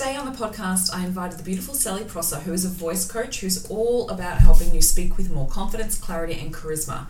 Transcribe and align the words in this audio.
Today 0.00 0.16
on 0.16 0.24
the 0.24 0.38
podcast, 0.38 0.94
I 0.94 1.04
invited 1.04 1.38
the 1.38 1.42
beautiful 1.42 1.74
Sally 1.74 2.04
Prosser, 2.04 2.36
who 2.36 2.54
is 2.54 2.64
a 2.64 2.70
voice 2.70 3.06
coach 3.06 3.40
who's 3.40 3.70
all 3.70 4.08
about 4.08 4.38
helping 4.38 4.74
you 4.74 4.80
speak 4.80 5.18
with 5.18 5.30
more 5.30 5.46
confidence, 5.46 5.98
clarity, 5.98 6.40
and 6.40 6.54
charisma. 6.54 7.08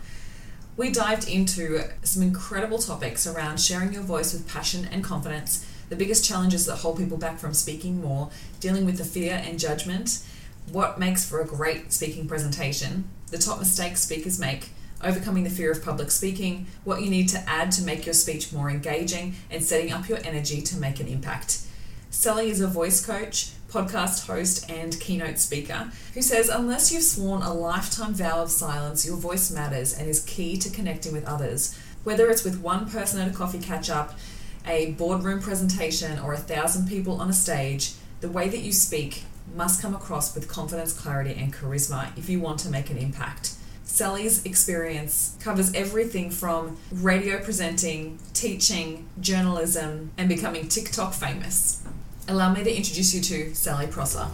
We 0.75 0.91
dived 0.91 1.25
into 1.29 1.85
some 2.03 2.21
incredible 2.21 2.79
topics 2.79 3.25
around 3.25 3.61
sharing 3.61 3.93
your 3.93 4.03
voice 4.03 4.33
with 4.33 4.45
passion 4.45 4.89
and 4.91 5.05
confidence, 5.05 5.65
the 5.87 5.95
biggest 5.95 6.25
challenges 6.25 6.65
that 6.65 6.79
hold 6.79 6.97
people 6.97 7.15
back 7.15 7.39
from 7.39 7.53
speaking 7.53 8.01
more, 8.01 8.29
dealing 8.59 8.83
with 8.83 8.97
the 8.97 9.05
fear 9.05 9.41
and 9.41 9.57
judgment, 9.57 10.21
what 10.69 10.99
makes 10.99 11.25
for 11.25 11.39
a 11.39 11.47
great 11.47 11.93
speaking 11.93 12.27
presentation, 12.27 13.05
the 13.27 13.37
top 13.37 13.59
mistakes 13.59 14.01
speakers 14.01 14.37
make, 14.37 14.71
overcoming 15.01 15.45
the 15.45 15.49
fear 15.49 15.71
of 15.71 15.81
public 15.81 16.11
speaking, 16.11 16.67
what 16.83 17.01
you 17.01 17.09
need 17.09 17.29
to 17.29 17.49
add 17.49 17.71
to 17.71 17.83
make 17.83 18.05
your 18.05 18.13
speech 18.13 18.51
more 18.51 18.69
engaging, 18.69 19.35
and 19.49 19.63
setting 19.63 19.93
up 19.93 20.09
your 20.09 20.19
energy 20.25 20.61
to 20.61 20.75
make 20.75 20.99
an 20.99 21.07
impact. 21.07 21.61
Sally 22.21 22.51
is 22.51 22.61
a 22.61 22.67
voice 22.67 23.03
coach, 23.03 23.49
podcast 23.67 24.27
host, 24.27 24.69
and 24.69 24.99
keynote 24.99 25.39
speaker 25.39 25.91
who 26.13 26.21
says 26.21 26.49
unless 26.49 26.93
you've 26.93 27.01
sworn 27.01 27.41
a 27.41 27.51
lifetime 27.51 28.13
vow 28.13 28.43
of 28.43 28.51
silence, 28.51 29.03
your 29.03 29.17
voice 29.17 29.49
matters 29.49 29.97
and 29.97 30.07
is 30.07 30.23
key 30.25 30.55
to 30.57 30.69
connecting 30.69 31.13
with 31.13 31.25
others. 31.25 31.75
Whether 32.03 32.29
it's 32.29 32.43
with 32.43 32.61
one 32.61 32.87
person 32.87 33.19
at 33.19 33.31
a 33.31 33.33
coffee 33.35 33.57
catch 33.57 33.89
up, 33.89 34.19
a 34.67 34.91
boardroom 34.91 35.41
presentation, 35.41 36.19
or 36.19 36.33
a 36.33 36.37
thousand 36.37 36.87
people 36.87 37.19
on 37.19 37.27
a 37.27 37.33
stage, 37.33 37.93
the 38.19 38.29
way 38.29 38.47
that 38.49 38.59
you 38.59 38.71
speak 38.71 39.23
must 39.55 39.81
come 39.81 39.95
across 39.95 40.35
with 40.35 40.47
confidence, 40.47 40.93
clarity, 40.93 41.33
and 41.33 41.51
charisma 41.51 42.15
if 42.15 42.29
you 42.29 42.39
want 42.39 42.59
to 42.59 42.69
make 42.69 42.91
an 42.91 42.99
impact. 42.99 43.55
Sally's 43.83 44.45
experience 44.45 45.35
covers 45.39 45.73
everything 45.73 46.29
from 46.29 46.77
radio 46.91 47.43
presenting, 47.43 48.19
teaching, 48.33 49.09
journalism, 49.19 50.11
and 50.19 50.29
becoming 50.29 50.67
TikTok 50.67 51.15
famous. 51.15 51.81
Allow 52.27 52.53
me 52.53 52.63
to 52.63 52.75
introduce 52.75 53.13
you 53.13 53.21
to 53.21 53.55
Sally 53.55 53.87
Prosser. 53.87 54.27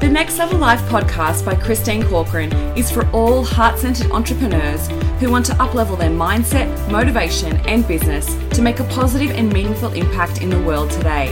The 0.00 0.08
Next 0.10 0.38
Level 0.38 0.58
Life 0.58 0.80
podcast 0.88 1.44
by 1.44 1.54
Christine 1.54 2.02
Corcoran 2.02 2.52
is 2.76 2.90
for 2.90 3.08
all 3.10 3.44
heart 3.44 3.78
centered 3.78 4.10
entrepreneurs 4.10 4.88
who 5.20 5.30
want 5.30 5.46
to 5.46 5.52
uplevel 5.54 5.96
their 5.98 6.10
mindset, 6.10 6.68
motivation, 6.90 7.56
and 7.68 7.86
business 7.86 8.26
to 8.54 8.62
make 8.62 8.80
a 8.80 8.84
positive 8.84 9.30
and 9.30 9.52
meaningful 9.52 9.92
impact 9.92 10.42
in 10.42 10.50
the 10.50 10.60
world 10.62 10.90
today. 10.90 11.28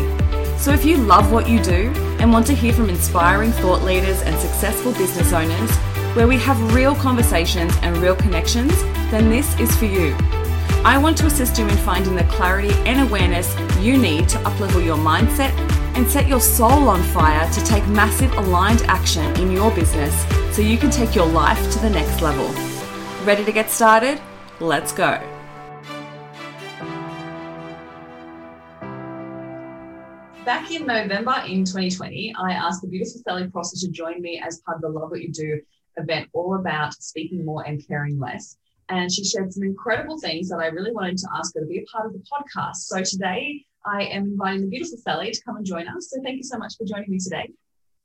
So 0.56 0.72
if 0.72 0.84
you 0.84 0.96
love 0.96 1.32
what 1.32 1.48
you 1.48 1.62
do 1.62 1.92
and 2.20 2.32
want 2.32 2.46
to 2.46 2.54
hear 2.54 2.72
from 2.72 2.88
inspiring 2.88 3.52
thought 3.52 3.82
leaders 3.82 4.22
and 4.22 4.38
successful 4.38 4.92
business 4.92 5.32
owners, 5.32 5.70
where 6.14 6.28
we 6.28 6.38
have 6.38 6.74
real 6.74 6.94
conversations 6.94 7.74
and 7.82 7.96
real 7.98 8.16
connections, 8.16 8.72
then 9.10 9.28
this 9.30 9.58
is 9.60 9.74
for 9.76 9.84
you. 9.84 10.16
I 10.86 10.98
want 10.98 11.18
to 11.18 11.26
assist 11.26 11.58
you 11.58 11.66
in 11.66 11.76
finding 11.78 12.14
the 12.14 12.22
clarity 12.22 12.72
and 12.88 13.00
awareness 13.00 13.52
you 13.80 13.98
need 13.98 14.28
to 14.28 14.38
uplevel 14.38 14.84
your 14.84 14.96
mindset 14.96 15.50
and 15.96 16.06
set 16.06 16.28
your 16.28 16.38
soul 16.38 16.88
on 16.88 17.02
fire 17.02 17.52
to 17.54 17.64
take 17.64 17.84
massive 17.88 18.32
aligned 18.34 18.82
action 18.82 19.24
in 19.40 19.50
your 19.50 19.72
business 19.72 20.14
so 20.54 20.62
you 20.62 20.78
can 20.78 20.92
take 20.92 21.16
your 21.16 21.26
life 21.26 21.58
to 21.72 21.80
the 21.80 21.90
next 21.90 22.22
level. 22.22 22.46
Ready 23.24 23.44
to 23.44 23.50
get 23.50 23.68
started? 23.68 24.20
Let's 24.60 24.92
go. 24.92 25.20
Back 30.44 30.70
in 30.70 30.86
November 30.86 31.42
in 31.48 31.64
2020, 31.64 32.32
I 32.38 32.52
asked 32.52 32.82
the 32.82 32.86
beautiful 32.86 33.22
Sally 33.26 33.48
Prosser 33.48 33.76
to 33.84 33.90
join 33.90 34.22
me 34.22 34.40
as 34.40 34.60
part 34.60 34.76
of 34.76 34.82
the 34.82 34.88
Love 34.88 35.10
What 35.10 35.20
You 35.20 35.32
Do 35.32 35.60
event, 35.96 36.28
all 36.32 36.54
about 36.54 36.94
speaking 36.94 37.44
more 37.44 37.66
and 37.66 37.84
caring 37.88 38.20
less. 38.20 38.56
And 38.88 39.12
she 39.12 39.24
shared 39.24 39.52
some 39.52 39.64
incredible 39.64 40.18
things 40.18 40.48
that 40.48 40.58
I 40.58 40.66
really 40.66 40.92
wanted 40.92 41.18
to 41.18 41.28
ask 41.36 41.54
her 41.54 41.60
to 41.60 41.66
be 41.66 41.78
a 41.78 41.84
part 41.84 42.06
of 42.06 42.12
the 42.12 42.20
podcast. 42.20 42.76
So 42.76 43.02
today, 43.02 43.64
I 43.84 44.04
am 44.04 44.24
inviting 44.24 44.62
the 44.62 44.68
beautiful 44.68 44.98
Sally 44.98 45.30
to 45.30 45.42
come 45.42 45.56
and 45.56 45.66
join 45.66 45.88
us. 45.88 46.10
So 46.10 46.20
thank 46.22 46.36
you 46.36 46.42
so 46.42 46.58
much 46.58 46.76
for 46.76 46.84
joining 46.84 47.10
me 47.10 47.18
today. 47.18 47.50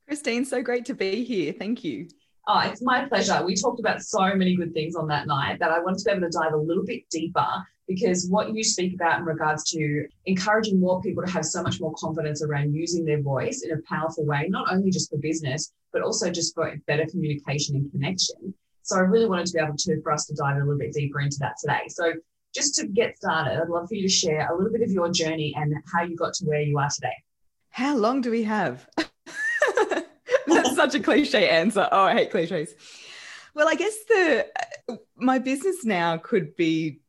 Christine, 0.07 0.45
so 0.45 0.61
great 0.61 0.85
to 0.85 0.93
be 0.93 1.23
here. 1.23 1.53
Thank 1.53 1.83
you. 1.83 2.07
Oh, 2.47 2.59
it's 2.59 2.81
my 2.81 3.05
pleasure. 3.05 3.43
We 3.45 3.55
talked 3.55 3.79
about 3.79 4.01
so 4.01 4.33
many 4.35 4.55
good 4.55 4.73
things 4.73 4.95
on 4.95 5.07
that 5.07 5.27
night 5.27 5.59
that 5.59 5.71
I 5.71 5.79
wanted 5.79 5.99
to 5.99 6.05
be 6.05 6.11
able 6.11 6.29
to 6.29 6.37
dive 6.37 6.53
a 6.53 6.57
little 6.57 6.83
bit 6.83 7.03
deeper 7.09 7.47
because 7.87 8.27
what 8.29 8.53
you 8.53 8.63
speak 8.63 8.93
about 8.95 9.19
in 9.19 9.25
regards 9.25 9.63
to 9.71 10.07
encouraging 10.25 10.79
more 10.79 11.01
people 11.01 11.23
to 11.23 11.31
have 11.31 11.45
so 11.45 11.61
much 11.61 11.79
more 11.79 11.93
confidence 11.97 12.43
around 12.43 12.73
using 12.73 13.05
their 13.05 13.21
voice 13.21 13.63
in 13.63 13.71
a 13.71 13.81
powerful 13.87 14.25
way, 14.25 14.47
not 14.49 14.71
only 14.71 14.89
just 14.89 15.09
for 15.09 15.17
business, 15.17 15.71
but 15.93 16.01
also 16.01 16.31
just 16.31 16.55
for 16.55 16.73
better 16.87 17.05
communication 17.05 17.75
and 17.75 17.91
connection. 17.91 18.53
So 18.91 18.97
I 18.97 19.03
really 19.03 19.25
wanted 19.25 19.45
to 19.45 19.53
be 19.53 19.59
able 19.59 19.77
to, 19.77 20.01
for 20.01 20.11
us 20.11 20.25
to 20.25 20.35
dive 20.35 20.57
a 20.57 20.59
little 20.59 20.77
bit 20.77 20.91
deeper 20.91 21.21
into 21.21 21.37
that 21.39 21.53
today. 21.61 21.87
So 21.87 22.11
just 22.53 22.75
to 22.75 22.87
get 22.87 23.15
started, 23.15 23.61
I'd 23.61 23.69
love 23.69 23.87
for 23.87 23.95
you 23.95 24.01
to 24.01 24.09
share 24.09 24.51
a 24.51 24.57
little 24.57 24.69
bit 24.69 24.81
of 24.81 24.91
your 24.91 25.09
journey 25.09 25.53
and 25.55 25.73
how 25.93 26.03
you 26.03 26.17
got 26.17 26.33
to 26.35 26.45
where 26.45 26.59
you 26.59 26.77
are 26.77 26.89
today. 26.93 27.13
How 27.69 27.95
long 27.95 28.19
do 28.19 28.29
we 28.29 28.43
have? 28.43 28.85
That's 30.45 30.75
such 30.75 30.93
a 30.95 30.99
cliche 30.99 31.47
answer. 31.47 31.87
Oh, 31.89 32.01
I 32.01 32.15
hate 32.15 32.31
cliches. 32.31 32.75
Well, 33.53 33.69
I 33.69 33.75
guess 33.75 33.95
the 34.09 34.47
uh, 34.89 34.97
my 35.15 35.39
business 35.39 35.85
now 35.85 36.17
could 36.17 36.57
be 36.57 36.99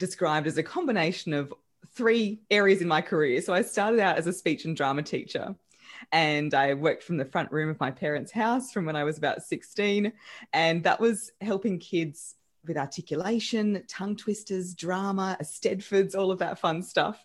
described 0.00 0.48
as 0.48 0.58
a 0.58 0.64
combination 0.64 1.32
of 1.32 1.54
three 1.94 2.40
areas 2.50 2.82
in 2.82 2.88
my 2.88 3.02
career. 3.02 3.40
So 3.40 3.54
I 3.54 3.62
started 3.62 4.00
out 4.00 4.18
as 4.18 4.26
a 4.26 4.32
speech 4.32 4.64
and 4.64 4.76
drama 4.76 5.04
teacher. 5.04 5.54
And 6.12 6.54
I 6.54 6.74
worked 6.74 7.04
from 7.04 7.16
the 7.16 7.24
front 7.24 7.52
room 7.52 7.68
of 7.68 7.78
my 7.78 7.90
parents' 7.90 8.32
house 8.32 8.72
from 8.72 8.84
when 8.84 8.96
I 8.96 9.04
was 9.04 9.18
about 9.18 9.42
16. 9.42 10.12
And 10.52 10.82
that 10.84 11.00
was 11.00 11.30
helping 11.40 11.78
kids 11.78 12.36
with 12.66 12.76
articulation, 12.76 13.82
tongue 13.88 14.16
twisters, 14.16 14.74
drama, 14.74 15.36
Eisteddfods, 15.40 16.14
all 16.14 16.30
of 16.30 16.38
that 16.40 16.58
fun 16.58 16.82
stuff. 16.82 17.24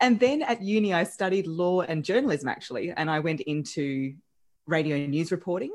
And 0.00 0.18
then 0.18 0.42
at 0.42 0.62
uni, 0.62 0.94
I 0.94 1.04
studied 1.04 1.46
law 1.46 1.82
and 1.82 2.04
journalism 2.04 2.48
actually, 2.48 2.90
and 2.90 3.10
I 3.10 3.20
went 3.20 3.40
into 3.42 4.14
radio 4.66 4.96
news 5.06 5.32
reporting 5.32 5.72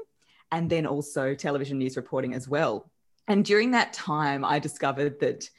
and 0.52 0.70
then 0.70 0.86
also 0.86 1.36
television 1.36 1.78
news 1.78 1.98
reporting 1.98 2.34
as 2.34 2.48
well. 2.48 2.90
And 3.28 3.44
during 3.44 3.72
that 3.72 3.94
time, 3.94 4.46
I 4.46 4.60
discovered 4.60 5.20
that, 5.20 5.50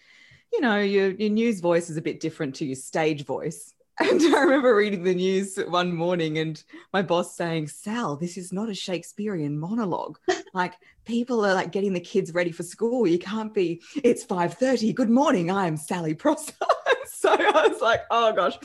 you 0.52 0.60
know, 0.60 0.78
your, 0.78 1.10
your 1.10 1.30
news 1.30 1.60
voice 1.60 1.90
is 1.90 1.96
a 1.96 2.02
bit 2.02 2.20
different 2.20 2.54
to 2.56 2.64
your 2.64 2.76
stage 2.76 3.24
voice. 3.24 3.74
And 4.00 4.20
I 4.20 4.42
remember 4.42 4.74
reading 4.74 5.04
the 5.04 5.14
news 5.14 5.56
one 5.68 5.94
morning 5.94 6.36
and 6.36 6.62
my 6.92 7.00
boss 7.00 7.34
saying, 7.34 7.68
Sal, 7.68 8.16
this 8.16 8.36
is 8.36 8.52
not 8.52 8.68
a 8.68 8.74
Shakespearean 8.74 9.58
monologue. 9.58 10.18
like 10.52 10.74
people 11.06 11.42
are 11.46 11.54
like 11.54 11.72
getting 11.72 11.94
the 11.94 12.00
kids 12.00 12.34
ready 12.34 12.52
for 12.52 12.62
school. 12.62 13.06
You 13.06 13.18
can't 13.18 13.54
be, 13.54 13.80
it's 14.04 14.22
5:30. 14.26 14.94
Good 14.94 15.08
morning. 15.08 15.50
I 15.50 15.66
am 15.66 15.78
Sally 15.78 16.12
Prosser. 16.12 16.52
so 17.06 17.30
I 17.32 17.68
was 17.68 17.80
like, 17.80 18.02
oh 18.10 18.34
gosh. 18.34 18.58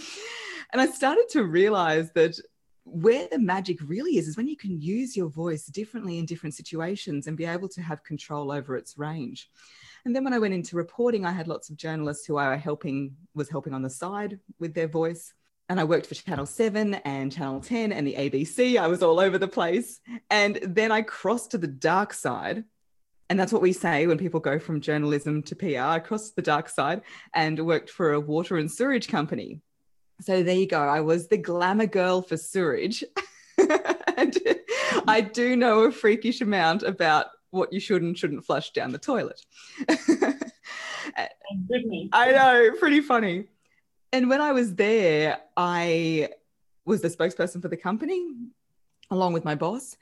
And 0.74 0.82
I 0.82 0.88
started 0.88 1.28
to 1.30 1.46
realize 1.46 2.12
that 2.12 2.38
where 2.84 3.30
the 3.32 3.40
magic 3.40 3.78
really 3.86 4.18
is 4.18 4.28
is 4.28 4.36
when 4.36 4.50
you 4.50 4.58
can 4.58 4.82
use 4.82 5.16
your 5.16 5.30
voice 5.30 5.66
differently 5.68 6.20
in 6.20 6.26
different 6.26 6.56
situations 6.56 7.28
and 7.28 7.38
be 7.38 7.46
able 7.46 7.70
to 7.70 7.82
have 7.82 8.04
control 8.04 8.52
over 8.52 8.76
its 8.76 8.98
range. 8.98 9.50
And 10.06 10.16
then 10.16 10.24
when 10.24 10.34
I 10.34 10.40
went 10.40 10.54
into 10.54 10.76
reporting, 10.76 11.26
I 11.26 11.32
had 11.32 11.48
lots 11.48 11.70
of 11.70 11.78
journalists 11.78 12.26
who 12.26 12.38
I 12.38 12.48
were 12.48 12.58
helping 12.58 13.16
was 13.34 13.50
helping 13.50 13.74
on 13.74 13.82
the 13.82 13.90
side 13.90 14.40
with 14.60 14.74
their 14.74 14.88
voice. 14.88 15.34
And 15.70 15.80
I 15.80 15.84
worked 15.84 16.08
for 16.08 16.16
Channel 16.16 16.46
7 16.46 16.96
and 16.96 17.32
Channel 17.32 17.62
10 17.62 17.92
and 17.92 18.06
the 18.06 18.16
ABC. 18.16 18.78
I 18.78 18.88
was 18.88 19.02
all 19.02 19.20
over 19.20 19.38
the 19.38 19.48
place. 19.48 20.02
And 20.30 20.60
then 20.64 20.92
I 20.92 21.02
crossed 21.02 21.52
to 21.52 21.58
the 21.58 21.68
dark 21.68 22.14
side. 22.14 22.66
And 23.30 23.40
that's 23.40 23.54
what 23.54 23.62
we 23.62 23.72
say 23.72 24.08
when 24.08 24.18
people 24.18 24.42
go 24.42 24.60
from 24.60 24.82
journalism 24.82 25.44
to 25.44 25.56
PR. 25.56 25.80
I 25.80 26.00
crossed 26.00 26.36
the 26.36 26.42
dark 26.42 26.68
side 26.68 27.04
and 27.34 27.66
worked 27.66 27.90
for 27.90 28.12
a 28.12 28.20
water 28.20 28.58
and 28.58 28.70
sewage 28.70 29.08
company. 29.08 29.62
So 30.20 30.44
there 30.44 30.56
you 30.56 30.68
go. 30.68 30.82
I 30.82 31.00
was 31.00 31.28
the 31.28 31.38
glamour 31.38 31.86
girl 31.86 32.22
for 32.22 32.36
sewage. 32.36 33.04
and 34.18 34.38
I 35.08 35.22
do 35.22 35.56
know 35.56 35.84
a 35.84 35.92
freakish 35.92 36.42
amount 36.42 36.84
about 36.84 37.28
what 37.52 37.72
you 37.72 37.80
should 37.80 38.02
and 38.02 38.18
shouldn't 38.18 38.46
flush 38.46 38.72
down 38.72 38.92
the 38.92 38.98
toilet. 38.98 39.46
I 42.14 42.32
know, 42.32 42.72
pretty 42.80 43.02
funny. 43.02 43.46
And 44.12 44.30
when 44.30 44.42
I 44.42 44.52
was 44.52 44.76
there, 44.76 45.40
I 45.56 46.30
was 46.86 47.02
the 47.02 47.10
spokesperson 47.10 47.62
for 47.62 47.68
the 47.68 47.78
company 47.78 48.28
along 49.10 49.34
with 49.34 49.46
my 49.46 49.56
boss. 49.56 49.98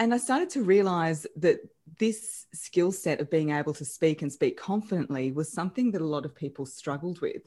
And 0.00 0.14
I 0.14 0.18
started 0.18 0.50
to 0.50 0.62
realize 0.62 1.26
that 1.36 1.58
this 1.98 2.46
skill 2.52 2.92
set 2.92 3.20
of 3.20 3.30
being 3.30 3.50
able 3.50 3.72
to 3.74 3.84
speak 3.84 4.22
and 4.22 4.32
speak 4.32 4.56
confidently 4.56 5.32
was 5.32 5.50
something 5.50 5.90
that 5.92 6.02
a 6.02 6.06
lot 6.06 6.24
of 6.24 6.34
people 6.34 6.66
struggled 6.66 7.20
with 7.20 7.42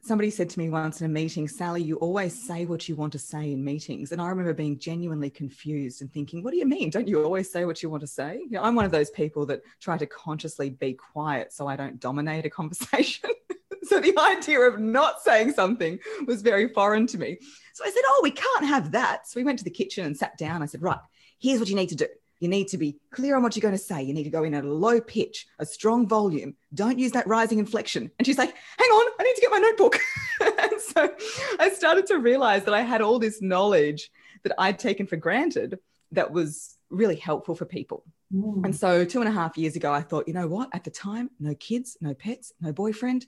somebody 0.00 0.30
said 0.30 0.48
to 0.50 0.58
me 0.58 0.68
once 0.70 1.00
in 1.00 1.06
a 1.06 1.08
meeting, 1.08 1.48
Sally, 1.48 1.82
you 1.82 1.96
always 1.96 2.46
say 2.46 2.66
what 2.66 2.88
you 2.88 2.96
want 2.96 3.12
to 3.12 3.18
say 3.18 3.52
in 3.52 3.64
meetings. 3.64 4.12
And 4.12 4.20
I 4.20 4.28
remember 4.28 4.54
being 4.54 4.78
genuinely 4.78 5.30
confused 5.30 6.00
and 6.00 6.12
thinking, 6.12 6.42
what 6.42 6.52
do 6.52 6.56
you 6.56 6.66
mean? 6.66 6.90
Don't 6.90 7.08
you 7.08 7.22
always 7.22 7.50
say 7.50 7.64
what 7.64 7.82
you 7.82 7.90
want 7.90 8.00
to 8.02 8.06
say? 8.06 8.38
You 8.38 8.50
know, 8.52 8.62
I'm 8.62 8.74
one 8.74 8.84
of 8.84 8.90
those 8.90 9.10
people 9.10 9.46
that 9.46 9.62
try 9.80 9.98
to 9.98 10.06
consciously 10.06 10.70
be 10.70 10.94
quiet 10.94 11.52
so 11.52 11.66
I 11.66 11.76
don't 11.76 12.00
dominate 12.00 12.46
a 12.46 12.50
conversation. 12.50 13.30
so 13.82 14.00
the 14.00 14.16
idea 14.18 14.60
of 14.60 14.78
not 14.78 15.20
saying 15.22 15.52
something 15.52 15.98
was 16.26 16.42
very 16.42 16.68
foreign 16.68 17.06
to 17.08 17.18
me. 17.18 17.38
So 17.74 17.84
I 17.84 17.90
said, 17.90 18.02
oh, 18.08 18.20
we 18.22 18.30
can't 18.30 18.66
have 18.66 18.92
that. 18.92 19.26
So 19.26 19.38
we 19.38 19.44
went 19.44 19.58
to 19.58 19.64
the 19.64 19.70
kitchen 19.70 20.04
and 20.04 20.16
sat 20.16 20.38
down. 20.38 20.62
I 20.62 20.66
said, 20.66 20.82
right, 20.82 20.98
here's 21.38 21.60
what 21.60 21.68
you 21.68 21.76
need 21.76 21.90
to 21.90 21.96
do. 21.96 22.08
You 22.40 22.48
need 22.48 22.68
to 22.68 22.78
be 22.78 22.98
clear 23.10 23.36
on 23.36 23.42
what 23.42 23.56
you're 23.56 23.62
going 23.62 23.76
to 23.76 23.78
say. 23.78 24.02
You 24.02 24.14
need 24.14 24.24
to 24.24 24.30
go 24.30 24.44
in 24.44 24.54
at 24.54 24.64
a 24.64 24.72
low 24.72 25.00
pitch, 25.00 25.46
a 25.58 25.66
strong 25.66 26.06
volume. 26.06 26.54
Don't 26.72 26.98
use 26.98 27.12
that 27.12 27.26
rising 27.26 27.58
inflection. 27.58 28.10
And 28.18 28.26
she's 28.26 28.38
like, 28.38 28.54
hang 28.78 28.88
on, 28.90 29.12
I 29.18 29.22
need 29.24 29.34
to 29.34 29.40
get 29.40 29.50
my 29.50 29.58
notebook. 29.58 29.98
and 30.40 30.80
so 30.80 31.14
I 31.58 31.70
started 31.70 32.06
to 32.06 32.18
realize 32.18 32.64
that 32.64 32.74
I 32.74 32.82
had 32.82 33.00
all 33.00 33.18
this 33.18 33.42
knowledge 33.42 34.10
that 34.44 34.54
I'd 34.58 34.78
taken 34.78 35.06
for 35.06 35.16
granted 35.16 35.78
that 36.12 36.30
was 36.32 36.76
really 36.90 37.16
helpful 37.16 37.54
for 37.54 37.64
people. 37.64 38.04
Mm. 38.32 38.64
And 38.64 38.76
so 38.76 39.04
two 39.04 39.20
and 39.20 39.28
a 39.28 39.32
half 39.32 39.58
years 39.58 39.76
ago, 39.76 39.92
I 39.92 40.00
thought, 40.00 40.28
you 40.28 40.34
know 40.34 40.48
what? 40.48 40.68
At 40.72 40.84
the 40.84 40.90
time, 40.90 41.30
no 41.40 41.54
kids, 41.54 41.96
no 42.00 42.14
pets, 42.14 42.52
no 42.60 42.72
boyfriend. 42.72 43.26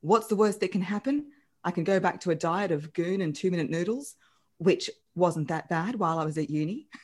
What's 0.00 0.26
the 0.26 0.36
worst 0.36 0.60
that 0.60 0.72
can 0.72 0.82
happen? 0.82 1.26
I 1.64 1.70
can 1.70 1.84
go 1.84 2.00
back 2.00 2.20
to 2.20 2.30
a 2.30 2.34
diet 2.34 2.72
of 2.72 2.92
goon 2.92 3.20
and 3.20 3.34
two 3.34 3.50
minute 3.50 3.70
noodles, 3.70 4.16
which 4.58 4.90
wasn't 5.14 5.48
that 5.48 5.68
bad 5.68 5.96
while 5.96 6.18
I 6.18 6.24
was 6.24 6.38
at 6.38 6.50
uni. 6.50 6.88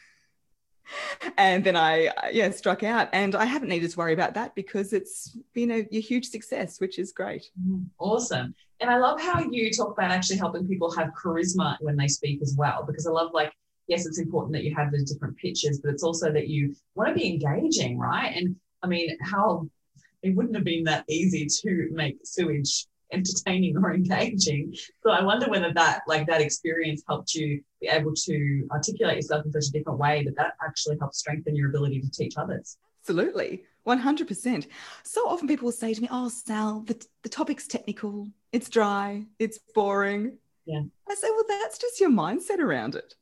and 1.36 1.64
then 1.64 1.76
I, 1.76 2.10
yeah, 2.32 2.50
struck 2.50 2.82
out. 2.82 3.08
And 3.12 3.34
I 3.34 3.44
haven't 3.44 3.68
needed 3.68 3.90
to 3.90 3.98
worry 3.98 4.12
about 4.12 4.34
that 4.34 4.54
because 4.54 4.92
it's 4.92 5.36
been 5.52 5.70
a, 5.70 5.86
a 5.92 6.00
huge 6.00 6.26
success, 6.26 6.80
which 6.80 6.98
is 6.98 7.12
great. 7.12 7.50
Mm, 7.60 7.86
awesome. 7.98 8.54
And 8.80 8.90
I 8.90 8.98
love 8.98 9.20
how 9.20 9.40
you 9.40 9.70
talk 9.70 9.92
about 9.92 10.10
actually 10.10 10.38
helping 10.38 10.68
people 10.68 10.90
have 10.96 11.10
charisma 11.20 11.76
when 11.80 11.96
they 11.96 12.08
speak 12.08 12.42
as 12.42 12.54
well, 12.56 12.84
because 12.86 13.06
I 13.06 13.10
love 13.10 13.30
like, 13.32 13.52
yes, 13.86 14.06
it's 14.06 14.18
important 14.18 14.52
that 14.52 14.64
you 14.64 14.74
have 14.74 14.92
the 14.92 15.02
different 15.04 15.36
pitches, 15.38 15.80
but 15.80 15.92
it's 15.92 16.02
also 16.02 16.32
that 16.32 16.48
you 16.48 16.74
want 16.94 17.08
to 17.08 17.14
be 17.14 17.28
engaging, 17.28 17.98
right? 17.98 18.34
And 18.36 18.56
I 18.82 18.86
mean, 18.86 19.16
how 19.22 19.68
it 20.22 20.34
wouldn't 20.34 20.56
have 20.56 20.64
been 20.64 20.84
that 20.84 21.04
easy 21.08 21.46
to 21.62 21.88
make 21.92 22.18
sewage 22.24 22.86
entertaining 23.12 23.76
or 23.76 23.94
engaging. 23.94 24.74
So 25.02 25.10
I 25.10 25.22
wonder 25.22 25.48
whether 25.48 25.72
that 25.74 26.02
like 26.06 26.26
that 26.26 26.40
experience 26.40 27.02
helped 27.08 27.34
you 27.34 27.62
be 27.80 27.88
able 27.88 28.14
to 28.14 28.66
articulate 28.70 29.16
yourself 29.16 29.44
in 29.44 29.52
such 29.52 29.68
a 29.68 29.72
different 29.72 29.98
way 29.98 30.24
that 30.24 30.36
that 30.36 30.54
actually 30.64 30.98
helps 30.98 31.18
strengthen 31.18 31.54
your 31.56 31.68
ability 31.68 32.00
to 32.00 32.10
teach 32.10 32.36
others. 32.36 32.78
Absolutely. 33.02 33.64
100%. 33.86 34.66
So 35.04 35.28
often 35.28 35.46
people 35.46 35.66
will 35.66 35.72
say 35.72 35.94
to 35.94 36.00
me, 36.00 36.08
Oh, 36.10 36.28
Sal, 36.28 36.80
the, 36.80 37.06
the 37.22 37.28
topic's 37.28 37.68
technical, 37.68 38.28
it's 38.52 38.68
dry, 38.68 39.24
it's 39.38 39.60
boring. 39.74 40.38
Yeah. 40.64 40.82
I 41.08 41.14
say, 41.14 41.28
Well, 41.30 41.44
that's 41.48 41.78
just 41.78 42.00
your 42.00 42.10
mindset 42.10 42.58
around 42.58 42.96
it. 42.96 43.14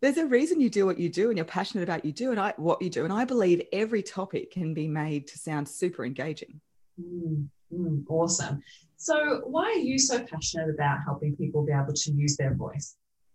There's 0.00 0.18
a 0.18 0.26
reason 0.26 0.60
you 0.60 0.70
do 0.70 0.86
what 0.86 0.98
you 0.98 1.08
do 1.08 1.28
and 1.28 1.38
you're 1.38 1.44
passionate 1.44 1.84
about 1.84 2.04
you 2.04 2.12
do 2.12 2.30
and 2.30 2.40
I, 2.40 2.54
what 2.56 2.82
you 2.82 2.90
do. 2.90 3.04
And 3.04 3.12
I 3.12 3.24
believe 3.24 3.62
every 3.72 4.02
topic 4.02 4.50
can 4.50 4.74
be 4.74 4.88
made 4.88 5.28
to 5.28 5.38
sound 5.38 5.68
super 5.68 6.04
engaging. 6.04 6.60
Mm, 7.00 7.48
mm, 7.72 8.04
awesome. 8.08 8.62
So, 9.02 9.40
why 9.46 9.64
are 9.64 9.72
you 9.72 9.98
so 9.98 10.22
passionate 10.22 10.70
about 10.70 11.00
helping 11.04 11.34
people 11.34 11.66
be 11.66 11.72
able 11.72 11.92
to 11.92 12.12
use 12.12 12.36
their 12.36 12.54
voice? 12.54 12.94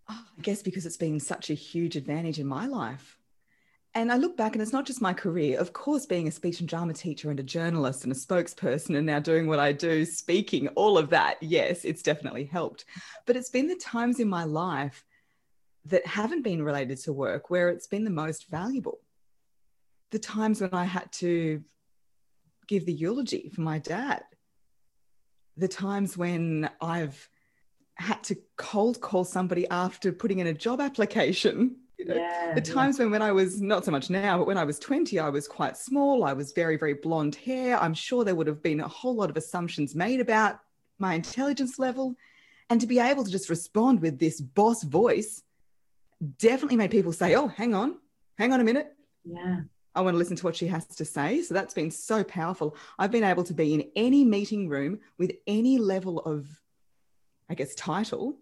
Oh, 0.10 0.26
I 0.38 0.42
guess 0.42 0.62
because 0.62 0.86
it's 0.86 0.96
been 0.96 1.20
such 1.20 1.50
a 1.50 1.56
huge 1.56 1.98
advantage 1.98 2.40
in 2.40 2.48
my 2.48 2.68
life. 2.68 3.18
And 3.94 4.10
I 4.10 4.16
look 4.16 4.38
back, 4.38 4.54
and 4.54 4.62
it's 4.62 4.72
not 4.72 4.86
just 4.86 5.02
my 5.02 5.12
career. 5.12 5.60
Of 5.60 5.74
course, 5.74 6.06
being 6.06 6.26
a 6.26 6.32
speech 6.32 6.62
and 6.62 6.70
drama 6.70 6.94
teacher 6.94 7.32
and 7.32 7.40
a 7.42 7.44
journalist 7.44 8.06
and 8.06 8.14
a 8.14 8.16
spokesperson, 8.16 8.96
and 8.96 9.06
now 9.06 9.20
doing 9.20 9.46
what 9.46 9.60
I 9.60 9.74
do, 9.74 10.06
speaking, 10.06 10.70
all 10.70 10.98
of 10.98 11.10
that, 11.10 11.36
yes, 11.42 11.84
it's 11.84 12.02
definitely 12.02 12.46
helped. 12.46 12.86
But 13.26 13.36
it's 13.36 13.50
been 13.50 13.68
the 13.68 13.76
times 13.76 14.22
in 14.22 14.30
my 14.30 14.46
life 14.46 15.04
that 15.88 16.08
haven't 16.08 16.44
been 16.44 16.64
related 16.64 17.00
to 17.00 17.12
work 17.12 17.50
where 17.50 17.68
it's 17.68 17.88
been 17.88 18.06
the 18.06 18.10
most 18.10 18.48
valuable. 18.50 19.02
The 20.12 20.20
times 20.20 20.62
when 20.62 20.74
I 20.74 20.86
had 20.86 21.12
to 21.24 21.62
give 22.70 22.86
the 22.86 22.94
eulogy 22.94 23.52
for 23.54 23.60
my 23.60 23.80
dad 23.80 24.24
the 25.58 25.68
times 25.68 26.18
when 26.18 26.70
I've 26.82 27.30
had 27.96 28.24
to 28.26 28.38
cold 28.58 29.02
call 29.02 29.24
somebody 29.24 29.68
after 29.70 30.12
putting 30.12 30.40
in 30.40 30.48
a 30.48 30.54
job 30.54 30.80
application. 30.80 31.78
You 31.98 32.06
know, 32.06 32.16
yeah, 32.16 32.54
the 32.54 32.62
times 32.62 33.00
yeah. 33.00 33.06
when 33.06 33.12
when 33.12 33.22
I 33.24 33.32
was 33.32 33.60
not 33.60 33.84
so 33.84 33.90
much 33.92 34.12
now, 34.12 34.38
but 34.38 34.46
when 34.46 34.58
I 34.58 34.64
was 34.64 34.78
20, 34.78 35.18
I 35.18 35.30
was 35.30 35.48
quite 35.48 35.76
small. 35.76 36.24
I 36.24 36.34
was 36.34 36.52
very, 36.52 36.78
very 36.78 36.94
blonde 36.94 37.36
hair. 37.36 37.82
I'm 37.82 37.96
sure 37.96 38.24
there 38.24 38.36
would 38.36 38.46
have 38.46 38.62
been 38.62 38.82
a 38.82 38.88
whole 38.88 39.16
lot 39.16 39.32
of 39.32 39.38
assumptions 39.38 39.96
made 39.96 40.20
about 40.20 40.60
my 41.00 41.16
intelligence 41.16 41.80
level. 41.80 42.16
And 42.70 42.80
to 42.82 42.88
be 42.88 43.00
able 43.00 43.24
to 43.24 43.32
just 43.32 43.50
respond 43.50 44.02
with 44.02 44.20
this 44.20 44.40
boss 44.42 44.84
voice 44.84 45.42
definitely 46.38 46.78
made 46.78 46.92
people 46.92 47.14
say, 47.14 47.36
Oh, 47.36 47.48
hang 47.48 47.74
on, 47.74 47.98
hang 48.38 48.54
on 48.54 48.60
a 48.60 48.64
minute. 48.64 48.94
Yeah. 49.26 49.62
I 49.98 50.02
want 50.02 50.14
to 50.14 50.20
listen 50.20 50.36
to 50.38 50.46
what 50.46 50.56
she 50.56 50.68
has 50.68 50.86
to 50.86 51.04
say. 51.04 51.42
So 51.42 51.56
that's 51.56 51.74
been 51.74 51.90
so 51.90 52.24
powerful. 52.24 52.78
I've 53.00 53.12
been 53.12 53.24
able 53.24 53.44
to 53.46 53.54
be 53.54 53.74
in 53.74 53.90
any 53.96 54.24
meeting 54.24 54.70
room 54.70 55.00
with 55.18 55.32
any 55.48 55.80
level 55.80 56.20
of, 56.20 56.48
I 57.50 57.56
guess, 57.56 57.74
title, 57.74 58.38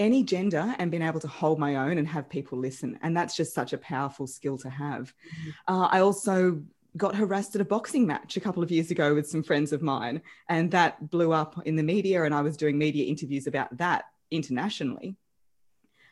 any 0.00 0.24
gender, 0.24 0.74
and 0.78 0.90
been 0.90 1.00
able 1.00 1.20
to 1.20 1.28
hold 1.28 1.60
my 1.60 1.76
own 1.76 1.98
and 1.98 2.08
have 2.08 2.28
people 2.28 2.58
listen. 2.58 2.98
And 3.02 3.16
that's 3.16 3.36
just 3.36 3.54
such 3.54 3.72
a 3.72 3.78
powerful 3.78 4.26
skill 4.26 4.58
to 4.58 4.68
have. 4.68 5.14
Mm-hmm. 5.14 5.74
Uh, 5.74 5.86
I 5.86 6.00
also 6.00 6.60
got 6.96 7.14
harassed 7.14 7.54
at 7.54 7.60
a 7.60 7.64
boxing 7.64 8.04
match 8.04 8.36
a 8.36 8.40
couple 8.40 8.62
of 8.62 8.72
years 8.72 8.90
ago 8.90 9.14
with 9.14 9.28
some 9.28 9.44
friends 9.44 9.72
of 9.72 9.80
mine, 9.80 10.22
and 10.48 10.72
that 10.72 11.08
blew 11.08 11.32
up 11.32 11.62
in 11.64 11.76
the 11.76 11.82
media. 11.84 12.24
And 12.24 12.34
I 12.34 12.40
was 12.40 12.56
doing 12.56 12.76
media 12.76 13.06
interviews 13.06 13.46
about 13.46 13.76
that 13.78 14.06
internationally. 14.32 15.14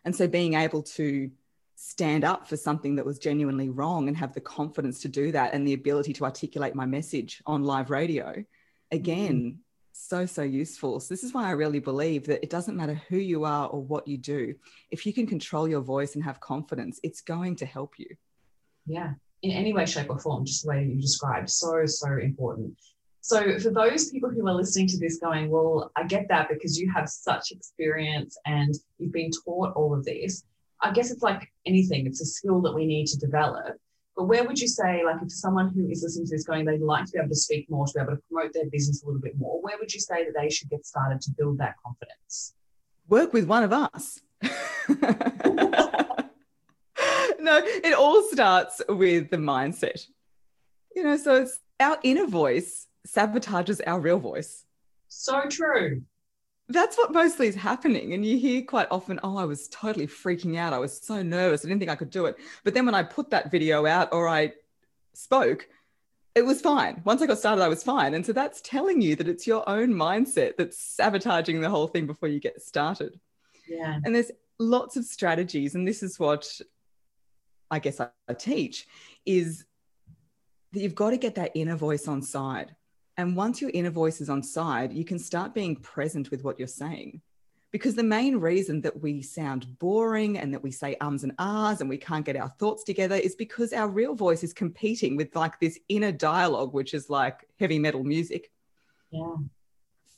And 0.04 0.14
so 0.14 0.28
being 0.28 0.54
able 0.54 0.82
to 0.82 1.32
stand 1.84 2.22
up 2.22 2.46
for 2.46 2.56
something 2.56 2.94
that 2.94 3.04
was 3.04 3.18
genuinely 3.18 3.68
wrong 3.68 4.06
and 4.06 4.16
have 4.16 4.32
the 4.32 4.40
confidence 4.40 5.00
to 5.00 5.08
do 5.08 5.32
that 5.32 5.52
and 5.52 5.66
the 5.66 5.72
ability 5.72 6.12
to 6.12 6.22
articulate 6.22 6.76
my 6.76 6.86
message 6.86 7.42
on 7.44 7.64
live 7.64 7.90
radio. 7.90 8.44
Again 8.92 9.36
mm-hmm. 9.36 9.58
so 9.90 10.24
so 10.24 10.42
useful. 10.42 11.00
So 11.00 11.12
this 11.12 11.24
is 11.24 11.34
why 11.34 11.48
i 11.48 11.50
really 11.50 11.80
believe 11.80 12.24
that 12.26 12.40
it 12.40 12.50
doesn't 12.50 12.76
matter 12.76 12.94
who 13.08 13.16
you 13.16 13.42
are 13.42 13.66
or 13.66 13.82
what 13.82 14.06
you 14.06 14.16
do 14.16 14.54
if 14.92 15.04
you 15.04 15.12
can 15.12 15.26
control 15.26 15.66
your 15.66 15.80
voice 15.80 16.14
and 16.14 16.22
have 16.22 16.38
confidence 16.38 17.00
it's 17.02 17.20
going 17.20 17.56
to 17.56 17.66
help 17.66 17.98
you. 17.98 18.14
Yeah 18.86 19.14
in 19.42 19.50
any 19.50 19.72
way 19.72 19.84
shape 19.84 20.08
or 20.08 20.20
form 20.20 20.44
just 20.44 20.62
the 20.62 20.68
way 20.68 20.84
you 20.84 21.00
described. 21.00 21.50
So 21.50 21.84
so 21.86 22.16
important. 22.16 22.78
So 23.22 23.58
for 23.58 23.70
those 23.70 24.08
people 24.08 24.30
who 24.30 24.46
are 24.46 24.54
listening 24.54 24.86
to 24.86 24.98
this 24.98 25.18
going 25.18 25.50
well 25.50 25.90
i 25.96 26.04
get 26.04 26.28
that 26.28 26.48
because 26.48 26.78
you 26.78 26.92
have 26.92 27.08
such 27.08 27.50
experience 27.50 28.36
and 28.46 28.72
you've 28.98 29.12
been 29.12 29.32
taught 29.44 29.72
all 29.74 29.92
of 29.94 30.04
this 30.04 30.44
I 30.82 30.92
guess 30.92 31.10
it's 31.10 31.22
like 31.22 31.50
anything, 31.64 32.06
it's 32.06 32.20
a 32.20 32.26
skill 32.26 32.60
that 32.62 32.74
we 32.74 32.86
need 32.86 33.06
to 33.08 33.18
develop. 33.18 33.76
But 34.16 34.24
where 34.24 34.44
would 34.44 34.60
you 34.60 34.68
say, 34.68 35.02
like, 35.04 35.22
if 35.22 35.32
someone 35.32 35.68
who 35.68 35.88
is 35.88 36.02
listening 36.02 36.26
to 36.26 36.32
this 36.32 36.44
going, 36.44 36.66
they'd 36.66 36.82
like 36.82 37.06
to 37.06 37.12
be 37.12 37.18
able 37.18 37.30
to 37.30 37.34
speak 37.34 37.70
more, 37.70 37.86
to 37.86 37.92
be 37.94 38.00
able 38.00 38.16
to 38.16 38.22
promote 38.28 38.52
their 38.52 38.66
business 38.66 39.02
a 39.02 39.06
little 39.06 39.20
bit 39.20 39.38
more, 39.38 39.62
where 39.62 39.78
would 39.78 39.94
you 39.94 40.00
say 40.00 40.24
that 40.24 40.34
they 40.38 40.50
should 40.50 40.68
get 40.68 40.84
started 40.84 41.20
to 41.22 41.30
build 41.30 41.58
that 41.58 41.76
confidence? 41.82 42.54
Work 43.08 43.32
with 43.32 43.46
one 43.46 43.62
of 43.62 43.72
us. 43.72 44.20
no, 47.38 47.62
it 47.64 47.94
all 47.94 48.22
starts 48.24 48.82
with 48.88 49.30
the 49.30 49.38
mindset. 49.38 50.06
You 50.94 51.04
know, 51.04 51.16
so 51.16 51.36
it's 51.36 51.58
our 51.80 51.98
inner 52.02 52.26
voice 52.26 52.86
sabotages 53.08 53.80
our 53.86 53.98
real 53.98 54.18
voice. 54.18 54.66
So 55.08 55.42
true 55.48 56.02
that's 56.72 56.96
what 56.96 57.12
mostly 57.12 57.46
is 57.46 57.54
happening. 57.54 58.14
And 58.14 58.24
you 58.24 58.38
hear 58.38 58.62
quite 58.62 58.88
often, 58.90 59.20
oh, 59.22 59.36
I 59.36 59.44
was 59.44 59.68
totally 59.68 60.06
freaking 60.06 60.56
out. 60.56 60.72
I 60.72 60.78
was 60.78 60.98
so 60.98 61.22
nervous. 61.22 61.64
I 61.64 61.68
didn't 61.68 61.80
think 61.80 61.90
I 61.90 61.96
could 61.96 62.10
do 62.10 62.26
it. 62.26 62.36
But 62.64 62.74
then 62.74 62.86
when 62.86 62.94
I 62.94 63.02
put 63.02 63.30
that 63.30 63.50
video 63.50 63.86
out 63.86 64.12
or 64.12 64.28
I 64.28 64.52
spoke, 65.14 65.68
it 66.34 66.44
was 66.44 66.60
fine. 66.60 67.02
Once 67.04 67.20
I 67.20 67.26
got 67.26 67.38
started, 67.38 67.62
I 67.62 67.68
was 67.68 67.82
fine. 67.82 68.14
And 68.14 68.24
so 68.24 68.32
that's 68.32 68.60
telling 68.62 69.00
you 69.00 69.16
that 69.16 69.28
it's 69.28 69.46
your 69.46 69.68
own 69.68 69.92
mindset 69.92 70.56
that's 70.56 70.78
sabotaging 70.78 71.60
the 71.60 71.68
whole 71.68 71.88
thing 71.88 72.06
before 72.06 72.28
you 72.28 72.40
get 72.40 72.62
started. 72.62 73.20
Yeah. 73.68 73.98
And 74.04 74.14
there's 74.14 74.30
lots 74.58 74.96
of 74.96 75.04
strategies. 75.04 75.74
And 75.74 75.86
this 75.86 76.02
is 76.02 76.18
what 76.18 76.60
I 77.70 77.78
guess 77.78 78.00
I, 78.00 78.08
teach 78.34 78.86
is 79.26 79.66
that 80.72 80.80
you've 80.80 80.94
got 80.94 81.10
to 81.10 81.18
get 81.18 81.34
that 81.34 81.52
inner 81.54 81.76
voice 81.76 82.08
on 82.08 82.22
side. 82.22 82.74
And 83.16 83.36
once 83.36 83.60
your 83.60 83.70
inner 83.74 83.90
voice 83.90 84.20
is 84.20 84.30
on 84.30 84.42
side, 84.42 84.92
you 84.92 85.04
can 85.04 85.18
start 85.18 85.54
being 85.54 85.76
present 85.76 86.30
with 86.30 86.44
what 86.44 86.58
you're 86.58 86.68
saying. 86.68 87.20
Because 87.70 87.94
the 87.94 88.02
main 88.02 88.36
reason 88.36 88.82
that 88.82 89.00
we 89.00 89.22
sound 89.22 89.78
boring 89.78 90.38
and 90.38 90.52
that 90.52 90.62
we 90.62 90.70
say 90.70 90.96
ums 91.00 91.24
and 91.24 91.32
ahs 91.38 91.80
and 91.80 91.88
we 91.88 91.96
can't 91.96 92.24
get 92.24 92.36
our 92.36 92.50
thoughts 92.58 92.84
together 92.84 93.14
is 93.14 93.34
because 93.34 93.72
our 93.72 93.88
real 93.88 94.14
voice 94.14 94.42
is 94.42 94.52
competing 94.52 95.16
with 95.16 95.34
like 95.34 95.58
this 95.58 95.78
inner 95.88 96.12
dialogue, 96.12 96.74
which 96.74 96.92
is 96.92 97.08
like 97.08 97.46
heavy 97.58 97.78
metal 97.78 98.04
music. 98.04 98.50
Yeah. 99.10 99.36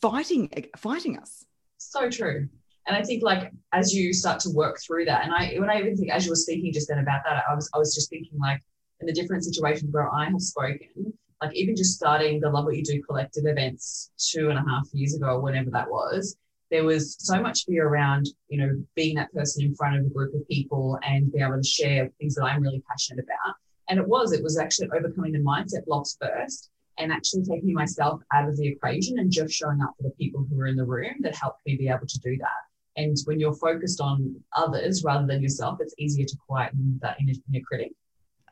Fighting, 0.00 0.50
fighting 0.76 1.16
us. 1.18 1.46
So 1.78 2.10
true. 2.10 2.48
And 2.86 2.96
I 2.96 3.02
think 3.02 3.22
like 3.22 3.52
as 3.72 3.94
you 3.94 4.12
start 4.12 4.40
to 4.40 4.50
work 4.50 4.78
through 4.80 5.06
that, 5.06 5.24
and 5.24 5.32
I 5.32 5.54
when 5.58 5.70
I 5.70 5.78
even 5.78 5.96
think 5.96 6.10
as 6.10 6.26
you 6.26 6.32
were 6.32 6.36
speaking 6.36 6.72
just 6.72 6.88
then 6.88 6.98
about 6.98 7.22
that, 7.24 7.42
I 7.48 7.54
was 7.54 7.70
I 7.74 7.78
was 7.78 7.94
just 7.94 8.10
thinking 8.10 8.38
like 8.38 8.60
in 9.00 9.06
the 9.06 9.12
different 9.12 9.44
situations 9.44 9.90
where 9.92 10.12
I 10.12 10.26
have 10.26 10.40
spoken, 10.40 11.12
like 11.42 11.54
even 11.54 11.76
just 11.76 11.96
starting 11.96 12.40
the 12.40 12.50
Love 12.50 12.64
What 12.64 12.76
You 12.76 12.82
Do 12.82 13.02
collective 13.02 13.44
events 13.46 14.10
two 14.18 14.50
and 14.50 14.58
a 14.58 14.62
half 14.62 14.88
years 14.92 15.14
ago, 15.14 15.40
whenever 15.40 15.70
that 15.70 15.90
was, 15.90 16.36
there 16.70 16.84
was 16.84 17.16
so 17.18 17.40
much 17.40 17.64
fear 17.66 17.86
around, 17.86 18.28
you 18.48 18.58
know, 18.58 18.82
being 18.94 19.16
that 19.16 19.32
person 19.32 19.64
in 19.64 19.74
front 19.74 19.96
of 19.96 20.06
a 20.06 20.08
group 20.08 20.34
of 20.34 20.46
people 20.48 20.98
and 21.02 21.30
being 21.32 21.44
able 21.44 21.60
to 21.60 21.68
share 21.68 22.10
things 22.18 22.34
that 22.34 22.44
I'm 22.44 22.62
really 22.62 22.82
passionate 22.88 23.24
about. 23.24 23.54
And 23.88 23.98
it 23.98 24.08
was, 24.08 24.32
it 24.32 24.42
was 24.42 24.58
actually 24.58 24.88
overcoming 24.96 25.32
the 25.32 25.38
mindset 25.38 25.84
blocks 25.86 26.16
first 26.20 26.70
and 26.98 27.12
actually 27.12 27.42
taking 27.42 27.74
myself 27.74 28.20
out 28.32 28.48
of 28.48 28.56
the 28.56 28.66
equation 28.66 29.18
and 29.18 29.30
just 29.30 29.52
showing 29.52 29.82
up 29.82 29.94
for 29.96 30.04
the 30.04 30.14
people 30.18 30.46
who 30.48 30.56
were 30.56 30.66
in 30.66 30.76
the 30.76 30.84
room 30.84 31.14
that 31.20 31.36
helped 31.36 31.60
me 31.66 31.76
be 31.76 31.88
able 31.88 32.06
to 32.06 32.18
do 32.20 32.36
that. 32.38 32.48
And 32.96 33.16
when 33.24 33.40
you're 33.40 33.54
focused 33.54 34.00
on 34.00 34.34
others 34.56 35.02
rather 35.04 35.26
than 35.26 35.42
yourself, 35.42 35.78
it's 35.80 35.94
easier 35.98 36.24
to 36.26 36.36
quieten 36.48 36.98
that 37.02 37.18
inner, 37.20 37.34
inner 37.52 37.64
critic. 37.64 37.92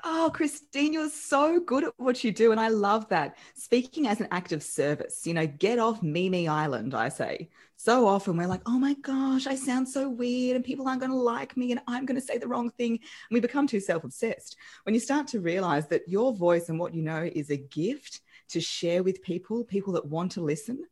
Oh, 0.04 0.32
Christine, 0.34 0.92
you're 0.92 1.08
so 1.08 1.60
good 1.60 1.84
at 1.84 1.92
what 1.96 2.24
you 2.24 2.32
do. 2.32 2.50
And 2.50 2.60
I 2.60 2.68
love 2.68 3.08
that. 3.10 3.38
Speaking 3.54 4.08
as 4.08 4.20
an 4.20 4.26
act 4.32 4.50
of 4.50 4.60
service, 4.60 5.24
you 5.24 5.32
know, 5.32 5.46
get 5.46 5.78
off 5.78 6.02
Mimi 6.02 6.48
Island, 6.48 6.92
I 6.92 7.08
say. 7.08 7.50
So 7.76 8.08
often 8.08 8.36
we're 8.36 8.48
like, 8.48 8.62
oh 8.66 8.78
my 8.80 8.94
gosh, 8.94 9.46
I 9.46 9.54
sound 9.54 9.88
so 9.88 10.08
weird 10.08 10.56
and 10.56 10.64
people 10.64 10.88
aren't 10.88 11.00
going 11.00 11.12
to 11.12 11.16
like 11.16 11.56
me 11.56 11.70
and 11.70 11.80
I'm 11.86 12.04
going 12.04 12.20
to 12.20 12.26
say 12.26 12.38
the 12.38 12.48
wrong 12.48 12.70
thing. 12.70 12.92
And 12.92 13.00
we 13.30 13.38
become 13.38 13.68
too 13.68 13.78
self 13.78 14.02
obsessed. 14.02 14.56
When 14.82 14.94
you 14.94 15.00
start 15.00 15.28
to 15.28 15.40
realize 15.40 15.86
that 15.88 16.08
your 16.08 16.32
voice 16.32 16.68
and 16.68 16.80
what 16.80 16.94
you 16.94 17.02
know 17.02 17.30
is 17.32 17.50
a 17.50 17.56
gift 17.56 18.22
to 18.50 18.60
share 18.60 19.04
with 19.04 19.22
people, 19.22 19.64
people 19.64 19.92
that 19.92 20.06
want 20.06 20.32
to 20.32 20.42
listen, 20.42 20.84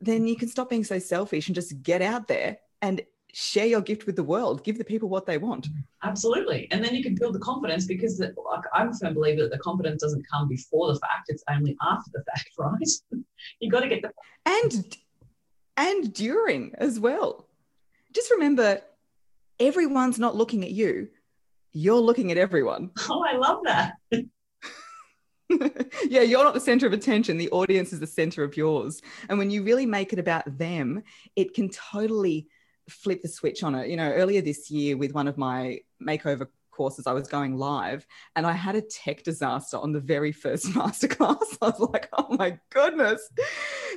then 0.00 0.28
you 0.28 0.36
can 0.36 0.48
stop 0.48 0.70
being 0.70 0.84
so 0.84 1.00
selfish 1.00 1.48
and 1.48 1.54
just 1.54 1.82
get 1.82 2.00
out 2.00 2.28
there 2.28 2.58
and 2.80 3.02
share 3.32 3.66
your 3.66 3.80
gift 3.80 4.06
with 4.06 4.16
the 4.16 4.22
world. 4.22 4.64
Give 4.64 4.78
the 4.78 4.84
people 4.84 5.08
what 5.08 5.26
they 5.26 5.38
want. 5.38 5.68
Mm, 5.68 5.82
absolutely. 6.02 6.68
And 6.70 6.84
then 6.84 6.94
you 6.94 7.02
can 7.02 7.14
build 7.14 7.34
the 7.34 7.40
confidence 7.40 7.86
because 7.86 8.18
the, 8.18 8.34
like, 8.50 8.64
i'm 8.74 8.90
a 8.90 8.94
firm 8.94 9.14
believer 9.14 9.42
that 9.42 9.50
the 9.50 9.58
confidence 9.58 10.02
doesn't 10.02 10.26
come 10.30 10.48
before 10.48 10.92
the 10.92 10.98
fact 11.00 11.28
it's 11.28 11.44
only 11.50 11.76
after 11.82 12.10
the 12.12 12.24
fact 12.24 12.50
right? 12.58 13.22
You 13.60 13.70
got 13.70 13.80
to 13.80 13.88
get 13.88 14.02
the 14.02 14.10
and 14.46 14.96
and 15.76 16.12
during 16.12 16.74
as 16.78 16.98
well. 17.00 17.48
Just 18.12 18.30
remember 18.30 18.80
everyone's 19.58 20.18
not 20.18 20.36
looking 20.36 20.64
at 20.64 20.70
you 20.70 21.08
you're 21.72 22.00
looking 22.00 22.30
at 22.30 22.38
everyone. 22.38 22.90
Oh 23.08 23.24
i 23.28 23.36
love 23.36 23.60
that. 23.64 23.94
Yeah, 26.08 26.20
you're 26.22 26.44
not 26.44 26.54
the 26.54 26.60
center 26.60 26.86
of 26.86 26.92
attention. 26.92 27.36
The 27.36 27.50
audience 27.50 27.92
is 27.92 27.98
the 27.98 28.06
center 28.06 28.44
of 28.44 28.56
yours. 28.56 29.02
And 29.28 29.36
when 29.36 29.50
you 29.50 29.64
really 29.64 29.84
make 29.84 30.12
it 30.12 30.20
about 30.20 30.58
them, 30.58 31.02
it 31.34 31.54
can 31.54 31.68
totally 31.68 32.46
flip 32.90 33.22
the 33.22 33.28
switch 33.28 33.62
on 33.62 33.74
it. 33.74 33.88
You 33.88 33.96
know, 33.96 34.10
earlier 34.10 34.40
this 34.40 34.70
year 34.70 34.96
with 34.96 35.12
one 35.12 35.28
of 35.28 35.38
my 35.38 35.80
makeover 36.02 36.46
courses, 36.70 37.06
I 37.06 37.12
was 37.12 37.28
going 37.28 37.56
live 37.56 38.06
and 38.36 38.46
I 38.46 38.52
had 38.52 38.76
a 38.76 38.82
tech 38.82 39.22
disaster 39.22 39.76
on 39.76 39.92
the 39.92 40.00
very 40.00 40.32
first 40.32 40.66
masterclass. 40.78 41.58
I 41.60 41.66
was 41.66 41.80
like, 41.92 42.08
oh 42.16 42.36
my 42.36 42.58
goodness, 42.70 43.28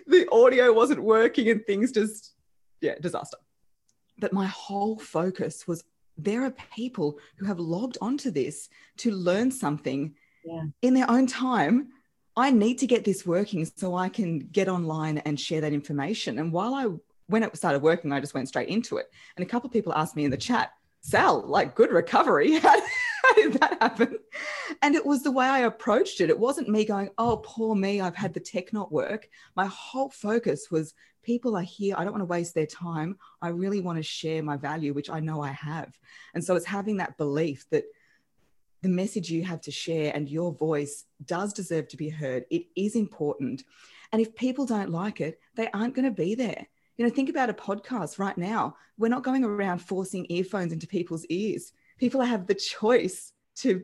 the 0.08 0.28
audio 0.32 0.74
wasn't 0.74 1.04
working 1.04 1.50
and 1.50 1.66
things 1.66 1.92
just, 1.92 2.34
yeah, 2.82 2.96
disaster. 3.00 3.38
But 4.20 4.34
my 4.34 4.48
whole 4.48 4.98
focus 5.00 5.68
was 5.68 5.84
there 6.18 6.44
are 6.44 6.54
people 6.76 7.20
who 7.38 7.46
have 7.46 7.60
logged 7.60 7.98
onto 8.02 8.32
this 8.32 8.70
to 8.98 9.12
learn 9.12 9.50
something 9.50 10.14
yeah. 10.46 10.64
in 10.82 10.94
their 10.94 11.10
own 11.10 11.28
time. 11.28 11.90
I 12.36 12.52
need 12.52 12.80
to 12.80 12.88
get 12.88 13.06
this 13.06 13.26
working 13.26 13.66
so 13.66 13.96
I 13.96 14.10
can 14.10 14.40
get 14.40 14.68
online 14.68 15.20
and 15.20 15.40
share 15.40 15.62
that 15.62 15.74
information. 15.74 16.40
And 16.40 16.52
while 16.52 16.74
I 16.74 16.88
when 17.34 17.42
it 17.42 17.58
started 17.58 17.82
working, 17.82 18.12
I 18.12 18.20
just 18.20 18.36
went 18.36 18.48
straight 18.48 18.70
into 18.70 18.98
it. 18.98 19.08
And 19.36 19.44
a 19.44 19.50
couple 19.50 19.66
of 19.66 19.74
people 19.74 19.92
asked 19.96 20.16
me 20.16 20.24
in 20.24 20.30
the 20.30 20.38
chat, 20.38 20.72
Sal, 21.02 21.42
like 21.42 21.74
good 21.74 21.92
recovery. 21.92 22.60
How, 22.60 22.80
did 23.34 23.54
that 23.54 23.82
happen? 23.82 24.20
And 24.84 24.94
it 24.94 25.04
was 25.04 25.24
the 25.24 25.32
way 25.32 25.48
I 25.48 25.62
approached 25.62 26.22
it. 26.22 26.30
It 26.30 26.38
wasn't 26.38 26.70
me 26.70 26.86
going, 26.86 27.10
oh, 27.18 27.38
poor 27.38 27.74
me, 27.76 28.02
I've 28.02 28.16
had 28.16 28.36
the 28.36 28.40
tech 28.40 28.72
not 28.72 28.92
work. 28.92 29.28
My 29.56 29.66
whole 29.66 30.10
focus 30.10 30.70
was 30.70 30.94
people 31.24 31.58
are 31.58 31.64
here. 31.64 31.96
I 31.98 32.04
don't 32.04 32.14
want 32.14 32.22
to 32.22 32.26
waste 32.26 32.54
their 32.54 32.68
time. 32.68 33.18
I 33.42 33.48
really 33.48 33.82
want 33.82 33.98
to 33.98 34.04
share 34.04 34.44
my 34.44 34.56
value, 34.56 34.94
which 34.94 35.10
I 35.10 35.20
know 35.20 35.42
I 35.42 35.54
have. 35.54 35.98
And 36.36 36.46
so 36.46 36.56
it's 36.56 36.68
having 36.68 36.98
that 36.98 37.18
belief 37.18 37.66
that 37.72 37.86
the 38.84 38.90
message 38.90 39.32
you 39.32 39.44
have 39.44 39.62
to 39.62 39.72
share 39.72 40.12
and 40.14 40.30
your 40.30 40.54
voice 40.54 41.06
does 41.26 41.52
deserve 41.52 41.88
to 41.88 41.98
be 41.98 42.10
heard. 42.10 42.46
It 42.52 42.68
is 42.76 42.96
important. 42.96 43.64
And 44.12 44.22
if 44.22 44.36
people 44.36 44.68
don't 44.68 44.92
like 44.92 45.20
it, 45.20 45.40
they 45.56 45.68
aren't 45.72 45.96
going 45.96 46.06
to 46.06 46.12
be 46.12 46.36
there. 46.36 46.68
You 46.98 47.06
know, 47.06 47.12
think 47.12 47.30
about 47.30 47.50
a 47.50 47.54
podcast 47.54 48.20
right 48.20 48.38
now. 48.38 48.76
We're 48.98 49.08
not 49.08 49.24
going 49.24 49.44
around 49.44 49.80
forcing 49.80 50.26
earphones 50.30 50.72
into 50.72 50.88
people's 50.88 51.26
ears. 51.26 51.74
People 51.98 52.22
have 52.22 52.48
the 52.48 52.56
choice 52.56 53.34
to 53.58 53.84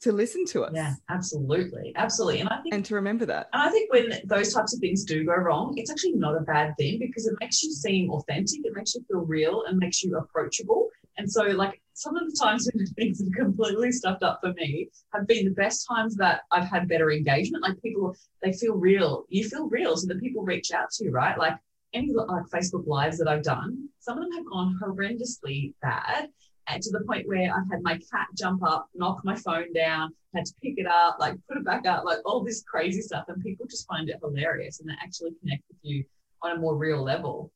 to 0.00 0.12
listen 0.12 0.44
to 0.44 0.62
us. 0.62 0.72
Yeah, 0.74 0.94
absolutely. 1.08 1.92
Absolutely. 1.96 2.40
And 2.40 2.48
I 2.50 2.60
think 2.60 2.74
and 2.74 2.84
to 2.84 2.94
remember 2.94 3.24
that. 3.26 3.48
And 3.52 3.62
I 3.62 3.70
think 3.70 3.90
when 3.92 4.12
those 4.24 4.52
types 4.52 4.74
of 4.74 4.80
things 4.80 5.04
do 5.04 5.24
go 5.24 5.34
wrong, 5.34 5.74
it's 5.76 5.90
actually 5.90 6.12
not 6.12 6.36
a 6.36 6.40
bad 6.40 6.74
thing 6.78 6.98
because 6.98 7.26
it 7.26 7.34
makes 7.40 7.62
you 7.62 7.72
seem 7.72 8.10
authentic, 8.10 8.60
it 8.64 8.74
makes 8.74 8.94
you 8.94 9.04
feel 9.08 9.20
real 9.20 9.64
and 9.66 9.78
makes 9.78 10.02
you 10.02 10.16
approachable. 10.16 10.88
And 11.18 11.30
so 11.30 11.44
like 11.44 11.80
some 11.94 12.14
of 12.16 12.30
the 12.30 12.36
times 12.38 12.68
when 12.72 12.86
things 12.98 13.20
have 13.20 13.32
completely 13.32 13.90
stuffed 13.90 14.22
up 14.22 14.40
for 14.42 14.52
me 14.52 14.90
have 15.14 15.26
been 15.26 15.46
the 15.46 15.52
best 15.52 15.86
times 15.88 16.14
that 16.16 16.42
I've 16.52 16.68
had 16.68 16.88
better 16.88 17.10
engagement. 17.10 17.62
Like 17.62 17.80
people, 17.82 18.14
they 18.42 18.52
feel 18.52 18.74
real. 18.74 19.24
You 19.28 19.48
feel 19.48 19.68
real. 19.68 19.96
So 19.96 20.06
the 20.06 20.20
people 20.20 20.44
reach 20.44 20.72
out 20.72 20.90
to 20.92 21.04
you, 21.04 21.10
right? 21.10 21.38
Like 21.38 21.54
any 21.96 22.12
like 22.12 22.44
Facebook 22.46 22.86
lives 22.86 23.18
that 23.18 23.28
I've 23.28 23.42
done, 23.42 23.88
some 24.00 24.18
of 24.18 24.24
them 24.24 24.32
have 24.32 24.46
gone 24.46 24.78
horrendously 24.82 25.74
bad. 25.82 26.28
And 26.68 26.82
to 26.82 26.90
the 26.90 27.04
point 27.04 27.28
where 27.28 27.52
I've 27.54 27.70
had 27.70 27.82
my 27.82 27.94
cat 27.94 28.26
jump 28.36 28.62
up, 28.64 28.88
knock 28.94 29.24
my 29.24 29.36
phone 29.36 29.72
down, 29.72 30.12
had 30.34 30.44
to 30.46 30.52
pick 30.62 30.74
it 30.78 30.86
up, 30.86 31.18
like 31.20 31.36
put 31.48 31.58
it 31.58 31.64
back 31.64 31.86
up, 31.86 32.04
like 32.04 32.18
all 32.24 32.42
this 32.42 32.62
crazy 32.62 33.00
stuff. 33.00 33.24
And 33.28 33.42
people 33.42 33.66
just 33.66 33.86
find 33.86 34.08
it 34.08 34.18
hilarious 34.20 34.80
and 34.80 34.88
they 34.88 34.94
actually 35.00 35.30
connect 35.40 35.62
with 35.68 35.78
you 35.82 36.04
on 36.42 36.56
a 36.56 36.60
more 36.60 36.76
real 36.76 37.02
level. 37.02 37.52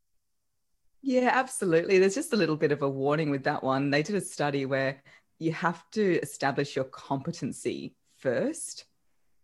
Yeah, 1.02 1.30
absolutely. 1.32 1.98
There's 1.98 2.14
just 2.14 2.32
a 2.32 2.36
little 2.36 2.56
bit 2.56 2.72
of 2.72 2.82
a 2.82 2.88
warning 2.88 3.30
with 3.30 3.44
that 3.44 3.64
one. 3.64 3.90
They 3.90 4.02
did 4.02 4.16
a 4.16 4.20
study 4.20 4.64
where 4.64 5.02
you 5.38 5.52
have 5.52 5.82
to 5.92 6.20
establish 6.20 6.76
your 6.76 6.84
competency 6.84 7.94
first 8.18 8.84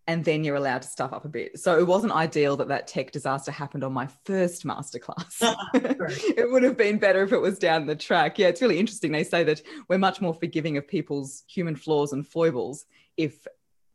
and 0.07 0.25
then 0.25 0.45
you're 0.45 0.57
allowed 0.57 0.83
to 0.83 0.89
stuff 0.89 1.13
up 1.13 1.25
a 1.25 1.29
bit. 1.29 1.59
So 1.59 1.79
it 1.79 1.87
wasn't 1.87 2.13
ideal 2.13 2.57
that 2.59 2.69
that 2.69 2.87
tech 2.87 3.11
disaster 3.11 3.51
happened 3.51 3.83
on 3.83 3.93
my 3.93 4.07
first 4.25 4.65
masterclass. 4.65 5.43
it 5.75 6.51
would 6.51 6.63
have 6.63 6.77
been 6.77 6.99
better 6.99 7.23
if 7.23 7.33
it 7.33 7.41
was 7.41 7.59
down 7.59 7.87
the 7.87 7.97
track. 7.97 8.39
Yeah, 8.39 8.49
it's 8.49 8.63
really 8.63 8.79
interesting. 8.79 9.11
They 9.11 9.25
say 9.25 9.43
that 9.45 9.63
we're 9.89 9.99
much 9.99 10.21
more 10.21 10.35
forgiving 10.35 10.77
of 10.77 10.87
people's 10.87 11.43
human 11.49 11.75
flaws 11.75 12.13
and 12.13 12.27
foibles 12.27 12.87
if 13.17 13.47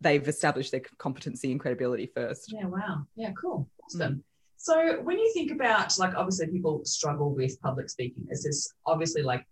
they've 0.02 0.28
established 0.28 0.72
their 0.72 0.82
competency 0.98 1.52
and 1.52 1.60
credibility 1.60 2.08
first. 2.08 2.52
Yeah, 2.52 2.66
wow. 2.66 3.06
Yeah, 3.16 3.32
cool. 3.40 3.70
Awesome. 3.86 4.16
Mm. 4.16 4.24
So 4.58 5.02
when 5.02 5.18
you 5.18 5.32
think 5.34 5.52
about 5.52 5.98
like 5.98 6.14
obviously 6.16 6.48
people 6.48 6.82
struggle 6.84 7.34
with 7.34 7.60
public 7.62 7.90
speaking, 7.90 8.28
is 8.30 8.44
this 8.44 8.74
obviously 8.86 9.24
like 9.24 9.46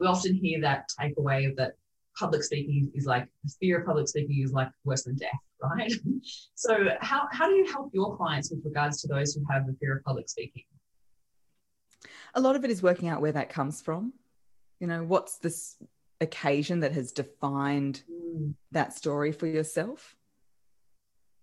we 0.00 0.06
often 0.06 0.34
hear 0.34 0.60
that 0.62 0.88
takeaway 0.98 1.54
that 1.56 1.74
public 2.20 2.44
speaking 2.44 2.90
is 2.94 3.06
like 3.06 3.26
the 3.44 3.52
fear 3.58 3.80
of 3.80 3.86
public 3.86 4.06
speaking 4.06 4.42
is 4.44 4.52
like 4.52 4.68
worse 4.84 5.04
than 5.04 5.16
death 5.16 5.40
right? 5.62 5.92
so 6.54 6.88
how, 7.00 7.28
how 7.30 7.48
do 7.48 7.54
you 7.54 7.66
help 7.66 7.90
your 7.92 8.16
clients 8.16 8.50
with 8.50 8.64
regards 8.64 9.00
to 9.02 9.08
those 9.08 9.34
who 9.34 9.44
have 9.50 9.66
the 9.66 9.74
fear 9.74 9.96
of 9.96 10.04
public 10.04 10.28
speaking? 10.28 10.64
A 12.34 12.40
lot 12.40 12.56
of 12.56 12.64
it 12.64 12.70
is 12.70 12.82
working 12.82 13.08
out 13.08 13.20
where 13.20 13.32
that 13.32 13.50
comes 13.50 13.80
from. 13.80 14.12
You 14.78 14.86
know, 14.86 15.02
what's 15.02 15.38
this 15.38 15.76
occasion 16.20 16.80
that 16.80 16.92
has 16.92 17.12
defined 17.12 18.02
mm. 18.10 18.54
that 18.72 18.94
story 18.94 19.32
for 19.32 19.46
yourself? 19.46 20.16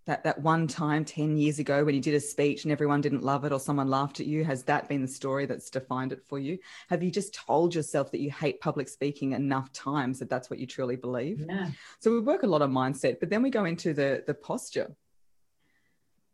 That 0.08 0.24
that 0.24 0.42
one 0.42 0.68
time 0.68 1.06
10 1.06 1.38
years 1.38 1.60
ago 1.60 1.84
when 1.84 1.94
you 1.94 2.02
did 2.02 2.16
a 2.16 2.20
speech 2.20 2.64
and 2.64 2.72
everyone 2.72 3.02
didn't 3.02 3.24
love 3.24 3.46
it 3.46 3.52
or 3.52 3.60
someone 3.60 3.90
laughed 3.90 4.20
at 4.20 4.26
you 4.26 4.44
has 4.44 4.64
that 4.64 4.90
been 4.90 5.02
the 5.02 5.08
story 5.08 5.46
that's 5.46 5.70
defined 5.70 6.12
it 6.12 6.24
for 6.28 6.40
you? 6.40 6.58
Have 6.90 7.04
you 7.04 7.12
just 7.12 7.34
told 7.34 7.76
yourself 7.76 8.12
that 8.12 8.22
you 8.22 8.32
hate 8.32 8.60
public 8.62 8.88
speaking 8.88 9.34
enough 9.34 9.72
times 9.74 10.20
that 10.20 10.30
that's 10.30 10.50
what 10.50 10.60
you 10.60 10.66
truly 10.66 10.96
believe? 10.96 11.46
Yeah. 11.48 11.70
so 12.00 12.12
we 12.12 12.20
work 12.20 12.44
a 12.44 12.48
lot 12.48 12.62
on 12.62 12.72
mindset 12.72 13.20
but 13.20 13.30
then 13.30 13.44
we 13.44 13.50
go 13.50 13.66
into 13.66 13.94
the 13.94 14.24
the 14.26 14.34
posture. 14.34 14.96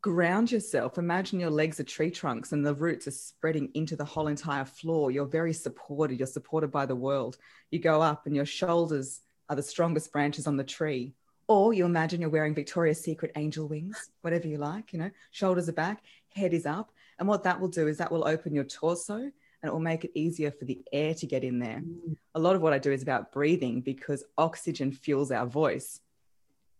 Ground 0.01 0.51
yourself. 0.51 0.97
Imagine 0.97 1.39
your 1.39 1.49
legs 1.49 1.79
are 1.79 1.85
tree 1.85 2.11
trunks 2.11 2.51
and 2.51 2.65
the 2.65 2.73
roots 2.73 3.07
are 3.07 3.11
spreading 3.11 3.71
into 3.73 3.95
the 3.95 4.03
whole 4.03 4.27
entire 4.27 4.65
floor. 4.65 5.11
You're 5.11 5.25
very 5.25 5.53
supported. 5.53 6.19
You're 6.19 6.27
supported 6.27 6.71
by 6.71 6.85
the 6.85 6.95
world. 6.95 7.37
You 7.71 7.79
go 7.79 8.01
up 8.01 8.25
and 8.25 8.35
your 8.35 8.45
shoulders 8.45 9.21
are 9.49 9.55
the 9.55 9.63
strongest 9.63 10.11
branches 10.11 10.45
on 10.45 10.57
the 10.57 10.63
tree 10.63 11.13
or 11.47 11.73
you 11.73 11.85
imagine 11.85 12.21
you're 12.21 12.29
wearing 12.29 12.55
Victoria's 12.55 13.01
Secret 13.01 13.31
angel 13.35 13.67
wings, 13.67 14.09
whatever 14.21 14.47
you 14.47 14.57
like, 14.57 14.93
you 14.93 15.00
know, 15.00 15.12
shoulders 15.31 15.69
are 15.69 15.73
back, 15.73 16.03
head 16.35 16.53
is 16.53 16.65
up. 16.65 16.91
And 17.19 17.27
what 17.27 17.43
that 17.43 17.59
will 17.59 17.67
do 17.67 17.88
is 17.88 17.97
that 17.97 18.12
will 18.12 18.27
open 18.27 18.53
your 18.53 18.63
torso 18.63 19.15
and 19.15 19.69
it 19.69 19.71
will 19.71 19.79
make 19.79 20.03
it 20.03 20.12
easier 20.13 20.51
for 20.51 20.65
the 20.65 20.81
air 20.91 21.13
to 21.15 21.25
get 21.25 21.43
in 21.43 21.59
there. 21.59 21.81
Mm. 21.85 22.17
A 22.35 22.39
lot 22.39 22.55
of 22.55 22.62
what 22.62 22.73
I 22.73 22.79
do 22.79 22.91
is 22.91 23.01
about 23.01 23.31
breathing 23.31 23.81
because 23.81 24.23
oxygen 24.38 24.91
fuels 24.91 25.31
our 25.31 25.45
voice. 25.45 26.00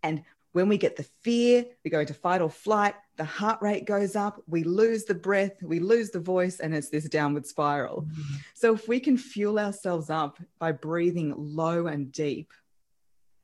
And 0.02 0.24
when 0.52 0.68
we 0.68 0.78
get 0.78 0.96
the 0.96 1.08
fear, 1.22 1.66
we 1.84 1.90
go 1.90 2.02
into 2.02 2.14
fight 2.14 2.42
or 2.42 2.50
flight, 2.50 2.96
the 3.16 3.24
heart 3.26 3.62
rate 3.62 3.86
goes 3.86 4.16
up, 4.16 4.42
we 4.48 4.64
lose 4.64 5.06
the 5.06 5.16
breath, 5.16 5.62
we 5.62 5.80
lose 5.80 6.12
the 6.12 6.20
voice, 6.20 6.60
and 6.60 6.76
it's 6.76 6.90
this 6.90 7.06
downward 7.10 7.46
spiral. 7.46 8.04
Mm. 8.04 8.24
So, 8.54 8.74
if 8.74 8.88
we 8.88 9.00
can 9.00 9.18
fuel 9.18 9.60
ourselves 9.60 10.10
up 10.10 10.40
by 10.60 10.72
breathing 10.72 11.34
low 11.38 11.88
and 11.88 12.12
deep, 12.12 12.52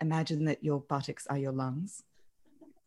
imagine 0.02 0.46
that 0.46 0.64
your 0.64 0.80
buttocks 0.80 1.28
are 1.28 1.38
your 1.38 1.52
lungs. 1.52 2.04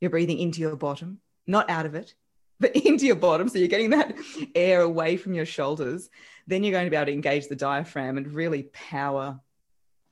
You're 0.01 0.11
breathing 0.11 0.39
into 0.39 0.61
your 0.61 0.77
bottom, 0.77 1.19
not 1.47 1.71
out 1.71 1.87
of 1.87 1.95
it, 1.95 2.15
but 2.59 2.75
into 2.77 3.07
your 3.07 3.17
bottom. 3.17 3.49
So 3.49 3.59
you're 3.59 3.69
getting 3.69 3.91
that 3.91 4.17
air 4.55 4.81
away 4.81 5.17
from 5.17 5.35
your 5.35 5.47
shoulders. 5.47 6.11
Then 6.47 6.65
you're 6.65 6.73
going 6.73 6.87
to 6.87 6.91
be 6.91 6.97
able 6.97 7.07
to 7.07 7.13
engage 7.13 7.49
the 7.49 7.57
diaphragm 7.57 8.17
and 8.17 8.33
really 8.33 8.65
power 8.73 9.41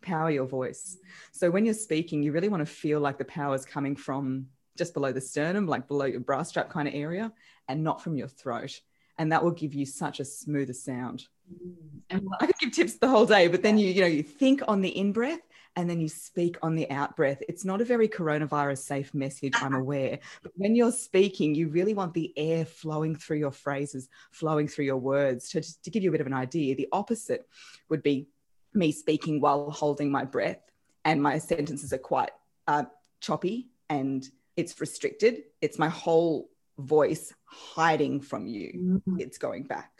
power 0.03 0.31
your 0.31 0.47
voice. 0.47 0.97
So 1.33 1.51
when 1.51 1.65
you're 1.65 1.75
speaking, 1.75 2.23
you 2.23 2.33
really 2.33 2.49
want 2.49 2.67
to 2.67 2.73
feel 2.73 3.01
like 3.01 3.19
the 3.19 3.25
power 3.25 3.55
is 3.55 3.67
coming 3.67 3.97
from 3.97 4.47
just 4.77 4.95
below 4.95 5.13
the 5.13 5.21
sternum, 5.21 5.67
like 5.67 5.89
below 5.89 6.07
your 6.07 6.21
bra 6.21 6.43
strap 6.43 6.71
kind 6.71 6.89
of 6.89 6.95
area, 6.95 7.33
and 7.69 7.85
not 7.85 8.03
from 8.03 8.17
your 8.17 8.29
throat. 8.29 8.81
And 9.19 9.33
that 9.33 9.45
will 9.45 9.51
give 9.51 9.75
you 9.75 9.85
such 9.85 10.21
a 10.21 10.25
smoother 10.25 10.73
sound. 10.73 11.27
Mm. 11.53 11.75
And 12.09 12.29
I 12.41 12.47
could 12.47 12.59
give 12.59 12.73
tips 12.73 12.95
the 12.95 13.09
whole 13.09 13.27
day, 13.27 13.49
but 13.49 13.63
then 13.63 13.77
you, 13.77 13.91
you 13.91 14.01
know, 14.01 14.07
you 14.07 14.23
think 14.23 14.63
on 14.67 14.81
the 14.81 14.89
in 14.89 15.13
breath 15.13 15.41
and 15.77 15.89
then 15.89 16.01
you 16.01 16.09
speak 16.09 16.59
on 16.63 16.75
the 16.75 16.91
out 16.91 17.17
breath. 17.17 17.43
It's 17.49 17.65
not 17.65 17.81
a 17.81 17.85
very 17.85 18.09
coronavirus 18.09 18.79
safe 18.79 19.15
message, 19.15 19.55
I'm 19.57 19.75
aware. 19.75 20.19
But 20.43 20.53
when 20.57 20.75
you're 20.75 20.93
speaking, 20.93 21.55
you 21.55 21.69
really 21.69 21.95
want 21.95 22.15
the 22.15 22.33
air 22.37 22.65
flowing 22.65 23.15
through 23.15 23.39
your 23.39 23.53
phrases, 23.53 24.09
flowing 24.31 24.69
through 24.69 24.87
your 24.87 24.97
words. 24.97 25.49
To, 25.51 25.83
to 25.83 25.91
give 25.91 26.03
you 26.03 26.11
a 26.11 26.13
bit 26.13 26.21
of 26.21 26.27
an 26.27 26.35
idea, 26.35 26.75
the 26.75 26.89
opposite 26.93 27.49
would 27.89 28.03
be 28.03 28.29
me 28.75 28.93
speaking 28.93 29.41
while 29.41 29.71
holding 29.71 30.11
my 30.11 30.25
breath, 30.25 30.61
and 31.05 31.23
my 31.23 31.39
sentences 31.39 31.93
are 31.93 31.99
quite 31.99 32.31
uh, 32.67 32.85
choppy 33.21 33.69
and 33.89 34.29
it's 34.57 34.81
restricted. 34.81 35.43
It's 35.61 35.79
my 35.79 35.89
whole 35.89 36.51
voice 36.79 37.33
hiding 37.45 38.21
from 38.21 38.47
you, 38.47 39.01
mm-hmm. 39.07 39.21
it's 39.21 39.39
going 39.39 39.65
back. 39.65 40.00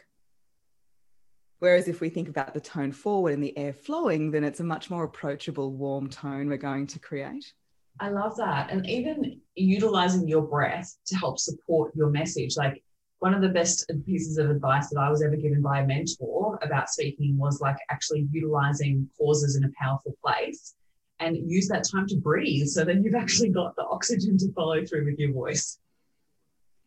Whereas 1.61 1.87
if 1.87 2.01
we 2.01 2.09
think 2.09 2.27
about 2.27 2.55
the 2.55 2.59
tone 2.59 2.91
forward 2.91 3.33
and 3.33 3.43
the 3.43 3.55
air 3.55 3.71
flowing, 3.71 4.31
then 4.31 4.43
it's 4.43 4.61
a 4.61 4.63
much 4.63 4.89
more 4.89 5.03
approachable, 5.03 5.71
warm 5.71 6.09
tone 6.09 6.47
we're 6.47 6.57
going 6.57 6.87
to 6.87 6.97
create. 6.97 7.53
I 7.99 8.09
love 8.09 8.35
that. 8.37 8.71
And 8.71 8.89
even 8.89 9.39
utilizing 9.53 10.27
your 10.27 10.41
breath 10.41 10.97
to 11.05 11.15
help 11.15 11.37
support 11.37 11.95
your 11.95 12.09
message. 12.09 12.57
Like 12.57 12.81
one 13.19 13.35
of 13.35 13.43
the 13.43 13.49
best 13.49 13.91
pieces 14.07 14.39
of 14.39 14.49
advice 14.49 14.89
that 14.89 14.99
I 14.99 15.11
was 15.11 15.21
ever 15.21 15.35
given 15.35 15.61
by 15.61 15.81
a 15.81 15.85
mentor 15.85 16.57
about 16.63 16.89
speaking 16.89 17.37
was 17.37 17.61
like 17.61 17.77
actually 17.91 18.27
utilizing 18.31 19.07
pauses 19.15 19.55
in 19.55 19.63
a 19.63 19.71
powerful 19.79 20.17
place 20.25 20.73
and 21.19 21.37
use 21.47 21.67
that 21.67 21.87
time 21.87 22.07
to 22.07 22.17
breathe 22.17 22.65
so 22.69 22.83
then 22.83 23.03
you've 23.03 23.13
actually 23.13 23.49
got 23.49 23.75
the 23.75 23.85
oxygen 23.85 24.35
to 24.39 24.51
follow 24.53 24.83
through 24.83 25.05
with 25.05 25.19
your 25.19 25.31
voice. 25.31 25.77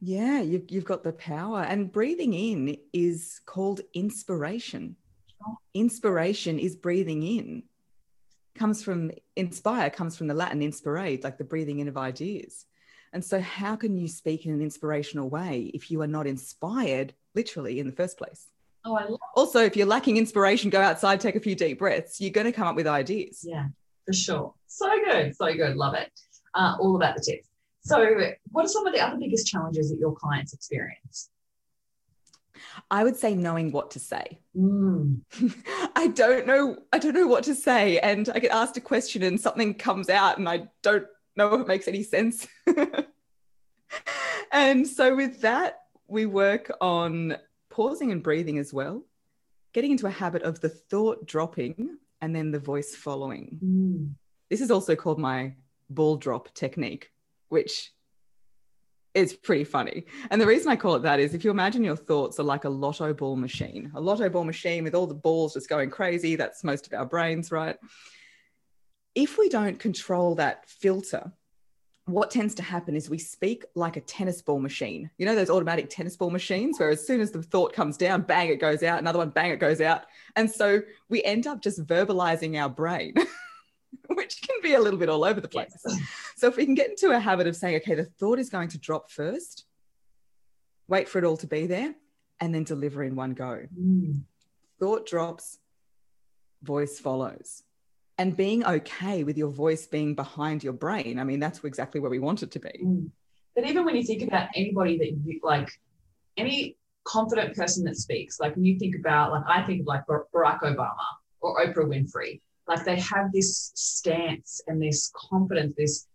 Yeah, 0.06 0.42
you've, 0.42 0.70
you've 0.70 0.84
got 0.84 1.02
the 1.02 1.14
power. 1.14 1.62
And 1.62 1.90
breathing 1.90 2.34
in 2.34 2.76
is 2.92 3.40
called 3.46 3.80
inspiration. 3.94 4.96
Inspiration 5.72 6.58
is 6.58 6.76
breathing 6.76 7.22
in. 7.22 7.62
Comes 8.54 8.82
from 8.82 9.12
inspire, 9.34 9.88
comes 9.88 10.14
from 10.14 10.26
the 10.26 10.34
Latin 10.34 10.60
inspirate, 10.60 11.24
like 11.24 11.38
the 11.38 11.44
breathing 11.44 11.78
in 11.78 11.88
of 11.88 11.96
ideas. 11.96 12.66
And 13.14 13.24
so, 13.24 13.40
how 13.40 13.76
can 13.76 13.96
you 13.96 14.06
speak 14.06 14.44
in 14.44 14.52
an 14.52 14.60
inspirational 14.60 15.30
way 15.30 15.70
if 15.72 15.90
you 15.90 16.02
are 16.02 16.06
not 16.06 16.26
inspired, 16.26 17.14
literally, 17.34 17.80
in 17.80 17.86
the 17.86 17.92
first 17.92 18.18
place? 18.18 18.48
Oh, 18.84 18.96
I 18.96 19.04
love 19.04 19.20
also, 19.34 19.64
if 19.64 19.74
you're 19.74 19.86
lacking 19.86 20.18
inspiration, 20.18 20.68
go 20.68 20.82
outside, 20.82 21.20
take 21.20 21.36
a 21.36 21.40
few 21.40 21.54
deep 21.54 21.78
breaths. 21.78 22.20
You're 22.20 22.30
going 22.30 22.46
to 22.46 22.52
come 22.52 22.66
up 22.66 22.76
with 22.76 22.86
ideas. 22.86 23.40
Yeah, 23.42 23.68
for 24.04 24.12
sure. 24.12 24.54
So 24.66 24.90
good. 25.02 25.34
So 25.34 25.54
good. 25.54 25.76
Love 25.76 25.94
it. 25.94 26.10
Uh, 26.54 26.76
all 26.78 26.94
about 26.94 27.16
the 27.16 27.22
tips. 27.22 27.48
So, 27.84 28.32
what 28.50 28.64
are 28.64 28.68
some 28.68 28.86
of 28.86 28.94
the 28.94 29.00
other 29.00 29.18
biggest 29.18 29.46
challenges 29.46 29.90
that 29.90 29.98
your 29.98 30.14
clients 30.14 30.54
experience? 30.54 31.28
I 32.90 33.04
would 33.04 33.16
say 33.16 33.34
knowing 33.34 33.72
what 33.72 33.90
to 33.92 33.98
say. 33.98 34.38
Mm. 34.56 35.20
I 35.96 36.08
don't 36.08 36.46
know. 36.46 36.78
I 36.92 36.98
don't 36.98 37.14
know 37.14 37.26
what 37.26 37.44
to 37.44 37.54
say, 37.54 37.98
and 37.98 38.28
I 38.34 38.38
get 38.38 38.52
asked 38.52 38.78
a 38.78 38.80
question, 38.80 39.22
and 39.22 39.38
something 39.38 39.74
comes 39.74 40.08
out, 40.08 40.38
and 40.38 40.48
I 40.48 40.68
don't 40.82 41.06
know 41.36 41.54
if 41.54 41.60
it 41.60 41.66
makes 41.66 41.86
any 41.86 42.02
sense. 42.02 42.46
and 44.52 44.86
so, 44.88 45.14
with 45.14 45.42
that, 45.42 45.80
we 46.08 46.24
work 46.24 46.70
on 46.80 47.36
pausing 47.68 48.12
and 48.12 48.22
breathing 48.22 48.58
as 48.58 48.72
well, 48.72 49.04
getting 49.74 49.90
into 49.90 50.06
a 50.06 50.10
habit 50.10 50.42
of 50.42 50.60
the 50.60 50.70
thought 50.70 51.26
dropping 51.26 51.98
and 52.22 52.34
then 52.34 52.50
the 52.50 52.58
voice 52.58 52.94
following. 52.94 53.58
Mm. 53.62 54.14
This 54.48 54.62
is 54.62 54.70
also 54.70 54.96
called 54.96 55.18
my 55.18 55.54
ball 55.90 56.16
drop 56.16 56.54
technique 56.54 57.10
which 57.48 57.92
is 59.14 59.32
pretty 59.32 59.64
funny. 59.64 60.06
And 60.30 60.40
the 60.40 60.46
reason 60.46 60.70
I 60.70 60.76
call 60.76 60.96
it 60.96 61.02
that 61.02 61.20
is 61.20 61.34
if 61.34 61.44
you 61.44 61.50
imagine 61.50 61.84
your 61.84 61.96
thoughts 61.96 62.40
are 62.40 62.44
like 62.44 62.64
a 62.64 62.68
lotto 62.68 63.14
ball 63.14 63.36
machine, 63.36 63.92
a 63.94 64.00
lotto 64.00 64.28
ball 64.28 64.44
machine 64.44 64.84
with 64.84 64.94
all 64.94 65.06
the 65.06 65.14
balls 65.14 65.54
just 65.54 65.68
going 65.68 65.90
crazy, 65.90 66.34
that's 66.36 66.64
most 66.64 66.86
of 66.86 66.92
our 66.92 67.06
brains, 67.06 67.52
right? 67.52 67.76
If 69.14 69.38
we 69.38 69.48
don't 69.48 69.78
control 69.78 70.34
that 70.34 70.68
filter, 70.68 71.32
what 72.06 72.30
tends 72.30 72.54
to 72.56 72.62
happen 72.62 72.96
is 72.96 73.08
we 73.08 73.18
speak 73.18 73.64
like 73.74 73.96
a 73.96 74.00
tennis 74.00 74.42
ball 74.42 74.58
machine. 74.58 75.10
You 75.16 75.26
know, 75.26 75.34
those 75.34 75.48
automatic 75.48 75.88
tennis 75.88 76.16
ball 76.16 76.30
machines 76.30 76.78
where 76.78 76.90
as 76.90 77.06
soon 77.06 77.20
as 77.20 77.30
the 77.30 77.42
thought 77.42 77.72
comes 77.72 77.96
down, 77.96 78.22
bang, 78.22 78.48
it 78.48 78.60
goes 78.60 78.82
out, 78.82 78.98
another 78.98 79.20
one, 79.20 79.30
bang, 79.30 79.52
it 79.52 79.60
goes 79.60 79.80
out. 79.80 80.02
And 80.36 80.50
so 80.50 80.82
we 81.08 81.22
end 81.22 81.46
up 81.46 81.62
just 81.62 81.86
verbalizing 81.86 82.60
our 82.60 82.68
brain. 82.68 83.14
which 84.08 84.42
can 84.42 84.56
be 84.62 84.74
a 84.74 84.80
little 84.80 84.98
bit 84.98 85.08
all 85.08 85.24
over 85.24 85.40
the 85.40 85.48
place. 85.48 85.76
Yes. 85.86 85.98
So 86.36 86.48
if 86.48 86.56
we 86.56 86.64
can 86.64 86.74
get 86.74 86.90
into 86.90 87.12
a 87.12 87.18
habit 87.18 87.46
of 87.46 87.54
saying, 87.54 87.76
okay, 87.76 87.94
the 87.94 88.04
thought 88.04 88.40
is 88.40 88.50
going 88.50 88.68
to 88.70 88.78
drop 88.78 89.10
first, 89.10 89.64
wait 90.88 91.08
for 91.08 91.18
it 91.18 91.24
all 91.24 91.36
to 91.38 91.46
be 91.46 91.66
there, 91.66 91.94
and 92.40 92.52
then 92.54 92.64
deliver 92.64 93.04
in 93.04 93.14
one 93.14 93.34
go. 93.34 93.62
Mm. 93.80 94.22
Thought 94.80 95.06
drops, 95.06 95.58
voice 96.62 96.98
follows. 96.98 97.62
And 98.18 98.36
being 98.36 98.64
okay 98.64 99.22
with 99.22 99.38
your 99.38 99.48
voice 99.48 99.86
being 99.86 100.14
behind 100.14 100.64
your 100.64 100.72
brain. 100.72 101.18
I 101.18 101.24
mean, 101.24 101.38
that's 101.38 101.62
exactly 101.62 102.00
where 102.00 102.10
we 102.10 102.18
want 102.18 102.42
it 102.42 102.50
to 102.50 102.58
be. 102.58 102.80
Mm. 102.84 103.10
But 103.54 103.66
even 103.68 103.84
when 103.84 103.94
you 103.94 104.02
think 104.02 104.22
about 104.22 104.48
anybody 104.54 104.98
that 104.98 105.12
you 105.24 105.40
like, 105.42 105.70
any 106.36 106.76
confident 107.04 107.54
person 107.54 107.84
that 107.84 107.96
speaks, 107.96 108.40
like 108.40 108.56
when 108.56 108.64
you 108.64 108.78
think 108.78 108.96
about, 108.96 109.30
like, 109.30 109.44
I 109.46 109.62
think 109.62 109.82
of 109.82 109.86
like 109.86 110.02
Barack 110.06 110.60
Obama 110.62 110.96
or 111.40 111.64
Oprah 111.64 111.86
Winfrey, 111.86 112.40
like 112.66 112.84
they 112.84 112.98
have 112.98 113.32
this 113.32 113.72
stance 113.74 114.60
and 114.66 114.80
this 114.80 115.12
confidence, 115.14 115.74
this 115.76 116.06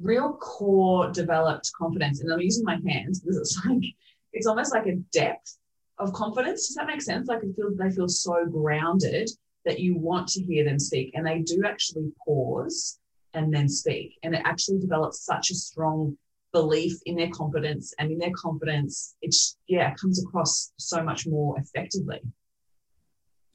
real 0.00 0.34
core 0.34 1.10
developed 1.10 1.70
confidence. 1.76 2.20
And 2.20 2.32
I'm 2.32 2.40
using 2.40 2.64
my 2.64 2.78
hands 2.86 3.20
because 3.20 3.38
it's 3.38 3.60
like, 3.66 3.82
it's 4.32 4.46
almost 4.46 4.72
like 4.72 4.86
a 4.86 4.96
depth 5.12 5.58
of 5.98 6.12
confidence. 6.12 6.68
Does 6.68 6.76
that 6.76 6.86
make 6.86 7.02
sense? 7.02 7.28
Like 7.28 7.42
it 7.42 7.54
feels, 7.56 7.76
they 7.76 7.90
feel 7.90 8.08
so 8.08 8.46
grounded 8.46 9.30
that 9.64 9.80
you 9.80 9.98
want 9.98 10.28
to 10.28 10.42
hear 10.42 10.64
them 10.64 10.78
speak. 10.78 11.12
And 11.14 11.26
they 11.26 11.40
do 11.40 11.62
actually 11.66 12.10
pause 12.24 12.98
and 13.34 13.52
then 13.52 13.68
speak. 13.68 14.18
And 14.22 14.34
it 14.34 14.42
actually 14.44 14.78
develops 14.78 15.24
such 15.24 15.50
a 15.50 15.54
strong 15.54 16.16
belief 16.52 16.94
in 17.04 17.16
their 17.16 17.30
confidence 17.30 17.94
and 17.98 18.10
in 18.10 18.18
their 18.18 18.32
confidence, 18.34 19.14
it's 19.20 19.58
yeah, 19.66 19.92
it 19.92 19.98
comes 20.00 20.24
across 20.24 20.72
so 20.78 21.02
much 21.02 21.26
more 21.26 21.58
effectively. 21.58 22.20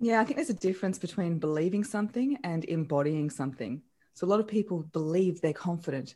Yeah, 0.03 0.19
I 0.19 0.25
think 0.25 0.35
there's 0.35 0.49
a 0.49 0.53
difference 0.53 0.99
between 0.99 1.39
believing 1.39 1.85
something 1.85 2.37
and 2.43 2.65
embodying 2.65 3.29
something. 3.29 3.81
So 4.15 4.27
a 4.27 4.29
lot 4.29 4.41
of 4.41 4.47
people 4.47 4.83
believe 4.91 5.39
they're 5.39 5.53
confident, 5.53 6.15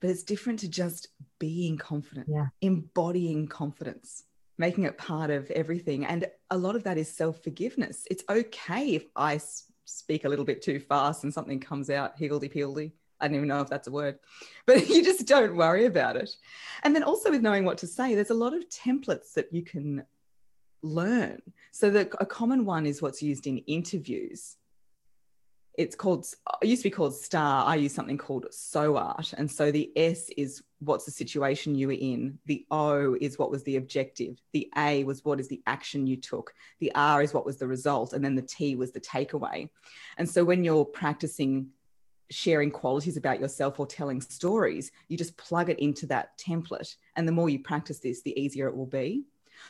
but 0.00 0.10
it's 0.10 0.22
different 0.22 0.58
to 0.60 0.68
just 0.68 1.08
being 1.38 1.78
confident, 1.78 2.26
yeah. 2.28 2.48
embodying 2.60 3.48
confidence, 3.48 4.24
making 4.58 4.84
it 4.84 4.98
part 4.98 5.30
of 5.30 5.50
everything. 5.50 6.04
And 6.04 6.26
a 6.50 6.58
lot 6.58 6.76
of 6.76 6.84
that 6.84 6.98
is 6.98 7.10
self 7.10 7.42
forgiveness. 7.42 8.06
It's 8.10 8.22
okay 8.28 8.96
if 8.96 9.06
I 9.16 9.40
speak 9.86 10.26
a 10.26 10.28
little 10.28 10.44
bit 10.44 10.60
too 10.60 10.78
fast 10.78 11.24
and 11.24 11.32
something 11.32 11.58
comes 11.58 11.88
out 11.88 12.18
higgledy 12.18 12.50
piggledy. 12.50 12.92
I 13.18 13.28
don't 13.28 13.36
even 13.36 13.48
know 13.48 13.62
if 13.62 13.70
that's 13.70 13.88
a 13.88 13.92
word, 13.92 14.18
but 14.66 14.90
you 14.90 15.02
just 15.02 15.26
don't 15.26 15.56
worry 15.56 15.86
about 15.86 16.16
it. 16.16 16.36
And 16.82 16.94
then 16.94 17.02
also 17.02 17.30
with 17.30 17.40
knowing 17.40 17.64
what 17.64 17.78
to 17.78 17.86
say, 17.86 18.14
there's 18.14 18.28
a 18.28 18.34
lot 18.34 18.52
of 18.52 18.68
templates 18.68 19.32
that 19.34 19.50
you 19.52 19.62
can 19.62 20.04
learn. 20.82 21.40
So 21.70 21.90
the, 21.90 22.00
a 22.20 22.26
common 22.26 22.64
one 22.64 22.86
is 22.86 23.00
what's 23.00 23.22
used 23.22 23.46
in 23.46 23.58
interviews. 23.58 24.56
It's 25.78 25.96
called, 25.96 26.26
it 26.60 26.68
used 26.68 26.82
to 26.82 26.90
be 26.90 26.94
called 26.94 27.14
STAR. 27.14 27.64
I 27.64 27.76
use 27.76 27.94
something 27.94 28.18
called 28.18 28.46
SOART. 28.50 29.32
And 29.38 29.50
so 29.50 29.70
the 29.70 29.90
S 29.96 30.28
is 30.36 30.62
what's 30.80 31.06
the 31.06 31.10
situation 31.10 31.74
you 31.74 31.86
were 31.86 31.94
in. 31.94 32.38
The 32.44 32.66
O 32.70 33.16
is 33.18 33.38
what 33.38 33.50
was 33.50 33.62
the 33.62 33.76
objective. 33.76 34.38
The 34.52 34.70
A 34.76 35.04
was 35.04 35.24
what 35.24 35.40
is 35.40 35.48
the 35.48 35.62
action 35.66 36.06
you 36.06 36.16
took. 36.16 36.52
The 36.80 36.92
R 36.94 37.22
is 37.22 37.32
what 37.32 37.46
was 37.46 37.56
the 37.56 37.66
result. 37.66 38.12
And 38.12 38.22
then 38.22 38.34
the 38.34 38.42
T 38.42 38.76
was 38.76 38.92
the 38.92 39.00
takeaway. 39.00 39.70
And 40.18 40.28
so 40.28 40.44
when 40.44 40.62
you're 40.62 40.84
practicing 40.84 41.70
sharing 42.30 42.70
qualities 42.70 43.16
about 43.16 43.40
yourself 43.40 43.78
or 43.78 43.86
telling 43.86 44.20
stories, 44.20 44.90
you 45.08 45.16
just 45.16 45.36
plug 45.36 45.70
it 45.70 45.78
into 45.78 46.06
that 46.06 46.36
template. 46.38 46.96
And 47.16 47.26
the 47.26 47.32
more 47.32 47.48
you 47.48 47.60
practice 47.60 47.98
this, 47.98 48.22
the 48.22 48.38
easier 48.38 48.68
it 48.68 48.76
will 48.76 48.86
be. 48.86 49.24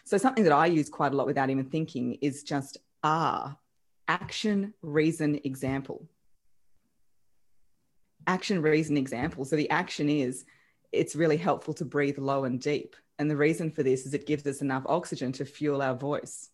So 0.05 0.19
something 0.19 0.45
that 0.45 0.53
I 0.53 0.67
use 0.67 0.89
quite 0.89 1.13
a 1.13 1.17
lot 1.17 1.27
without 1.27 1.51
even 1.51 1.65
thinking 1.65 2.19
is 2.21 2.43
just 2.43 2.79
R, 3.03 3.57
action, 4.09 4.75
reason, 4.83 5.41
example. 5.45 6.09
Action, 8.27 8.63
reason, 8.63 8.97
example. 8.97 9.45
So 9.45 9.57
the 9.57 9.71
action 9.71 10.09
is 10.09 10.45
it's 10.93 11.17
really 11.17 11.37
helpful 11.37 11.75
to 11.75 11.85
breathe 11.85 12.19
low 12.19 12.45
and 12.45 12.61
deep. 12.61 12.97
And 13.19 13.31
the 13.31 13.37
reason 13.37 13.71
for 13.71 13.83
this 13.83 14.07
is 14.07 14.15
it 14.15 14.27
gives 14.27 14.47
us 14.47 14.63
enough 14.63 14.85
oxygen 14.87 15.33
to 15.33 15.45
fuel 15.45 15.83
our 15.83 15.95
voice. 15.95 16.51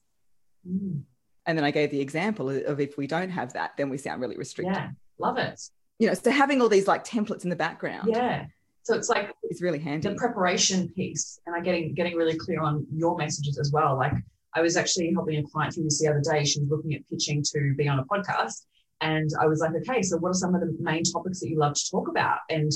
Mm. 0.68 1.02
And 1.46 1.56
then 1.56 1.64
I 1.64 1.70
gave 1.70 1.90
the 1.90 2.00
example 2.00 2.50
of 2.50 2.78
if 2.78 2.96
we 2.96 3.06
don't 3.06 3.30
have 3.30 3.54
that, 3.54 3.72
then 3.76 3.88
we 3.88 3.96
sound 3.98 4.20
really 4.20 4.36
restricted. 4.36 4.76
Yeah, 4.76 4.90
love 5.18 5.38
it. 5.38 5.60
You 5.98 6.08
know, 6.08 6.14
so 6.14 6.30
having 6.30 6.60
all 6.60 6.68
these 6.68 6.86
like 6.86 7.04
templates 7.04 7.44
in 7.44 7.50
the 7.50 7.56
background. 7.56 8.08
Yeah. 8.12 8.46
So 8.88 8.94
it's 8.94 9.10
like 9.10 9.34
it's 9.42 9.60
really 9.60 9.78
handy. 9.78 10.08
The 10.08 10.14
preparation 10.14 10.88
piece, 10.88 11.38
and 11.44 11.54
I 11.54 11.60
getting 11.60 11.92
getting 11.92 12.16
really 12.16 12.38
clear 12.38 12.62
on 12.62 12.86
your 12.90 13.18
messages 13.18 13.58
as 13.58 13.70
well. 13.70 13.98
Like 13.98 14.14
I 14.54 14.62
was 14.62 14.78
actually 14.78 15.12
helping 15.12 15.36
a 15.36 15.42
client 15.46 15.74
through 15.74 15.84
this 15.84 16.00
the 16.00 16.08
other 16.08 16.22
day. 16.22 16.42
She 16.42 16.60
was 16.60 16.70
looking 16.70 16.94
at 16.94 17.06
pitching 17.10 17.44
to 17.52 17.74
be 17.76 17.86
on 17.86 17.98
a 17.98 18.04
podcast, 18.06 18.64
and 19.02 19.28
I 19.38 19.46
was 19.46 19.60
like, 19.60 19.72
okay, 19.74 20.00
so 20.00 20.16
what 20.16 20.30
are 20.30 20.40
some 20.44 20.54
of 20.54 20.62
the 20.62 20.74
main 20.80 21.02
topics 21.04 21.40
that 21.40 21.50
you 21.50 21.58
love 21.58 21.74
to 21.74 21.90
talk 21.90 22.08
about? 22.08 22.38
And 22.48 22.72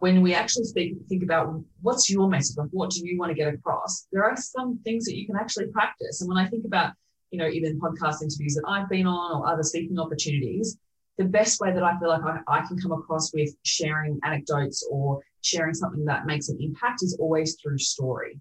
when 0.00 0.22
we 0.22 0.34
actually 0.34 0.64
speak, 0.64 0.96
think 1.08 1.22
about 1.22 1.62
what's 1.82 2.10
your 2.10 2.28
message, 2.28 2.56
like 2.56 2.70
what 2.72 2.90
do 2.90 3.06
you 3.06 3.16
want 3.16 3.30
to 3.30 3.36
get 3.36 3.54
across? 3.54 4.08
There 4.10 4.24
are 4.24 4.36
some 4.36 4.80
things 4.82 5.04
that 5.04 5.16
you 5.16 5.24
can 5.24 5.36
actually 5.36 5.68
practice. 5.68 6.20
And 6.20 6.28
when 6.28 6.36
I 6.36 6.48
think 6.48 6.64
about, 6.64 6.94
you 7.30 7.38
know, 7.38 7.46
even 7.46 7.78
podcast 7.78 8.22
interviews 8.22 8.56
that 8.56 8.64
I've 8.66 8.88
been 8.88 9.06
on 9.06 9.40
or 9.40 9.46
other 9.46 9.62
speaking 9.62 10.00
opportunities, 10.00 10.78
the 11.16 11.26
best 11.26 11.60
way 11.60 11.72
that 11.72 11.84
I 11.84 11.96
feel 12.00 12.08
like 12.08 12.24
I, 12.24 12.40
I 12.48 12.66
can 12.66 12.76
come 12.76 12.90
across 12.90 13.32
with 13.32 13.54
sharing 13.62 14.18
anecdotes 14.24 14.84
or 14.90 15.22
sharing 15.44 15.74
something 15.74 16.04
that 16.06 16.26
makes 16.26 16.48
an 16.48 16.58
impact 16.60 17.02
is 17.02 17.16
always 17.20 17.56
through 17.62 17.78
story. 17.78 18.40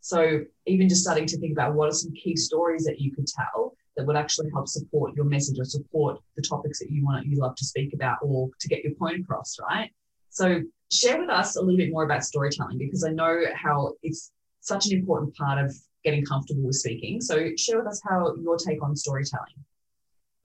So 0.00 0.40
even 0.66 0.88
just 0.88 1.02
starting 1.02 1.26
to 1.26 1.38
think 1.38 1.52
about 1.52 1.74
what 1.74 1.88
are 1.88 1.92
some 1.92 2.12
key 2.12 2.36
stories 2.36 2.84
that 2.84 3.00
you 3.00 3.14
could 3.14 3.26
tell 3.26 3.74
that 3.96 4.06
would 4.06 4.16
actually 4.16 4.50
help 4.50 4.68
support 4.68 5.14
your 5.14 5.24
message 5.24 5.58
or 5.58 5.64
support 5.64 6.20
the 6.36 6.42
topics 6.42 6.78
that 6.78 6.90
you 6.90 7.04
want 7.04 7.26
you 7.26 7.38
love 7.38 7.56
to 7.56 7.64
speak 7.64 7.92
about 7.92 8.18
or 8.22 8.48
to 8.60 8.68
get 8.68 8.82
your 8.82 8.94
point 8.94 9.20
across, 9.20 9.56
right? 9.70 9.90
So 10.30 10.62
share 10.90 11.20
with 11.20 11.28
us 11.28 11.56
a 11.56 11.60
little 11.60 11.76
bit 11.76 11.90
more 11.90 12.04
about 12.04 12.24
storytelling 12.24 12.78
because 12.78 13.04
I 13.04 13.10
know 13.10 13.44
how 13.54 13.94
it's 14.02 14.32
such 14.60 14.86
an 14.86 14.92
important 14.92 15.34
part 15.36 15.62
of 15.62 15.74
getting 16.04 16.24
comfortable 16.24 16.62
with 16.62 16.76
speaking. 16.76 17.20
So 17.20 17.50
share 17.56 17.78
with 17.78 17.88
us 17.88 18.00
how 18.08 18.34
your 18.36 18.56
take 18.56 18.82
on 18.82 18.96
storytelling. 18.96 19.64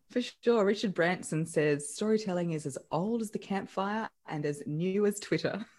For 0.10 0.22
sure. 0.44 0.66
Richard 0.66 0.94
Branson 0.94 1.46
says 1.46 1.90
storytelling 1.90 2.52
is 2.52 2.66
as 2.66 2.78
old 2.92 3.22
as 3.22 3.32
the 3.32 3.40
campfire 3.40 4.10
and 4.28 4.46
as 4.46 4.62
new 4.66 5.06
as 5.06 5.20
Twitter. 5.20 5.66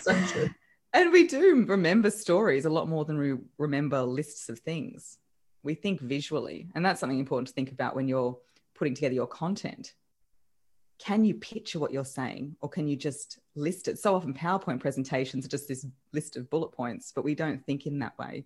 so 0.00 0.26
true. 0.26 0.50
And 0.92 1.10
we 1.10 1.26
do 1.26 1.64
remember 1.66 2.10
stories 2.10 2.64
a 2.64 2.70
lot 2.70 2.88
more 2.88 3.04
than 3.04 3.18
we 3.18 3.34
remember 3.58 4.02
lists 4.02 4.48
of 4.48 4.60
things. 4.60 5.18
We 5.64 5.74
think 5.74 6.00
visually, 6.00 6.68
and 6.74 6.84
that's 6.84 7.00
something 7.00 7.18
important 7.18 7.48
to 7.48 7.54
think 7.54 7.72
about 7.72 7.96
when 7.96 8.06
you're 8.06 8.38
putting 8.74 8.94
together 8.94 9.14
your 9.14 9.26
content. 9.26 9.94
Can 10.98 11.24
you 11.24 11.34
picture 11.34 11.80
what 11.80 11.92
you're 11.92 12.04
saying, 12.04 12.56
or 12.60 12.68
can 12.68 12.86
you 12.86 12.96
just 12.96 13.40
list 13.56 13.88
it? 13.88 13.98
So 13.98 14.14
often, 14.14 14.34
PowerPoint 14.34 14.80
presentations 14.80 15.44
are 15.44 15.48
just 15.48 15.66
this 15.66 15.84
list 16.12 16.36
of 16.36 16.48
bullet 16.48 16.70
points, 16.70 17.12
but 17.12 17.24
we 17.24 17.34
don't 17.34 17.64
think 17.64 17.86
in 17.86 17.98
that 17.98 18.16
way. 18.16 18.44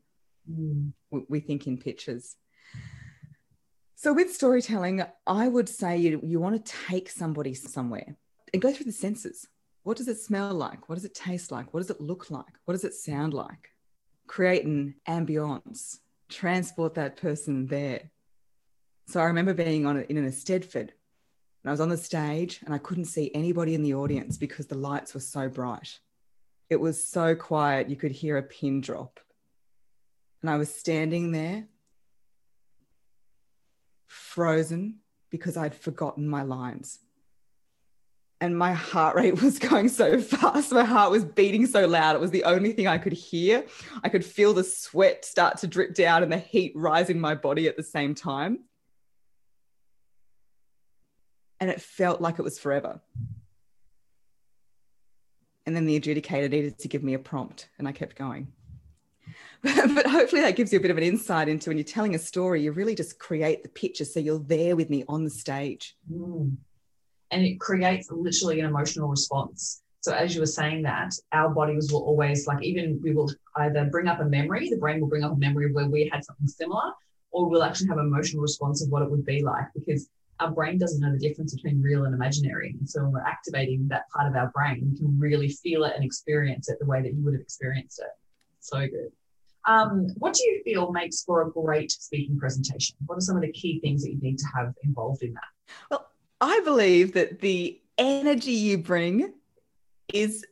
Mm. 0.51 0.92
We, 1.11 1.25
we 1.29 1.40
think 1.40 1.66
in 1.66 1.77
pictures. 1.77 2.37
So, 3.94 4.14
with 4.14 4.33
storytelling, 4.33 5.03
I 5.27 5.49
would 5.49 5.68
say 5.68 5.99
you, 5.99 6.21
you 6.23 6.40
want 6.40 6.64
to 6.64 6.73
take 6.88 7.11
somebody 7.11 7.53
somewhere 7.53 8.16
and 8.53 8.62
go 8.62 8.73
through 8.73 8.87
the 8.87 8.92
senses. 8.92 9.47
What 9.83 9.97
does 9.97 10.09
it 10.09 10.21
smell 10.21 10.53
like? 10.55 10.88
What 10.88 10.97
does 10.97 11.05
it 11.05 11.14
taste 11.14 11.51
like? 11.51 11.73
What 11.73 11.81
does 11.81 11.91
it 11.91 12.01
look 12.01 12.31
like? 12.31 12.55
What 12.64 12.75
does 12.75 12.85
it 12.85 12.95
sound 12.95 13.33
like? 13.35 13.71
Create 14.27 14.64
an 14.64 14.95
ambience, 15.09 15.99
transport 16.29 16.95
that 16.95 17.17
person 17.17 17.67
there. 17.67 18.11
So, 19.07 19.21
I 19.21 19.25
remember 19.25 19.55
being 19.55 19.87
on 19.87 20.03
in 20.03 20.19
an 20.19 20.29
Eisteddfod 20.29 20.91
and 21.69 21.71
I 21.71 21.71
was 21.71 21.81
on 21.81 21.88
the 21.88 21.97
stage 21.97 22.61
and 22.64 22.75
I 22.75 22.79
couldn't 22.79 23.07
see 23.07 23.31
anybody 23.35 23.75
in 23.75 23.83
the 23.83 23.95
audience 23.95 24.37
because 24.37 24.67
the 24.67 24.77
lights 24.77 25.14
were 25.14 25.21
so 25.21 25.49
bright. 25.49 25.99
It 26.71 26.77
was 26.77 27.05
so 27.05 27.35
quiet, 27.35 27.88
you 27.88 27.97
could 27.97 28.12
hear 28.12 28.37
a 28.37 28.43
pin 28.43 28.81
drop. 28.81 29.21
And 30.43 30.51
I 30.51 30.57
was 30.57 30.73
standing 30.73 31.33
there 31.33 31.67
frozen 34.07 35.01
because 35.31 35.57
I'd 35.57 35.75
forgotten 35.75 36.29
my 36.29 36.43
lines. 36.43 37.01
And 38.40 38.57
my 38.57 38.72
heart 38.72 39.16
rate 39.16 39.42
was 39.42 39.59
going 39.59 39.88
so 39.88 40.20
fast. 40.20 40.72
My 40.72 40.85
heart 40.85 41.11
was 41.11 41.24
beating 41.24 41.66
so 41.66 41.87
loud. 41.87 42.14
It 42.14 42.20
was 42.20 42.31
the 42.31 42.44
only 42.44 42.72
thing 42.72 42.87
I 42.87 42.98
could 42.98 43.12
hear. 43.12 43.64
I 44.03 44.09
could 44.09 44.24
feel 44.24 44.55
the 44.55 44.64
sweat 44.64 45.24
start 45.24 45.59
to 45.59 45.66
drip 45.66 45.94
down 45.94 46.22
and 46.22 46.31
the 46.31 46.38
heat 46.38 46.72
rise 46.74 47.11
in 47.11 47.20
my 47.20 47.35
body 47.35 47.68
at 47.68 47.77
the 47.77 47.83
same 47.83 48.14
time. 48.14 48.61
And 51.61 51.70
it 51.70 51.81
felt 51.81 52.20
like 52.20 52.38
it 52.38 52.42
was 52.42 52.59
forever. 52.59 53.01
And 55.66 55.74
then 55.74 55.85
the 55.85 56.01
adjudicator 56.01 56.48
needed 56.48 56.79
to 56.79 56.88
give 56.88 57.03
me 57.03 57.12
a 57.12 57.18
prompt, 57.18 57.68
and 57.79 57.87
I 57.87 57.92
kept 57.92 58.16
going. 58.16 58.53
but 59.62 60.07
hopefully 60.07 60.40
that 60.40 60.57
gives 60.57 60.72
you 60.72 60.79
a 60.79 60.83
bit 60.83 60.90
of 60.90 60.96
an 60.96 61.03
insight 61.03 61.48
into 61.48 61.68
when 61.68 61.77
you're 61.77 61.85
telling 61.85 62.14
a 62.14 62.18
story, 62.18 62.62
you 62.62 62.72
really 62.72 62.94
just 62.94 63.18
create 63.18 63.62
the 63.62 63.68
picture 63.68 64.05
so 64.05 64.20
you're 64.20 64.38
there 64.38 64.77
with 64.77 64.88
me 64.88 65.05
on 65.09 65.24
the 65.24 65.31
stage. 65.31 65.96
Mm. 66.11 66.57
And 67.31 67.43
it 67.43 67.61
creates 67.61 68.11
literally 68.11 68.61
an 68.61 68.67
emotional 68.67 69.09
response. 69.09 69.83
So 70.01 70.12
as 70.12 70.35
you 70.35 70.41
were 70.41 70.47
saying 70.47 70.83
that, 70.83 71.12
our 71.33 71.51
bodies 71.51 71.93
will 71.93 72.05
always 72.05 72.47
like 72.47 72.62
even 72.62 73.01
we 73.03 73.12
will 73.12 73.31
either 73.57 73.87
bring 73.87 74.09
up 74.09 74.21
a 74.21 74.25
memory, 74.25 74.69
the 74.71 74.77
brain 74.77 75.01
will 75.01 75.09
bring 75.09 75.25
up 75.25 75.33
a 75.33 75.37
memory 75.37 75.73
where 75.73 75.88
we 75.88 76.09
had 76.11 76.25
something 76.25 76.47
similar, 76.47 76.93
or 77.31 77.49
we'll 77.49 77.62
actually 77.62 77.88
have 77.88 77.99
an 77.99 78.07
emotional 78.07 78.41
response 78.41 78.83
of 78.83 78.91
what 78.91 79.03
it 79.03 79.11
would 79.11 79.27
be 79.27 79.43
like 79.43 79.67
because 79.75 80.09
our 80.41 80.51
brain 80.53 80.79
doesn't 80.79 81.01
know 81.01 81.12
the 81.12 81.19
difference 81.19 81.55
between 81.55 81.83
real 81.83 82.05
and 82.05 82.14
imaginary. 82.14 82.75
And 82.79 82.88
so 82.88 83.03
when 83.03 83.12
we're 83.12 83.21
activating 83.21 83.88
that 83.88 84.09
part 84.11 84.29
of 84.29 84.37
our 84.37 84.51
brain, 84.55 84.88
we 84.93 84.97
can 84.97 85.19
really 85.19 85.49
feel 85.49 85.85
it 85.85 85.95
and 85.97 86.05
experience 86.05 86.69
it 86.69 86.79
the 86.79 86.87
way 86.87 87.03
that 87.03 87.12
you 87.12 87.25
would 87.25 87.35
have 87.35 87.43
experienced 87.43 87.99
it. 87.99 88.12
So 88.61 88.79
good. 88.81 89.11
Um, 89.64 90.09
what 90.17 90.35
do 90.35 90.45
you 90.45 90.62
feel 90.64 90.93
makes 90.93 91.25
for 91.25 91.43
a 91.43 91.51
great 91.51 91.91
speaking 91.91 92.38
presentation? 92.38 92.97
What 93.07 93.19
are 93.19 93.21
some 93.21 93.37
of 93.37 93.43
the 93.43 93.53
key 93.53 93.81
things 93.81 94.03
that 94.03 94.12
you 94.12 94.19
need 94.21 94.38
to 94.38 94.47
have 94.55 94.73
involved 94.85 95.23
in 95.23 95.35
that? 95.35 95.75
Well, 95.91 96.09
I 96.40 96.61
believe 96.61 97.14
that 97.14 97.40
the 97.40 97.81
energy 97.96 98.53
you 98.53 98.79
bring 98.79 99.33
is 100.12 100.46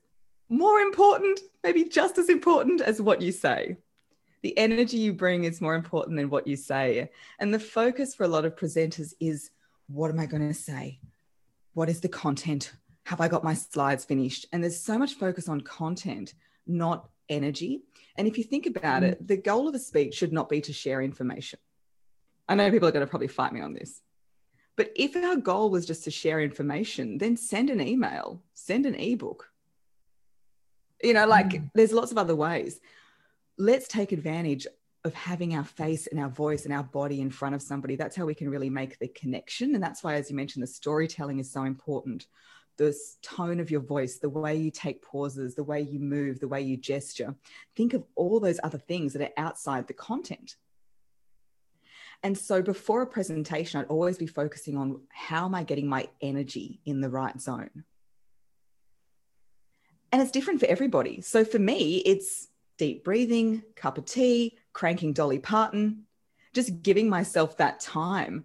more 0.48 0.80
important, 0.80 1.40
maybe 1.62 1.84
just 1.84 2.18
as 2.18 2.28
important 2.28 2.80
as 2.80 3.00
what 3.00 3.22
you 3.22 3.32
say. 3.32 3.76
The 4.42 4.56
energy 4.58 4.98
you 4.98 5.12
bring 5.12 5.44
is 5.44 5.60
more 5.60 5.74
important 5.74 6.16
than 6.16 6.30
what 6.30 6.46
you 6.46 6.56
say. 6.56 7.10
And 7.38 7.52
the 7.52 7.58
focus 7.58 8.14
for 8.14 8.24
a 8.24 8.28
lot 8.28 8.44
of 8.44 8.56
presenters 8.56 9.14
is 9.20 9.50
what 9.88 10.10
am 10.10 10.20
I 10.20 10.26
going 10.26 10.46
to 10.46 10.54
say? 10.54 11.00
What 11.74 11.88
is 11.88 12.00
the 12.00 12.08
content? 12.08 12.72
Have 13.04 13.20
I 13.20 13.28
got 13.28 13.44
my 13.44 13.54
slides 13.54 14.04
finished? 14.04 14.46
And 14.52 14.62
there's 14.62 14.80
so 14.80 14.98
much 14.98 15.14
focus 15.14 15.48
on 15.48 15.60
content, 15.60 16.34
not 16.66 17.08
energy. 17.28 17.82
And 18.16 18.26
if 18.26 18.38
you 18.38 18.44
think 18.44 18.66
about 18.66 19.02
mm. 19.02 19.12
it, 19.12 19.26
the 19.26 19.36
goal 19.36 19.68
of 19.68 19.74
a 19.74 19.78
speech 19.78 20.14
should 20.14 20.32
not 20.32 20.48
be 20.48 20.60
to 20.62 20.72
share 20.72 21.02
information. 21.02 21.58
I 22.48 22.54
know 22.54 22.70
people 22.70 22.88
are 22.88 22.92
going 22.92 23.04
to 23.04 23.10
probably 23.10 23.28
fight 23.28 23.52
me 23.52 23.60
on 23.60 23.74
this. 23.74 24.00
But 24.76 24.92
if 24.94 25.16
our 25.16 25.36
goal 25.36 25.70
was 25.70 25.86
just 25.86 26.04
to 26.04 26.10
share 26.10 26.40
information, 26.40 27.18
then 27.18 27.36
send 27.36 27.70
an 27.70 27.80
email, 27.80 28.42
send 28.54 28.86
an 28.86 28.94
ebook. 28.94 29.50
You 31.02 31.14
know, 31.14 31.26
like 31.26 31.48
mm. 31.50 31.70
there's 31.74 31.92
lots 31.92 32.12
of 32.12 32.18
other 32.18 32.36
ways. 32.36 32.80
Let's 33.58 33.88
take 33.88 34.12
advantage 34.12 34.66
of 35.04 35.14
having 35.14 35.54
our 35.54 35.64
face 35.64 36.06
and 36.08 36.20
our 36.20 36.28
voice 36.28 36.64
and 36.64 36.74
our 36.74 36.82
body 36.82 37.20
in 37.20 37.30
front 37.30 37.54
of 37.54 37.62
somebody. 37.62 37.96
That's 37.96 38.16
how 38.16 38.26
we 38.26 38.34
can 38.34 38.50
really 38.50 38.68
make 38.68 38.98
the 38.98 39.08
connection. 39.08 39.74
And 39.74 39.82
that's 39.82 40.02
why, 40.02 40.14
as 40.14 40.28
you 40.28 40.36
mentioned, 40.36 40.62
the 40.62 40.68
storytelling 40.68 41.38
is 41.38 41.50
so 41.50 41.62
important 41.62 42.26
the 42.76 42.94
tone 43.22 43.60
of 43.60 43.70
your 43.70 43.80
voice, 43.80 44.18
the 44.18 44.28
way 44.28 44.54
you 44.56 44.70
take 44.70 45.02
pauses, 45.02 45.54
the 45.54 45.64
way 45.64 45.80
you 45.80 45.98
move, 45.98 46.40
the 46.40 46.48
way 46.48 46.60
you 46.60 46.76
gesture. 46.76 47.34
Think 47.74 47.94
of 47.94 48.04
all 48.14 48.38
those 48.38 48.60
other 48.62 48.78
things 48.78 49.12
that 49.14 49.22
are 49.22 49.42
outside 49.42 49.86
the 49.86 49.94
content. 49.94 50.56
And 52.22 52.36
so 52.36 52.62
before 52.62 53.02
a 53.02 53.06
presentation, 53.06 53.80
I'd 53.80 53.86
always 53.86 54.18
be 54.18 54.26
focusing 54.26 54.76
on 54.76 55.00
how 55.08 55.44
am 55.44 55.54
I 55.54 55.62
getting 55.62 55.88
my 55.88 56.08
energy 56.20 56.80
in 56.84 57.00
the 57.00 57.10
right 57.10 57.40
zone? 57.40 57.84
And 60.12 60.22
it's 60.22 60.30
different 60.30 60.60
for 60.60 60.66
everybody. 60.66 61.20
So 61.20 61.44
for 61.44 61.58
me, 61.58 61.96
it's 61.98 62.48
deep 62.78 63.04
breathing, 63.04 63.62
cup 63.74 63.98
of 63.98 64.04
tea, 64.04 64.58
cranking 64.72 65.12
Dolly 65.12 65.38
Parton, 65.38 66.04
just 66.52 66.82
giving 66.82 67.08
myself 67.08 67.56
that 67.58 67.80
time 67.80 68.44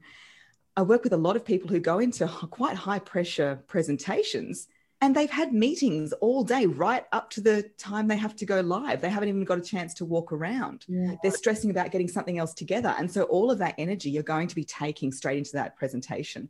I 0.76 0.84
work 0.84 1.04
with 1.04 1.14
a 1.14 1.18
lot 1.18 1.36
of 1.36 1.44
people 1.44 1.70
who 1.70 1.80
go 1.80 2.00
into 2.00 2.28
quite 2.28 2.78
high 2.78 3.00
pressure 3.00 3.62
presentations 3.68 4.68
and 5.02 5.16
they've 5.16 5.32
had 5.32 5.52
meetings 5.52 6.14
all 6.14 6.44
day 6.44 6.68
right 6.68 7.06
up 7.12 7.32
to 7.32 7.42
the 7.42 7.64
time 7.80 8.08
they 8.08 8.18
have 8.18 8.36
to 8.36 8.46
go 8.46 8.62
live. 8.62 9.02
They 9.02 9.10
haven't 9.10 9.30
even 9.30 9.44
got 9.44 9.58
a 9.58 9.62
chance 9.62 9.96
to 9.96 10.06
walk 10.06 10.32
around. 10.32 10.86
Yeah. 10.88 11.16
They're 11.24 11.32
stressing 11.32 11.72
about 11.72 11.92
getting 11.92 12.08
something 12.08 12.38
else 12.38 12.54
together. 12.54 12.94
And 12.98 13.12
so 13.12 13.24
all 13.24 13.50
of 13.50 13.58
that 13.58 13.76
energy 13.80 14.12
you're 14.12 14.22
going 14.22 14.48
to 14.48 14.56
be 14.56 14.64
taking 14.64 15.12
straight 15.12 15.40
into 15.40 15.54
that 15.54 15.76
presentation. 15.76 16.50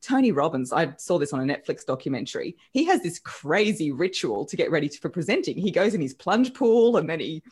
Tony 0.00 0.30
Robbins, 0.30 0.72
I 0.72 0.94
saw 0.96 1.18
this 1.18 1.32
on 1.32 1.40
a 1.40 1.52
Netflix 1.52 1.84
documentary. 1.84 2.56
He 2.70 2.84
has 2.84 3.02
this 3.02 3.18
crazy 3.18 3.90
ritual 3.90 4.44
to 4.46 4.56
get 4.56 4.70
ready 4.70 4.88
for 4.88 5.08
presenting. 5.08 5.56
He 5.58 5.72
goes 5.72 5.92
in 5.92 6.00
his 6.00 6.14
plunge 6.14 6.54
pool 6.54 6.98
and 6.98 7.10
then 7.10 7.18
he 7.18 7.42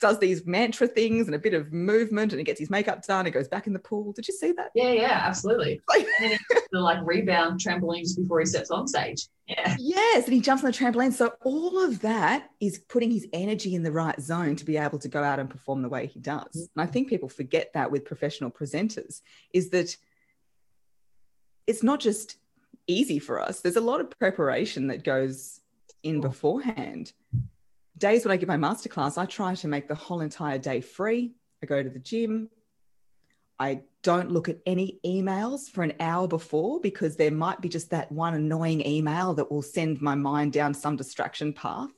does 0.00 0.18
these 0.18 0.46
mantra 0.46 0.86
things 0.86 1.26
and 1.26 1.34
a 1.34 1.38
bit 1.38 1.54
of 1.54 1.72
movement 1.72 2.32
and 2.32 2.40
he 2.40 2.44
gets 2.44 2.60
his 2.60 2.70
makeup 2.70 3.04
done. 3.06 3.26
He 3.26 3.30
goes 3.30 3.48
back 3.48 3.66
in 3.66 3.72
the 3.72 3.78
pool. 3.78 4.12
Did 4.12 4.28
you 4.28 4.34
see 4.34 4.52
that? 4.52 4.70
Yeah, 4.74 4.92
yeah, 4.92 5.22
absolutely. 5.24 5.80
and 6.20 6.38
the 6.72 6.80
like 6.80 6.98
rebound 7.02 7.60
trampoline 7.60 8.02
just 8.02 8.20
before 8.20 8.40
he 8.40 8.46
steps 8.46 8.70
on 8.70 8.86
stage. 8.86 9.28
Yeah. 9.46 9.76
Yes, 9.78 10.24
and 10.24 10.34
he 10.34 10.40
jumps 10.40 10.64
on 10.64 10.70
the 10.70 10.76
trampoline. 10.76 11.12
So 11.12 11.34
all 11.42 11.84
of 11.84 12.00
that 12.00 12.50
is 12.60 12.78
putting 12.78 13.10
his 13.10 13.26
energy 13.32 13.74
in 13.74 13.82
the 13.82 13.92
right 13.92 14.18
zone 14.20 14.56
to 14.56 14.64
be 14.64 14.76
able 14.76 14.98
to 15.00 15.08
go 15.08 15.22
out 15.22 15.38
and 15.38 15.50
perform 15.50 15.82
the 15.82 15.88
way 15.88 16.06
he 16.06 16.20
does. 16.20 16.44
Mm-hmm. 16.44 16.80
And 16.80 16.88
I 16.88 16.90
think 16.90 17.08
people 17.08 17.28
forget 17.28 17.72
that 17.74 17.90
with 17.90 18.04
professional 18.04 18.50
presenters 18.50 19.20
is 19.52 19.70
that 19.70 19.96
it's 21.66 21.82
not 21.82 22.00
just 22.00 22.36
easy 22.86 23.18
for 23.18 23.40
us. 23.40 23.60
There's 23.60 23.76
a 23.76 23.80
lot 23.80 24.00
of 24.00 24.10
preparation 24.18 24.88
that 24.88 25.04
goes 25.04 25.60
in 26.02 26.20
beforehand 26.20 27.12
days 27.98 28.24
when 28.24 28.32
I 28.32 28.36
give 28.36 28.48
my 28.48 28.56
masterclass, 28.56 29.18
I 29.18 29.26
try 29.26 29.54
to 29.54 29.68
make 29.68 29.88
the 29.88 29.94
whole 29.94 30.20
entire 30.20 30.58
day 30.58 30.80
free. 30.80 31.34
I 31.62 31.66
go 31.66 31.82
to 31.82 31.90
the 31.90 31.98
gym. 31.98 32.50
I 33.58 33.82
don't 34.02 34.30
look 34.30 34.48
at 34.48 34.58
any 34.66 34.98
emails 35.06 35.70
for 35.70 35.82
an 35.82 35.94
hour 36.00 36.26
before 36.26 36.80
because 36.80 37.16
there 37.16 37.30
might 37.30 37.60
be 37.60 37.68
just 37.68 37.90
that 37.90 38.10
one 38.10 38.34
annoying 38.34 38.86
email 38.86 39.34
that 39.34 39.50
will 39.50 39.62
send 39.62 40.02
my 40.02 40.14
mind 40.14 40.52
down 40.52 40.74
some 40.74 40.96
distraction 40.96 41.52
path. 41.52 41.90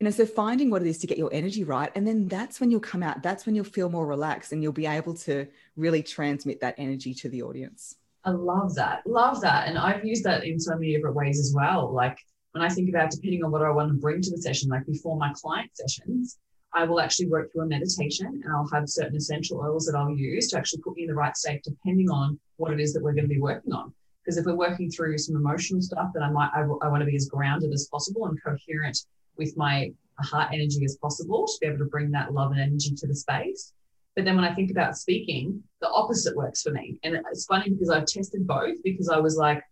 You 0.00 0.06
know, 0.06 0.10
so 0.10 0.26
finding 0.26 0.68
what 0.68 0.82
it 0.82 0.88
is 0.88 0.98
to 0.98 1.06
get 1.06 1.16
your 1.16 1.32
energy 1.32 1.62
right. 1.62 1.92
And 1.94 2.04
then 2.04 2.26
that's 2.26 2.60
when 2.60 2.72
you'll 2.72 2.80
come 2.80 3.04
out, 3.04 3.22
that's 3.22 3.46
when 3.46 3.54
you'll 3.54 3.64
feel 3.64 3.88
more 3.88 4.04
relaxed 4.04 4.50
and 4.50 4.60
you'll 4.60 4.72
be 4.72 4.86
able 4.86 5.14
to 5.14 5.46
really 5.76 6.02
transmit 6.02 6.60
that 6.60 6.74
energy 6.76 7.14
to 7.14 7.28
the 7.28 7.42
audience. 7.42 7.94
I 8.24 8.30
love 8.30 8.74
that. 8.74 9.06
Love 9.06 9.40
that. 9.42 9.68
And 9.68 9.78
I've 9.78 10.04
used 10.04 10.24
that 10.24 10.44
in 10.44 10.58
so 10.58 10.74
many 10.74 10.92
different 10.92 11.14
ways 11.14 11.38
as 11.38 11.52
well. 11.54 11.92
Like 11.92 12.18
when 12.52 12.62
I 12.62 12.68
think 12.68 12.88
about 12.88 13.10
depending 13.10 13.44
on 13.44 13.50
what 13.50 13.62
I 13.62 13.70
want 13.70 13.88
to 13.88 13.94
bring 13.94 14.20
to 14.22 14.30
the 14.30 14.40
session, 14.40 14.68
like 14.68 14.86
before 14.86 15.16
my 15.16 15.32
client 15.34 15.70
sessions, 15.74 16.38
I 16.74 16.84
will 16.84 17.00
actually 17.00 17.28
work 17.28 17.52
through 17.52 17.62
a 17.62 17.66
meditation 17.66 18.26
and 18.26 18.52
I'll 18.52 18.68
have 18.72 18.88
certain 18.88 19.16
essential 19.16 19.60
oils 19.60 19.86
that 19.86 19.96
I'll 19.96 20.16
use 20.16 20.48
to 20.48 20.58
actually 20.58 20.82
put 20.82 20.96
me 20.96 21.02
in 21.02 21.08
the 21.08 21.14
right 21.14 21.36
state 21.36 21.62
depending 21.64 22.10
on 22.10 22.38
what 22.56 22.72
it 22.72 22.80
is 22.80 22.92
that 22.92 23.02
we're 23.02 23.12
going 23.12 23.24
to 23.24 23.34
be 23.34 23.40
working 23.40 23.72
on. 23.72 23.92
Because 24.24 24.38
if 24.38 24.46
we're 24.46 24.54
working 24.54 24.90
through 24.90 25.18
some 25.18 25.36
emotional 25.36 25.82
stuff, 25.82 26.10
then 26.14 26.22
I 26.22 26.30
might 26.30 26.50
I, 26.54 26.60
I 26.60 26.88
want 26.88 27.00
to 27.00 27.06
be 27.06 27.16
as 27.16 27.28
grounded 27.28 27.72
as 27.72 27.88
possible 27.90 28.26
and 28.26 28.42
coherent 28.42 28.98
with 29.36 29.56
my 29.56 29.92
heart 30.20 30.50
energy 30.52 30.84
as 30.84 30.96
possible 30.96 31.46
to 31.46 31.52
be 31.60 31.66
able 31.66 31.78
to 31.78 31.86
bring 31.86 32.10
that 32.12 32.32
love 32.32 32.52
and 32.52 32.60
energy 32.60 32.94
to 32.94 33.06
the 33.06 33.14
space. 33.14 33.72
But 34.14 34.24
then 34.24 34.36
when 34.36 34.44
I 34.44 34.54
think 34.54 34.70
about 34.70 34.96
speaking, 34.96 35.62
the 35.80 35.88
opposite 35.88 36.36
works 36.36 36.62
for 36.62 36.70
me. 36.70 36.98
And 37.02 37.18
it's 37.32 37.46
funny 37.46 37.70
because 37.70 37.90
I've 37.90 38.06
tested 38.06 38.46
both 38.46 38.76
because 38.84 39.08
I 39.08 39.18
was 39.18 39.36
like, 39.36 39.62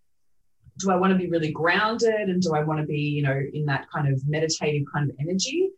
do 0.81 0.91
I 0.91 0.97
want 0.97 1.13
to 1.13 1.19
be 1.19 1.29
really 1.29 1.53
grounded 1.53 2.29
and 2.29 2.41
do 2.43 2.55
I 2.55 2.63
want 2.63 2.81
to 2.81 2.87
be, 2.87 2.99
you 2.99 3.23
know, 3.23 3.41
in 3.53 3.67
that 3.67 3.87
kind 3.91 4.13
of 4.13 4.21
meditative 4.27 4.87
kind 4.93 5.11
of 5.11 5.17
energy? 5.21 5.71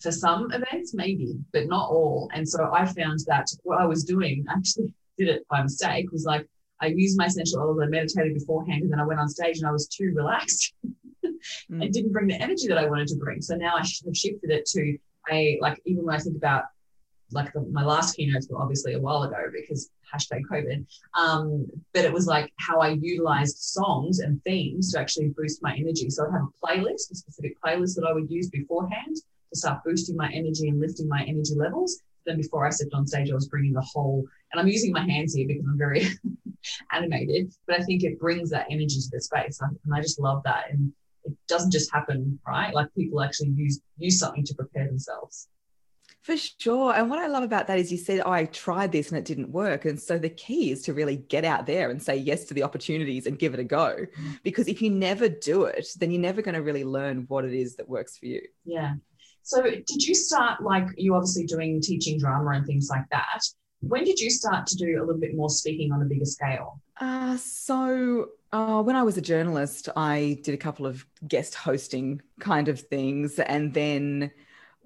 For 0.00 0.12
some 0.12 0.50
events, 0.52 0.94
maybe, 0.94 1.34
but 1.52 1.66
not 1.66 1.90
all. 1.90 2.30
And 2.32 2.48
so 2.48 2.70
I 2.72 2.86
found 2.86 3.20
that 3.26 3.46
what 3.64 3.80
I 3.80 3.86
was 3.86 4.04
doing, 4.04 4.46
actually 4.50 4.92
did 5.18 5.28
it 5.28 5.46
by 5.48 5.62
mistake, 5.62 6.10
was 6.10 6.24
like 6.24 6.48
I 6.80 6.86
used 6.86 7.18
my 7.18 7.26
essential 7.26 7.60
oils, 7.60 7.80
I 7.82 7.86
meditated 7.86 8.34
beforehand, 8.34 8.82
and 8.82 8.92
then 8.92 9.00
I 9.00 9.04
went 9.04 9.20
on 9.20 9.28
stage 9.28 9.58
and 9.58 9.66
I 9.66 9.72
was 9.72 9.86
too 9.86 10.12
relaxed 10.14 10.72
mm. 11.24 11.32
and 11.68 11.92
didn't 11.92 12.12
bring 12.12 12.28
the 12.28 12.40
energy 12.40 12.68
that 12.68 12.78
I 12.78 12.86
wanted 12.86 13.08
to 13.08 13.16
bring. 13.16 13.42
So 13.42 13.56
now 13.56 13.74
I 13.74 13.80
have 13.80 14.16
shifted 14.16 14.50
it 14.50 14.64
to 14.66 14.96
a 15.30 15.58
like 15.60 15.80
even 15.84 16.04
when 16.04 16.14
I 16.14 16.18
think 16.18 16.36
about 16.36 16.64
like 17.32 17.52
the, 17.52 17.60
my 17.72 17.84
last 17.84 18.16
keynotes 18.16 18.48
were 18.48 18.60
obviously 18.60 18.94
a 18.94 19.00
while 19.00 19.22
ago 19.22 19.36
because 19.52 19.90
hashtag 20.12 20.42
COVID. 20.50 20.86
Um, 21.18 21.66
but 21.94 22.04
it 22.04 22.12
was 22.12 22.26
like 22.26 22.52
how 22.58 22.80
I 22.80 22.90
utilized 22.90 23.58
songs 23.58 24.20
and 24.20 24.42
themes 24.44 24.92
to 24.92 25.00
actually 25.00 25.28
boost 25.36 25.62
my 25.62 25.74
energy. 25.74 26.10
So 26.10 26.26
I'd 26.26 26.32
have 26.32 26.42
a 26.42 26.66
playlist, 26.66 27.10
a 27.12 27.14
specific 27.14 27.60
playlist 27.60 27.94
that 27.96 28.06
I 28.08 28.12
would 28.12 28.30
use 28.30 28.48
beforehand 28.50 29.16
to 29.16 29.58
start 29.58 29.84
boosting 29.84 30.16
my 30.16 30.30
energy 30.32 30.68
and 30.68 30.80
lifting 30.80 31.08
my 31.08 31.22
energy 31.22 31.54
levels. 31.54 32.00
Then 32.26 32.36
before 32.36 32.66
I 32.66 32.70
stepped 32.70 32.94
on 32.94 33.06
stage, 33.06 33.30
I 33.30 33.34
was 33.34 33.48
bringing 33.48 33.72
the 33.72 33.80
whole, 33.80 34.24
and 34.52 34.60
I'm 34.60 34.68
using 34.68 34.92
my 34.92 35.04
hands 35.04 35.34
here 35.34 35.46
because 35.46 35.64
I'm 35.66 35.78
very 35.78 36.06
animated, 36.92 37.52
but 37.66 37.80
I 37.80 37.84
think 37.84 38.04
it 38.04 38.20
brings 38.20 38.50
that 38.50 38.66
energy 38.70 39.00
to 39.00 39.10
the 39.10 39.20
space. 39.20 39.60
And 39.60 39.94
I 39.94 40.00
just 40.00 40.20
love 40.20 40.42
that. 40.44 40.70
And 40.70 40.92
it 41.24 41.36
doesn't 41.48 41.70
just 41.70 41.92
happen, 41.92 42.38
right? 42.46 42.74
Like 42.74 42.94
people 42.94 43.22
actually 43.22 43.50
use 43.50 43.80
use 43.96 44.18
something 44.18 44.44
to 44.44 44.54
prepare 44.54 44.86
themselves. 44.86 45.48
For 46.22 46.36
sure. 46.36 46.94
And 46.94 47.08
what 47.08 47.18
I 47.18 47.28
love 47.28 47.42
about 47.42 47.66
that 47.68 47.78
is 47.78 47.90
you 47.90 47.96
said, 47.96 48.22
oh, 48.26 48.30
I 48.30 48.44
tried 48.44 48.92
this 48.92 49.08
and 49.08 49.16
it 49.16 49.24
didn't 49.24 49.50
work. 49.50 49.86
And 49.86 49.98
so 49.98 50.18
the 50.18 50.28
key 50.28 50.70
is 50.70 50.82
to 50.82 50.92
really 50.92 51.16
get 51.16 51.44
out 51.44 51.66
there 51.66 51.90
and 51.90 52.02
say 52.02 52.16
yes 52.16 52.44
to 52.46 52.54
the 52.54 52.62
opportunities 52.62 53.26
and 53.26 53.38
give 53.38 53.54
it 53.54 53.60
a 53.60 53.64
go. 53.64 53.96
Mm-hmm. 53.96 54.32
Because 54.42 54.68
if 54.68 54.82
you 54.82 54.90
never 54.90 55.28
do 55.30 55.64
it, 55.64 55.88
then 55.98 56.10
you're 56.10 56.20
never 56.20 56.42
going 56.42 56.54
to 56.54 56.62
really 56.62 56.84
learn 56.84 57.24
what 57.28 57.46
it 57.46 57.54
is 57.54 57.76
that 57.76 57.88
works 57.88 58.18
for 58.18 58.26
you. 58.26 58.42
Yeah. 58.66 58.94
So 59.42 59.62
did 59.62 60.06
you 60.06 60.14
start 60.14 60.62
like 60.62 60.86
you 60.96 61.14
obviously 61.14 61.46
doing 61.46 61.80
teaching 61.80 62.18
drama 62.18 62.50
and 62.50 62.66
things 62.66 62.88
like 62.90 63.08
that? 63.10 63.40
When 63.80 64.04
did 64.04 64.20
you 64.20 64.28
start 64.28 64.66
to 64.66 64.76
do 64.76 64.98
a 64.98 65.00
little 65.00 65.20
bit 65.20 65.34
more 65.34 65.48
speaking 65.48 65.90
on 65.90 66.02
a 66.02 66.04
bigger 66.04 66.26
scale? 66.26 66.82
Uh, 67.00 67.38
so 67.38 68.28
uh, 68.52 68.82
when 68.82 68.94
I 68.94 69.02
was 69.02 69.16
a 69.16 69.22
journalist, 69.22 69.88
I 69.96 70.38
did 70.42 70.52
a 70.52 70.58
couple 70.58 70.84
of 70.84 71.06
guest 71.26 71.54
hosting 71.54 72.20
kind 72.40 72.68
of 72.68 72.78
things. 72.78 73.38
And 73.38 73.72
then 73.72 74.30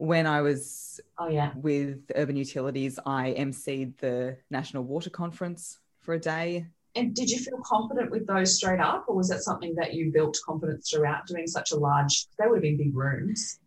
when 0.04 0.26
I 0.26 0.42
was 0.42 1.00
oh, 1.18 1.28
yeah. 1.28 1.52
with 1.56 2.10
Urban 2.14 2.36
Utilities, 2.36 2.98
I 3.04 3.34
emceed 3.38 3.96
the 3.98 4.36
National 4.50 4.84
Water 4.84 5.10
Conference 5.10 5.78
for 6.00 6.14
a 6.14 6.20
day. 6.20 6.66
And 6.96 7.14
did 7.14 7.28
you 7.28 7.38
feel 7.38 7.60
confident 7.64 8.10
with 8.10 8.26
those 8.26 8.56
straight 8.56 8.78
up, 8.78 9.06
or 9.08 9.16
was 9.16 9.28
that 9.28 9.42
something 9.42 9.74
that 9.76 9.94
you 9.94 10.12
built 10.12 10.38
confidence 10.46 10.90
throughout 10.90 11.26
doing 11.26 11.46
such 11.46 11.72
a 11.72 11.76
large? 11.76 12.26
They 12.38 12.46
would 12.46 12.56
have 12.56 12.62
been 12.62 12.76
big 12.76 12.94
rooms. 12.94 13.58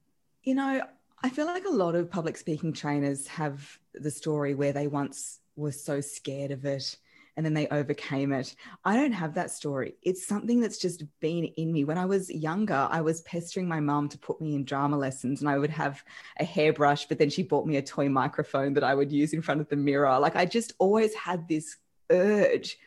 You 0.43 0.55
know, 0.55 0.81
I 1.23 1.29
feel 1.29 1.45
like 1.45 1.65
a 1.65 1.71
lot 1.71 1.95
of 1.95 2.09
public 2.09 2.37
speaking 2.37 2.71
trainers 2.71 3.27
have 3.27 3.79
the 3.93 4.11
story 4.11 4.53
where 4.53 4.71
they 4.71 4.87
once 4.87 5.39
were 5.57 5.71
so 5.73 5.99
scared 5.99 6.51
of 6.51 6.63
it 6.63 6.95
and 7.37 7.45
then 7.45 7.53
they 7.53 7.67
overcame 7.67 8.33
it. 8.33 8.55
I 8.83 8.95
don't 8.95 9.13
have 9.13 9.35
that 9.35 9.51
story. 9.51 9.95
It's 10.01 10.25
something 10.25 10.59
that's 10.59 10.79
just 10.79 11.03
been 11.21 11.45
in 11.45 11.71
me. 11.71 11.83
When 11.83 11.99
I 11.99 12.05
was 12.05 12.29
younger, 12.31 12.87
I 12.89 13.01
was 13.01 13.21
pestering 13.21 13.67
my 13.67 13.79
mum 13.79 14.09
to 14.09 14.17
put 14.17 14.41
me 14.41 14.55
in 14.55 14.65
drama 14.65 14.97
lessons 14.97 15.39
and 15.39 15.49
I 15.49 15.59
would 15.59 15.69
have 15.69 16.03
a 16.39 16.43
hairbrush, 16.43 17.05
but 17.05 17.19
then 17.19 17.29
she 17.29 17.43
bought 17.43 17.67
me 17.67 17.77
a 17.77 17.81
toy 17.81 18.09
microphone 18.09 18.73
that 18.73 18.83
I 18.83 18.95
would 18.95 19.11
use 19.11 19.33
in 19.33 19.43
front 19.43 19.61
of 19.61 19.69
the 19.69 19.75
mirror. 19.75 20.17
Like 20.19 20.35
I 20.35 20.45
just 20.45 20.73
always 20.79 21.13
had 21.13 21.47
this 21.47 21.77
urge 22.09 22.77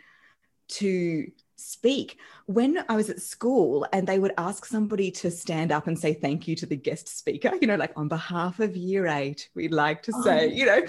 to 0.68 1.30
speak. 1.54 2.18
When 2.46 2.84
I 2.88 2.96
was 2.96 3.08
at 3.08 3.22
school 3.22 3.86
and 3.92 4.04
they 4.04 4.18
would 4.18 4.32
ask 4.36 4.66
somebody 4.66 5.12
to 5.12 5.30
stand 5.30 5.70
up 5.70 5.86
and 5.86 5.96
say 5.96 6.12
thank 6.12 6.48
you 6.48 6.56
to 6.56 6.66
the 6.66 6.76
guest 6.76 7.06
speaker, 7.06 7.52
you 7.60 7.68
know, 7.68 7.76
like 7.76 7.92
on 7.96 8.08
behalf 8.08 8.58
of 8.58 8.76
year 8.76 9.06
eight, 9.06 9.48
we'd 9.54 9.72
like 9.72 10.02
to 10.04 10.12
say, 10.24 10.46
oh. 10.46 10.52
you 10.52 10.66
know, 10.66 10.82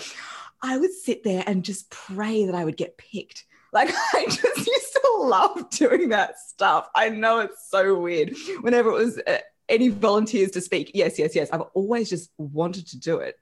I 0.64 0.78
would 0.78 0.94
sit 0.94 1.24
there 1.24 1.44
and 1.46 1.64
just 1.64 1.92
pray 1.92 2.46
that 2.46 2.56
I 2.56 2.66
would 2.66 2.78
get 2.78 2.98
picked 2.98 3.46
like 3.72 3.90
I 4.14 4.26
just 4.26 4.68
used 4.68 4.94
to 4.94 5.12
love 5.20 5.70
doing 5.70 6.10
that 6.10 6.40
stuff. 6.40 6.90
I 6.96 7.10
know 7.10 7.40
it's 7.40 7.70
so 7.70 8.00
weird. 8.00 8.36
Whenever 8.62 8.90
it 8.90 8.94
was 8.94 9.20
uh, 9.20 9.38
any 9.70 9.90
volunteers 9.90 10.52
to 10.52 10.62
speak, 10.62 10.92
yes, 10.94 11.18
yes, 11.18 11.36
yes. 11.36 11.50
I've 11.52 11.62
always 11.74 12.10
just 12.10 12.32
wanted 12.38 12.88
to 12.88 13.00
do 13.00 13.18
it. 13.18 13.38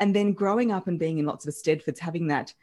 And 0.00 0.14
then 0.14 0.32
growing 0.32 0.72
up 0.72 0.86
and 0.86 0.98
being 0.98 1.18
in 1.18 1.26
lots 1.26 1.46
of 1.46 1.52
Eisteddfods, 1.52 1.98
having 1.98 2.28
that 2.28 2.54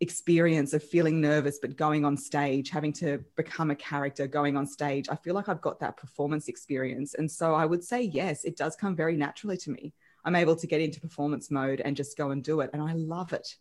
experience 0.00 0.72
of 0.72 0.82
feeling 0.82 1.20
nervous 1.20 1.58
but 1.60 1.76
going 1.76 2.06
on 2.06 2.16
stage 2.16 2.70
having 2.70 2.90
to 2.90 3.22
become 3.36 3.70
a 3.70 3.74
character 3.74 4.26
going 4.26 4.56
on 4.56 4.66
stage 4.66 5.10
i 5.10 5.14
feel 5.14 5.34
like 5.34 5.46
i've 5.46 5.60
got 5.60 5.78
that 5.78 5.94
performance 5.98 6.48
experience 6.48 7.12
and 7.12 7.30
so 7.30 7.54
i 7.54 7.66
would 7.66 7.84
say 7.84 8.00
yes 8.04 8.44
it 8.46 8.56
does 8.56 8.74
come 8.76 8.96
very 8.96 9.14
naturally 9.14 9.58
to 9.58 9.70
me 9.70 9.92
i'm 10.24 10.34
able 10.34 10.56
to 10.56 10.66
get 10.66 10.80
into 10.80 10.98
performance 11.02 11.50
mode 11.50 11.82
and 11.82 11.96
just 11.96 12.16
go 12.16 12.30
and 12.30 12.42
do 12.42 12.60
it 12.60 12.70
and 12.72 12.82
i 12.82 12.94
love 12.94 13.34
it 13.34 13.56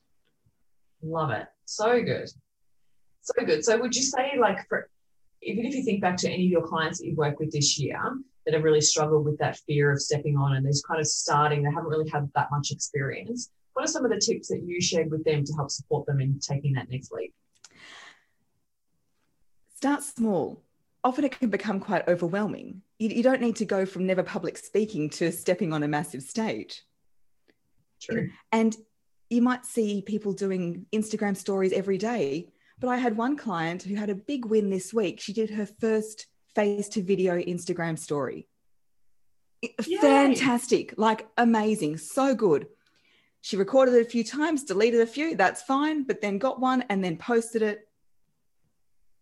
love 1.03 1.29
it 1.29 1.47
so 1.65 2.01
good 2.01 2.29
so 3.37 3.45
good. 3.45 3.63
So 3.63 3.79
would 3.79 3.95
you 3.95 4.03
say 4.03 4.33
like 4.39 4.67
for 4.67 4.89
even 5.41 5.65
if 5.65 5.73
you 5.73 5.83
think 5.83 6.01
back 6.01 6.17
to 6.17 6.29
any 6.29 6.45
of 6.45 6.51
your 6.51 6.67
clients 6.67 6.99
that 6.99 7.07
you've 7.07 7.17
worked 7.17 7.39
with 7.39 7.51
this 7.51 7.79
year 7.79 7.99
that 8.45 8.53
have 8.53 8.63
really 8.63 8.81
struggled 8.81 9.25
with 9.25 9.37
that 9.39 9.57
fear 9.59 9.91
of 9.91 10.01
stepping 10.01 10.35
on 10.37 10.55
and 10.55 10.65
they're 10.65 10.73
kind 10.87 10.99
of 10.99 11.07
starting, 11.07 11.63
they 11.63 11.69
haven't 11.69 11.89
really 11.89 12.09
had 12.09 12.29
that 12.35 12.49
much 12.51 12.71
experience. 12.71 13.49
What 13.73 13.83
are 13.85 13.91
some 13.91 14.03
of 14.03 14.11
the 14.11 14.19
tips 14.19 14.49
that 14.49 14.63
you 14.63 14.81
shared 14.81 15.09
with 15.09 15.23
them 15.23 15.45
to 15.45 15.53
help 15.53 15.71
support 15.71 16.05
them 16.05 16.19
in 16.19 16.39
taking 16.39 16.73
that 16.73 16.89
next 16.89 17.11
leap? 17.11 17.33
Start 19.75 20.03
small. 20.03 20.61
Often 21.03 21.25
it 21.25 21.39
can 21.39 21.49
become 21.49 21.79
quite 21.79 22.07
overwhelming. 22.09 22.81
You, 22.97 23.09
you 23.09 23.23
don't 23.23 23.39
need 23.39 23.55
to 23.57 23.65
go 23.65 23.85
from 23.85 24.05
never 24.05 24.23
public 24.23 24.57
speaking 24.57 25.09
to 25.11 25.31
stepping 25.31 25.71
on 25.71 25.83
a 25.83 25.87
massive 25.87 26.23
stage. 26.23 26.81
True. 28.01 28.29
And 28.51 28.75
you 29.29 29.41
might 29.41 29.65
see 29.65 30.01
people 30.01 30.33
doing 30.33 30.85
Instagram 30.91 31.37
stories 31.37 31.71
every 31.71 31.97
day 31.97 32.49
but 32.79 32.87
I 32.89 32.97
had 32.97 33.17
one 33.17 33.37
client 33.37 33.83
who 33.83 33.95
had 33.95 34.09
a 34.09 34.15
big 34.15 34.45
win 34.45 34.69
this 34.69 34.93
week. 34.93 35.19
She 35.19 35.33
did 35.33 35.49
her 35.51 35.65
first 35.65 36.27
face 36.55 36.87
to 36.89 37.03
video 37.03 37.35
Instagram 37.35 37.97
story. 37.97 38.47
Yay. 39.61 39.97
Fantastic, 39.99 40.93
like 40.97 41.27
amazing, 41.37 41.97
so 41.97 42.33
good. 42.33 42.67
She 43.41 43.57
recorded 43.57 43.95
it 43.95 44.05
a 44.05 44.09
few 44.09 44.23
times, 44.23 44.63
deleted 44.63 45.01
a 45.01 45.05
few, 45.05 45.35
that's 45.35 45.61
fine, 45.61 46.03
but 46.03 46.21
then 46.21 46.37
got 46.37 46.59
one 46.59 46.83
and 46.89 47.03
then 47.03 47.17
posted 47.17 47.61
it. 47.61 47.87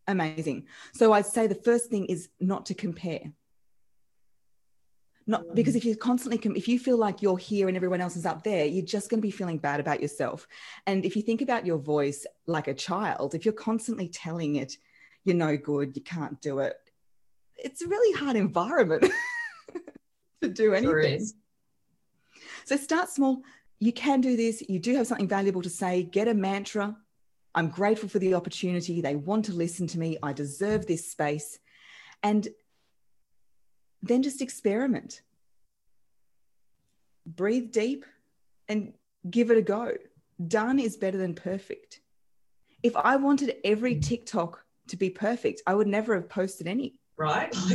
Amazing. 0.08 0.68
So 0.94 1.12
I'd 1.12 1.26
say 1.26 1.48
the 1.48 1.56
first 1.56 1.90
thing 1.90 2.06
is 2.06 2.30
not 2.40 2.68
to 2.68 2.74
compare 2.74 3.32
not 5.28 5.54
because 5.54 5.76
if 5.76 5.86
you're 5.86 5.96
constantly 5.96 6.40
if 6.58 6.68
you 6.68 6.80
feel 6.80 6.98
like 6.98 7.22
you're 7.22 7.38
here 7.38 7.68
and 7.68 7.76
everyone 7.76 8.02
else 8.02 8.16
is 8.16 8.26
up 8.26 8.44
there 8.44 8.66
you're 8.66 8.86
just 8.86 9.10
going 9.10 9.20
to 9.20 9.28
be 9.28 9.32
feeling 9.32 9.58
bad 9.58 9.80
about 9.80 10.02
yourself. 10.02 10.48
And 10.86 11.06
if 11.06 11.16
you 11.16 11.22
think 11.22 11.42
about 11.42 11.66
your 11.66 11.78
voice 11.78 12.26
like 12.46 12.68
a 12.68 12.74
child 12.74 13.36
if 13.36 13.46
you're 13.46 13.54
constantly 13.54 14.08
telling 14.08 14.56
it 14.56 14.78
you're 15.24 15.36
no 15.36 15.58
good 15.58 15.96
you 15.96 16.02
can't 16.02 16.40
do 16.42 16.60
it 16.60 16.76
it's 17.58 17.82
a 17.82 17.88
really 17.88 18.18
hard 18.18 18.36
environment 18.36 19.06
to 20.42 20.48
do 20.50 20.74
anything. 20.74 21.20
sure 21.20 21.28
so 22.66 22.76
start 22.76 23.10
small. 23.10 23.44
You 23.80 23.94
can 23.94 24.22
do 24.22 24.36
this. 24.36 24.62
You 24.68 24.80
do 24.80 24.96
have 24.98 25.08
something 25.08 25.28
valuable 25.28 25.62
to 25.62 25.70
say. 25.70 26.04
Get 26.04 26.28
a 26.28 26.34
mantra. 26.34 26.98
I'm 27.56 27.70
grateful 27.70 28.10
for 28.10 28.20
the 28.20 28.34
opportunity. 28.34 29.00
They 29.00 29.16
want 29.16 29.46
to 29.46 29.54
listen 29.54 29.88
to 29.88 30.00
me. 30.00 30.18
I 30.22 30.34
deserve 30.34 30.86
this 30.86 31.10
space. 31.10 31.60
And 32.24 32.46
then 34.08 34.24
just 34.24 34.42
experiment. 34.42 35.22
Breathe 37.26 37.72
deep 37.72 38.06
and 38.68 38.94
give 39.30 39.52
it 39.52 39.58
a 39.58 39.62
go. 39.62 39.94
Done 40.46 40.80
is 40.80 40.98
better 40.98 41.18
than 41.18 41.34
perfect. 41.34 42.02
If 42.84 42.96
I 42.96 43.16
wanted 43.16 43.56
every. 43.64 44.00
TikTok 44.00 44.64
to 44.90 44.98
be 44.98 45.10
perfect, 45.10 45.62
I 45.68 45.76
would 45.76 45.88
never 45.88 46.16
have 46.16 46.30
posted 46.30 46.68
any. 46.68 46.96
Right? 47.18 47.54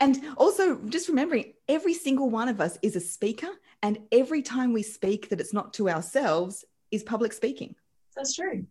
And 0.00 0.18
also, 0.38 0.76
just 0.86 1.08
remembering 1.08 1.52
every 1.68 1.92
single 1.92 2.30
one 2.30 2.48
of 2.48 2.58
us 2.58 2.78
is 2.80 2.96
a 2.96 3.00
speaker, 3.00 3.50
and 3.82 3.98
every 4.10 4.40
time 4.40 4.72
we 4.72 4.82
speak 4.82 5.28
that 5.28 5.40
it's 5.40 5.52
not 5.52 5.74
to 5.74 5.90
ourselves 5.90 6.64
is 6.90 7.02
public 7.02 7.34
speaking. 7.34 7.74
That's 8.16 8.34
true. 8.34 8.64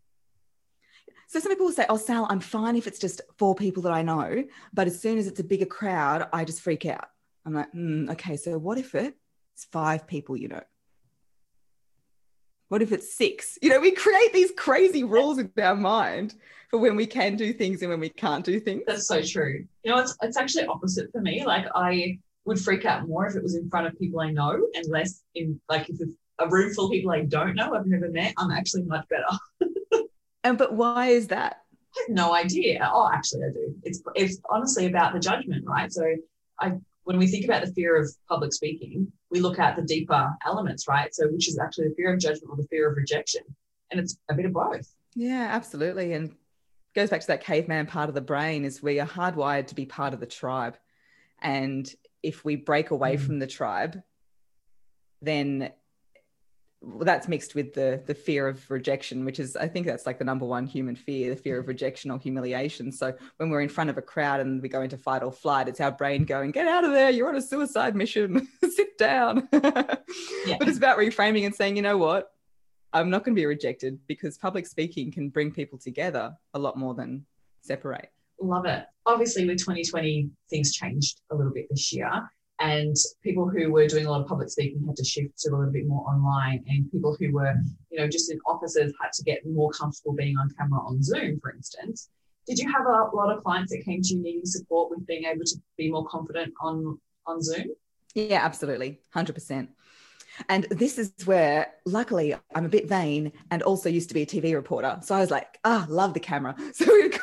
So 1.29 1.39
some 1.39 1.51
people 1.51 1.67
will 1.67 1.73
say, 1.73 1.85
"Oh, 1.87 1.97
Sal, 1.97 2.25
I'm 2.27 2.39
fine 2.39 2.75
if 2.75 2.87
it's 2.87 2.97
just 2.97 3.21
four 3.37 3.53
people 3.53 3.83
that 3.83 3.91
I 3.91 4.01
know, 4.01 4.43
but 4.73 4.87
as 4.87 4.99
soon 4.99 5.19
as 5.19 5.27
it's 5.27 5.39
a 5.39 5.43
bigger 5.43 5.67
crowd, 5.67 6.27
I 6.33 6.43
just 6.43 6.59
freak 6.59 6.87
out." 6.87 7.05
I'm 7.45 7.53
like, 7.53 7.71
mm, 7.71 8.09
"Okay, 8.09 8.35
so 8.35 8.57
what 8.57 8.79
if 8.79 8.95
it's 8.95 9.15
five 9.71 10.07
people 10.07 10.35
you 10.35 10.47
know? 10.47 10.63
What 12.69 12.81
if 12.81 12.91
it's 12.91 13.15
six? 13.15 13.59
You 13.61 13.69
know, 13.69 13.79
we 13.79 13.91
create 13.91 14.33
these 14.33 14.51
crazy 14.57 15.03
rules 15.03 15.37
in 15.37 15.51
our 15.61 15.75
mind 15.75 16.33
for 16.71 16.79
when 16.79 16.95
we 16.95 17.05
can 17.05 17.35
do 17.35 17.53
things 17.53 17.83
and 17.83 17.91
when 17.91 17.99
we 17.99 18.09
can't 18.09 18.43
do 18.43 18.59
things. 18.59 18.81
That's 18.87 19.07
so 19.07 19.21
true. 19.21 19.67
You 19.83 19.91
know, 19.91 19.99
it's 19.99 20.17
it's 20.23 20.37
actually 20.37 20.65
opposite 20.65 21.11
for 21.11 21.21
me. 21.21 21.45
Like 21.45 21.67
I 21.75 22.17
would 22.45 22.59
freak 22.59 22.85
out 22.85 23.07
more 23.07 23.27
if 23.27 23.35
it 23.35 23.43
was 23.43 23.55
in 23.55 23.69
front 23.69 23.85
of 23.85 23.99
people 23.99 24.19
I 24.19 24.31
know 24.31 24.67
and 24.73 24.85
less 24.87 25.21
in 25.35 25.61
like 25.69 25.89
if 25.89 26.01
it's 26.01 26.15
a 26.39 26.49
room 26.49 26.73
full 26.73 26.85
of 26.85 26.91
people 26.91 27.11
I 27.11 27.21
don't 27.21 27.53
know, 27.53 27.75
I've 27.75 27.85
never 27.85 28.09
met. 28.09 28.33
I'm 28.39 28.49
actually 28.49 28.83
much 28.85 29.07
better. 29.09 29.69
And 30.43 30.57
but 30.57 30.73
why 30.73 31.07
is 31.07 31.27
that? 31.27 31.63
I 31.95 32.01
have 32.01 32.15
no 32.15 32.33
idea. 32.33 32.89
Oh, 32.91 33.09
actually, 33.11 33.43
I 33.45 33.51
do. 33.51 33.75
It's 33.83 34.01
it's 34.15 34.39
honestly 34.49 34.85
about 34.85 35.13
the 35.13 35.19
judgment, 35.19 35.65
right? 35.65 35.91
So, 35.91 36.05
I 36.59 36.73
when 37.03 37.17
we 37.17 37.27
think 37.27 37.45
about 37.45 37.65
the 37.65 37.73
fear 37.73 37.95
of 37.99 38.09
public 38.27 38.53
speaking, 38.53 39.11
we 39.31 39.39
look 39.39 39.59
at 39.59 39.75
the 39.75 39.81
deeper 39.81 40.29
elements, 40.45 40.87
right? 40.87 41.13
So, 41.13 41.27
which 41.27 41.47
is 41.47 41.57
actually 41.59 41.89
the 41.89 41.95
fear 41.95 42.13
of 42.13 42.19
judgment 42.19 42.49
or 42.49 42.57
the 42.57 42.67
fear 42.67 42.89
of 42.89 42.97
rejection, 42.97 43.41
and 43.91 43.99
it's 43.99 44.17
a 44.29 44.33
bit 44.33 44.45
of 44.45 44.53
both. 44.53 44.93
Yeah, 45.15 45.47
absolutely, 45.49 46.13
and 46.13 46.35
goes 46.95 47.09
back 47.09 47.21
to 47.21 47.27
that 47.27 47.43
caveman 47.43 47.87
part 47.87 48.09
of 48.09 48.15
the 48.15 48.21
brain 48.21 48.65
is 48.65 48.81
we 48.81 48.99
are 48.99 49.07
hardwired 49.07 49.67
to 49.67 49.75
be 49.75 49.85
part 49.85 50.13
of 50.13 50.19
the 50.19 50.25
tribe, 50.25 50.77
and 51.41 51.91
if 52.21 52.45
we 52.45 52.55
break 52.55 52.91
away 52.91 53.17
mm. 53.17 53.19
from 53.19 53.39
the 53.39 53.47
tribe, 53.47 54.01
then 55.21 55.71
well, 56.81 57.05
that's 57.05 57.27
mixed 57.27 57.55
with 57.55 57.73
the 57.73 58.01
the 58.05 58.15
fear 58.15 58.47
of 58.47 58.69
rejection, 58.71 59.25
which 59.25 59.39
is 59.39 59.55
I 59.55 59.67
think 59.67 59.85
that's 59.85 60.05
like 60.05 60.17
the 60.17 60.23
number 60.23 60.45
one 60.45 60.65
human 60.65 60.95
fear, 60.95 61.29
the 61.29 61.35
fear 61.35 61.57
of 61.57 61.63
mm-hmm. 61.63 61.69
rejection 61.69 62.09
or 62.09 62.19
humiliation. 62.19 62.91
So 62.91 63.13
when 63.37 63.49
we're 63.49 63.61
in 63.61 63.69
front 63.69 63.89
of 63.89 63.97
a 63.97 64.01
crowd 64.01 64.39
and 64.39 64.61
we 64.61 64.69
go 64.69 64.81
into 64.81 64.97
fight 64.97 65.21
or 65.21 65.31
flight, 65.31 65.67
it's 65.67 65.81
our 65.81 65.91
brain 65.91 66.23
going, 66.23 66.51
"Get 66.51 66.67
out 66.67 66.85
of 66.85 66.91
there! 66.91 67.09
You're 67.09 67.27
on 67.27 67.35
a 67.35 67.41
suicide 67.41 67.95
mission. 67.95 68.47
Sit 68.69 68.97
down." 68.97 69.49
yeah. 69.53 70.55
But 70.57 70.69
it's 70.69 70.77
about 70.77 70.97
reframing 70.97 71.45
and 71.45 71.53
saying, 71.53 71.75
you 71.75 71.81
know 71.81 71.97
what, 71.97 72.31
I'm 72.93 73.09
not 73.09 73.25
going 73.25 73.35
to 73.35 73.39
be 73.39 73.45
rejected 73.45 73.99
because 74.07 74.37
public 74.37 74.65
speaking 74.65 75.11
can 75.11 75.29
bring 75.29 75.51
people 75.51 75.77
together 75.77 76.33
a 76.53 76.59
lot 76.59 76.77
more 76.77 76.93
than 76.93 77.25
separate. 77.61 78.09
Love 78.41 78.65
it. 78.65 78.85
Obviously, 79.05 79.45
with 79.45 79.57
2020, 79.57 80.29
things 80.49 80.73
changed 80.73 81.19
a 81.29 81.35
little 81.35 81.51
bit 81.51 81.67
this 81.69 81.91
year 81.91 82.29
and 82.59 82.95
people 83.23 83.47
who 83.49 83.71
were 83.71 83.87
doing 83.87 84.05
a 84.05 84.11
lot 84.11 84.21
of 84.21 84.27
public 84.27 84.49
speaking 84.49 84.83
had 84.85 84.95
to 84.95 85.03
shift 85.03 85.37
to 85.39 85.49
a 85.49 85.55
little 85.55 85.71
bit 85.71 85.87
more 85.87 86.05
online 86.07 86.63
and 86.67 86.91
people 86.91 87.15
who 87.19 87.31
were 87.31 87.53
you 87.89 87.99
know 87.99 88.07
just 88.07 88.31
in 88.31 88.39
offices 88.45 88.93
had 89.01 89.11
to 89.13 89.23
get 89.23 89.39
more 89.45 89.69
comfortable 89.71 90.13
being 90.13 90.37
on 90.37 90.49
camera 90.57 90.79
on 90.79 91.01
zoom 91.01 91.39
for 91.41 91.53
instance 91.53 92.09
did 92.47 92.57
you 92.57 92.71
have 92.71 92.85
a 92.85 93.15
lot 93.15 93.35
of 93.35 93.43
clients 93.43 93.71
that 93.71 93.83
came 93.85 94.01
to 94.01 94.15
you 94.15 94.21
needing 94.21 94.45
support 94.45 94.89
with 94.89 95.05
being 95.07 95.25
able 95.25 95.43
to 95.43 95.55
be 95.77 95.89
more 95.89 96.05
confident 96.07 96.53
on 96.61 96.99
on 97.25 97.41
zoom 97.41 97.65
yeah 98.13 98.43
absolutely 98.43 98.99
100% 99.15 99.69
and 100.47 100.63
this 100.65 100.97
is 100.97 101.11
where, 101.25 101.73
luckily, 101.85 102.33
I'm 102.55 102.65
a 102.65 102.69
bit 102.69 102.87
vain 102.87 103.33
and 103.51 103.61
also 103.63 103.89
used 103.89 104.07
to 104.09 104.13
be 104.13 104.21
a 104.21 104.25
TV 104.25 104.53
reporter. 104.53 104.97
So 105.01 105.15
I 105.15 105.19
was 105.19 105.31
like, 105.31 105.59
ah, 105.65 105.85
oh, 105.87 105.93
love 105.93 106.13
the 106.13 106.19
camera. 106.19 106.55
So 106.73 106.85
we've 106.85 107.11
got 107.11 107.18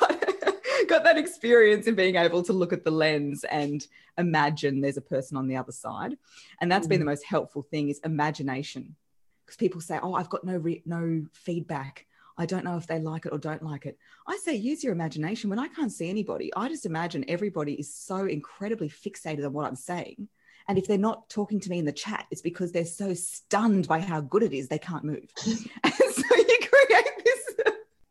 got 0.88 1.05
that 1.05 1.18
experience 1.18 1.87
in 1.87 1.94
being 1.94 2.16
able 2.16 2.42
to 2.44 2.53
look 2.53 2.72
at 2.72 2.85
the 2.85 2.90
lens 2.90 3.44
and 3.44 3.87
imagine 4.18 4.81
there's 4.81 4.96
a 4.96 5.03
person 5.03 5.37
on 5.37 5.49
the 5.49 5.57
other 5.57 5.72
side. 5.72 6.16
And 6.61 6.70
that's 6.70 6.87
mm. 6.87 6.90
been 6.90 7.01
the 7.01 7.05
mm. 7.05 7.11
most 7.11 7.25
helpful 7.25 7.62
thing 7.62 7.88
is 7.88 8.01
imagination. 8.01 8.96
Because 9.44 9.57
people 9.57 9.81
say, 9.81 9.99
"Oh, 10.03 10.14
I've 10.14 10.29
got 10.29 10.44
no 10.44 10.57
re- 10.57 10.83
no 10.87 11.27
feedback. 11.33 12.07
I 12.37 12.46
don't 12.46 12.64
know 12.64 12.77
if 12.77 12.87
they 12.87 12.99
like 12.99 13.27
it 13.27 13.33
or 13.33 13.38
don't 13.38 13.62
like 13.62 13.87
it." 13.87 13.96
I 14.27 14.37
say 14.38 14.57
use 14.57 14.83
your 14.83 14.92
imagination. 14.92 15.51
When 15.51 15.61
I 15.61 15.68
can't 15.68 15.92
see 15.92 16.11
anybody, 16.11 16.53
I 16.57 16.68
just 16.68 16.85
imagine 16.85 17.25
everybody 17.29 17.75
is 17.75 17.94
so 17.94 18.27
incredibly 18.27 18.88
fixated 18.88 19.46
on 19.46 19.53
what 19.53 19.66
I'm 19.66 19.77
saying. 19.77 20.29
And 20.68 20.79
if 20.79 20.88
they're 20.88 20.99
not 20.99 21.29
talking 21.29 21.61
to 21.61 21.70
me 21.70 21.79
in 21.79 21.85
the 21.85 21.92
chat, 21.92 22.27
it's 22.33 22.42
because 22.42 22.72
they're 22.72 22.85
so 22.85 23.14
stunned 23.14 23.87
by 23.87 24.01
how 24.01 24.20
good 24.20 24.42
it 24.42 24.53
is 24.53 24.66
they 24.66 24.81
can't 24.81 25.05
move. 25.05 25.31
and 25.46 25.94
so 25.94 26.37
you 26.37 26.59
create 26.59 27.25
this, 27.25 27.55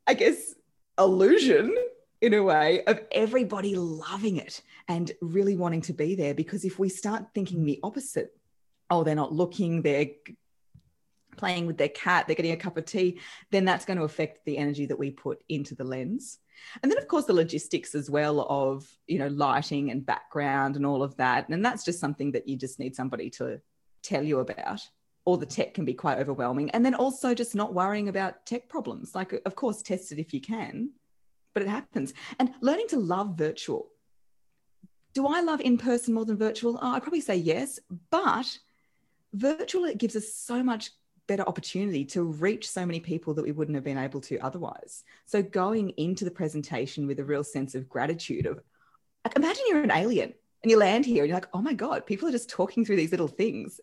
I 0.07 0.13
guess, 0.13 0.55
illusion 0.97 1.75
in 2.21 2.33
a 2.33 2.43
way 2.43 2.83
of 2.85 3.01
everybody 3.11 3.75
loving 3.75 4.37
it 4.37 4.61
and 4.87 5.11
really 5.21 5.55
wanting 5.55 5.81
to 5.81 5.93
be 5.93 6.15
there. 6.15 6.33
Because 6.33 6.65
if 6.65 6.79
we 6.79 6.89
start 6.89 7.25
thinking 7.33 7.65
the 7.65 7.79
opposite, 7.83 8.35
oh, 8.89 9.03
they're 9.03 9.15
not 9.15 9.33
looking, 9.33 9.81
they're 9.81 10.07
playing 11.37 11.65
with 11.65 11.77
their 11.77 11.89
cat, 11.89 12.27
they're 12.27 12.35
getting 12.35 12.53
a 12.53 12.57
cup 12.57 12.77
of 12.77 12.85
tea, 12.85 13.19
then 13.51 13.65
that's 13.65 13.85
going 13.85 13.97
to 13.97 14.05
affect 14.05 14.45
the 14.45 14.57
energy 14.57 14.85
that 14.85 14.99
we 14.99 15.11
put 15.11 15.43
into 15.49 15.75
the 15.75 15.83
lens. 15.83 16.39
And 16.81 16.91
then, 16.91 16.97
of 16.97 17.07
course, 17.07 17.25
the 17.25 17.33
logistics 17.33 17.93
as 17.93 18.09
well 18.09 18.45
of, 18.49 18.87
you 19.07 19.19
know, 19.19 19.27
lighting 19.27 19.91
and 19.91 20.05
background 20.05 20.77
and 20.77 20.85
all 20.85 21.03
of 21.03 21.17
that. 21.17 21.49
And 21.49 21.65
that's 21.65 21.83
just 21.83 21.99
something 21.99 22.31
that 22.31 22.47
you 22.47 22.55
just 22.55 22.79
need 22.79 22.95
somebody 22.95 23.29
to 23.31 23.59
tell 24.01 24.23
you 24.23 24.39
about. 24.39 24.81
Or 25.25 25.37
the 25.37 25.45
tech 25.45 25.73
can 25.73 25.85
be 25.85 25.93
quite 25.93 26.19
overwhelming. 26.19 26.69
And 26.69 26.85
then 26.85 26.93
also 26.93 27.33
just 27.33 27.55
not 27.55 27.73
worrying 27.73 28.07
about 28.07 28.45
tech 28.45 28.69
problems. 28.69 29.15
Like, 29.15 29.33
of 29.45 29.55
course, 29.55 29.81
test 29.81 30.11
it 30.11 30.19
if 30.19 30.33
you 30.33 30.39
can 30.39 30.91
but 31.55 31.63
it 31.63 31.69
happens. 31.69 32.13
And 32.37 32.53
learning 32.61 32.89
to 32.89 32.99
love 32.99 33.35
virtual. 33.35 33.87
Do 35.15 35.25
I 35.25 35.41
love 35.41 35.61
in 35.61 35.77
person 35.77 36.13
more 36.13 36.25
than 36.25 36.37
virtual? 36.37 36.77
Oh, 36.79 36.91
I'd 36.91 37.01
probably 37.01 37.21
say 37.21 37.37
yes, 37.37 37.79
but 38.11 38.59
virtual 39.33 39.85
it 39.85 39.97
gives 39.97 40.15
us 40.15 40.31
so 40.33 40.61
much 40.61 40.91
better 41.27 41.47
opportunity 41.47 42.05
to 42.05 42.23
reach 42.23 42.69
so 42.69 42.85
many 42.85 42.99
people 42.99 43.33
that 43.33 43.43
we 43.43 43.53
wouldn't 43.53 43.75
have 43.75 43.83
been 43.83 43.97
able 43.97 44.21
to 44.21 44.37
otherwise. 44.39 45.03
So 45.25 45.41
going 45.41 45.89
into 45.91 46.25
the 46.25 46.31
presentation 46.31 47.07
with 47.07 47.19
a 47.19 47.23
real 47.23 47.43
sense 47.43 47.73
of 47.73 47.89
gratitude 47.89 48.45
of 48.45 48.59
like 49.23 49.35
imagine 49.35 49.63
you're 49.69 49.81
an 49.81 49.89
alien 49.89 50.33
and 50.61 50.69
you 50.69 50.77
land 50.77 51.05
here 51.05 51.23
and 51.23 51.29
you're 51.29 51.37
like, 51.37 51.47
oh 51.53 51.61
my 51.61 51.73
God, 51.73 52.05
people 52.05 52.27
are 52.27 52.33
just 52.33 52.49
talking 52.49 52.85
through 52.85 52.97
these 52.97 53.11
little 53.11 53.27
things 53.27 53.79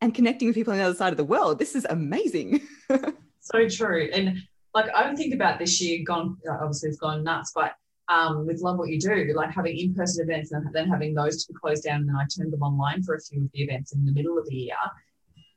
and 0.00 0.14
connecting 0.14 0.48
with 0.48 0.54
people 0.54 0.72
on 0.72 0.78
the 0.78 0.84
other 0.84 0.94
side 0.94 1.12
of 1.12 1.16
the 1.16 1.24
world. 1.24 1.58
This 1.58 1.74
is 1.74 1.86
amazing. 1.90 2.62
so 3.40 3.68
true. 3.68 4.08
And 4.14 4.38
like 4.78 4.94
I 4.94 5.08
would 5.08 5.16
think 5.16 5.34
about 5.34 5.58
this 5.58 5.80
year 5.82 6.04
gone 6.04 6.36
obviously 6.48 6.90
it's 6.90 6.98
gone 6.98 7.24
nuts, 7.24 7.52
but 7.54 7.74
um, 8.08 8.46
with 8.46 8.60
Love 8.60 8.78
What 8.78 8.88
You 8.88 8.98
Do, 8.98 9.32
like 9.34 9.50
having 9.50 9.76
in-person 9.76 10.24
events 10.24 10.52
and 10.52 10.66
then 10.72 10.88
having 10.88 11.14
those 11.14 11.44
to 11.44 11.52
be 11.52 11.58
closed 11.58 11.84
down 11.84 12.00
and 12.00 12.08
then 12.08 12.16
I 12.16 12.24
turned 12.24 12.52
them 12.52 12.62
online 12.62 13.02
for 13.02 13.14
a 13.16 13.20
few 13.20 13.42
of 13.42 13.50
the 13.52 13.62
events 13.62 13.92
in 13.92 14.04
the 14.04 14.12
middle 14.12 14.38
of 14.38 14.46
the 14.48 14.54
year. 14.54 14.76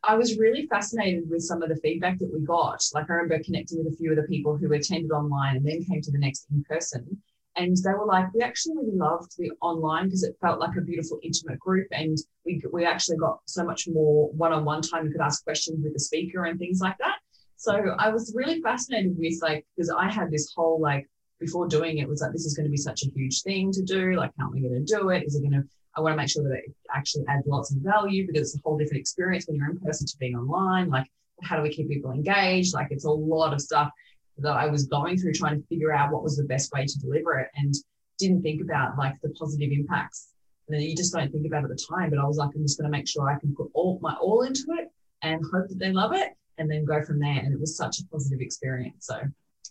I 0.03 0.15
was 0.15 0.37
really 0.37 0.65
fascinated 0.65 1.29
with 1.29 1.43
some 1.43 1.61
of 1.61 1.69
the 1.69 1.75
feedback 1.75 2.17
that 2.19 2.31
we 2.33 2.39
got. 2.41 2.83
Like 2.93 3.09
I 3.09 3.13
remember 3.13 3.43
connecting 3.43 3.77
with 3.77 3.93
a 3.93 3.95
few 3.95 4.09
of 4.09 4.17
the 4.17 4.23
people 4.23 4.57
who 4.57 4.73
attended 4.73 5.11
online 5.11 5.57
and 5.57 5.65
then 5.65 5.85
came 5.85 6.01
to 6.01 6.11
the 6.11 6.17
next 6.17 6.47
in 6.51 6.63
person. 6.63 7.21
And 7.55 7.77
they 7.77 7.91
were 7.91 8.05
like, 8.05 8.33
we 8.33 8.41
actually 8.41 8.77
really 8.77 8.97
loved 8.97 9.31
the 9.37 9.51
online 9.61 10.05
because 10.05 10.23
it 10.23 10.35
felt 10.41 10.59
like 10.59 10.75
a 10.75 10.81
beautiful, 10.81 11.19
intimate 11.21 11.59
group. 11.59 11.87
And 11.91 12.17
we, 12.45 12.61
we 12.73 12.85
actually 12.85 13.17
got 13.17 13.39
so 13.45 13.63
much 13.63 13.87
more 13.87 14.31
one 14.31 14.53
on 14.53 14.65
one 14.65 14.81
time. 14.81 15.05
We 15.05 15.11
could 15.11 15.21
ask 15.21 15.43
questions 15.43 15.83
with 15.83 15.93
the 15.93 15.99
speaker 15.99 16.45
and 16.45 16.57
things 16.57 16.79
like 16.81 16.97
that. 16.97 17.17
So 17.61 17.95
I 17.99 18.09
was 18.09 18.33
really 18.35 18.59
fascinated 18.59 19.15
with 19.15 19.37
like 19.43 19.63
because 19.75 19.91
I 19.91 20.11
had 20.11 20.31
this 20.31 20.51
whole 20.55 20.81
like 20.81 21.07
before 21.39 21.67
doing 21.67 21.99
it 21.99 22.09
was 22.09 22.19
like 22.19 22.31
this 22.31 22.47
is 22.47 22.55
going 22.55 22.65
to 22.65 22.71
be 22.71 22.77
such 22.77 23.03
a 23.03 23.11
huge 23.13 23.43
thing 23.43 23.71
to 23.73 23.83
do. 23.83 24.13
Like, 24.13 24.31
how 24.39 24.47
am 24.47 24.55
I 24.57 24.61
going 24.61 24.83
to 24.83 24.95
do 24.97 25.09
it? 25.09 25.25
Is 25.27 25.35
it 25.35 25.41
going 25.41 25.61
to? 25.61 25.63
I 25.95 26.01
want 26.01 26.13
to 26.13 26.17
make 26.17 26.31
sure 26.31 26.41
that 26.41 26.55
it 26.55 26.73
actually 26.91 27.23
adds 27.29 27.45
lots 27.45 27.71
of 27.71 27.83
value 27.83 28.25
because 28.25 28.41
it's 28.41 28.55
a 28.55 28.61
whole 28.67 28.79
different 28.79 29.01
experience 29.01 29.45
when 29.45 29.57
you're 29.57 29.69
in 29.69 29.79
person 29.79 30.07
to 30.07 30.17
being 30.17 30.35
online. 30.35 30.89
Like, 30.89 31.05
how 31.43 31.55
do 31.55 31.61
we 31.61 31.69
keep 31.69 31.87
people 31.87 32.09
engaged? 32.09 32.73
Like, 32.73 32.87
it's 32.89 33.05
a 33.05 33.11
lot 33.11 33.53
of 33.53 33.61
stuff 33.61 33.91
that 34.39 34.53
I 34.53 34.65
was 34.65 34.87
going 34.87 35.19
through 35.19 35.33
trying 35.33 35.61
to 35.61 35.67
figure 35.67 35.93
out 35.93 36.11
what 36.11 36.23
was 36.23 36.37
the 36.37 36.45
best 36.45 36.73
way 36.73 36.87
to 36.87 36.99
deliver 36.99 37.37
it 37.37 37.49
and 37.57 37.75
didn't 38.17 38.41
think 38.41 38.63
about 38.63 38.97
like 38.97 39.13
the 39.21 39.29
positive 39.37 39.69
impacts. 39.71 40.29
And 40.67 40.81
you 40.81 40.95
just 40.95 41.13
don't 41.13 41.31
think 41.31 41.45
about 41.45 41.63
at 41.63 41.69
the 41.69 41.85
time. 41.93 42.09
But 42.09 42.17
I 42.17 42.25
was 42.25 42.37
like, 42.37 42.49
I'm 42.55 42.63
just 42.63 42.79
going 42.79 42.91
to 42.91 42.97
make 42.97 43.07
sure 43.07 43.29
I 43.29 43.37
can 43.37 43.53
put 43.55 43.69
all 43.75 43.99
my 44.01 44.15
all 44.15 44.41
into 44.41 44.65
it 44.79 44.87
and 45.21 45.39
hope 45.53 45.67
that 45.67 45.77
they 45.77 45.91
love 45.91 46.13
it 46.13 46.31
and 46.61 46.71
then 46.71 46.85
go 46.85 47.03
from 47.03 47.19
there. 47.19 47.39
And 47.39 47.53
it 47.53 47.59
was 47.59 47.75
such 47.75 47.99
a 47.99 48.07
positive 48.07 48.39
experience. 48.39 49.07
So 49.07 49.19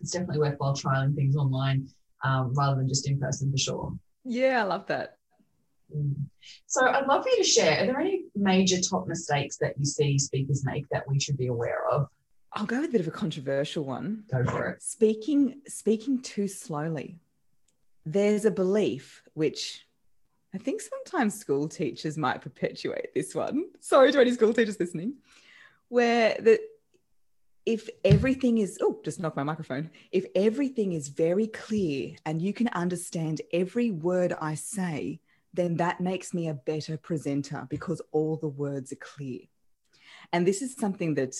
it's 0.01 0.11
definitely 0.11 0.41
worthwhile 0.41 0.75
trialing 0.75 1.15
things 1.15 1.37
online 1.37 1.89
um, 2.23 2.53
rather 2.55 2.77
than 2.77 2.89
just 2.89 3.09
in 3.09 3.19
person 3.19 3.51
for 3.51 3.59
sure. 3.59 3.93
Yeah, 4.25 4.63
I 4.63 4.65
love 4.65 4.87
that. 4.89 5.17
Mm. 5.97 6.15
So 6.67 6.87
I'd 6.87 7.07
love 7.07 7.23
for 7.23 7.31
you 7.31 7.39
to 7.39 7.45
share. 7.45 7.83
Are 7.83 7.87
there 7.87 8.01
any 8.01 8.25
major 8.35 8.81
top 8.81 9.07
mistakes 9.07 9.57
that 9.59 9.75
you 9.79 9.85
see 9.85 10.19
speakers 10.19 10.65
make 10.65 10.89
that 10.91 11.09
we 11.09 11.19
should 11.19 11.39
be 11.39 11.47
aware 11.47 11.89
of? 11.91 12.09
I'll 12.53 12.67
go 12.67 12.81
with 12.81 12.91
a 12.91 12.93
bit 12.93 13.01
of 13.01 13.09
a 13.09 13.13
controversial 13.13 13.85
one. 13.85 14.25
Go 14.31 14.45
for 14.45 14.69
it. 14.71 14.83
Speaking 14.83 15.61
speaking 15.67 16.21
too 16.21 16.49
slowly. 16.49 17.19
There's 18.05 18.45
a 18.45 18.51
belief 18.51 19.23
which 19.35 19.87
I 20.55 20.59
think 20.59 20.81
sometimes 20.81 21.39
school 21.39 21.69
teachers 21.69 22.19
might 22.19 22.41
perpetuate 22.41 23.15
this 23.15 23.35
one. 23.35 23.67
Sorry 23.81 24.11
to 24.11 24.21
any 24.21 24.33
school 24.33 24.53
teachers 24.53 24.81
listening, 24.81 25.15
where 25.89 26.37
the 26.41 26.59
if 27.73 27.89
everything 28.05 28.59
is 28.59 28.79
oh 28.81 29.01
just 29.05 29.21
knock 29.21 29.37
my 29.37 29.43
microphone 29.43 29.91
if 30.13 30.25
everything 30.35 30.93
is 30.93 31.09
very 31.09 31.47
clear 31.47 32.15
and 32.27 32.43
you 32.43 32.53
can 32.53 32.69
understand 32.69 33.41
every 33.53 33.91
word 33.91 34.33
i 34.41 34.55
say 34.55 35.21
then 35.53 35.77
that 35.77 36.01
makes 36.01 36.33
me 36.33 36.49
a 36.49 36.55
better 36.55 36.97
presenter 36.97 37.67
because 37.69 38.01
all 38.13 38.37
the 38.37 38.49
words 38.49 38.93
are 38.93 38.97
clear. 38.97 39.41
And 40.33 40.47
this 40.47 40.63
is 40.63 40.77
something 40.77 41.15
that 41.15 41.35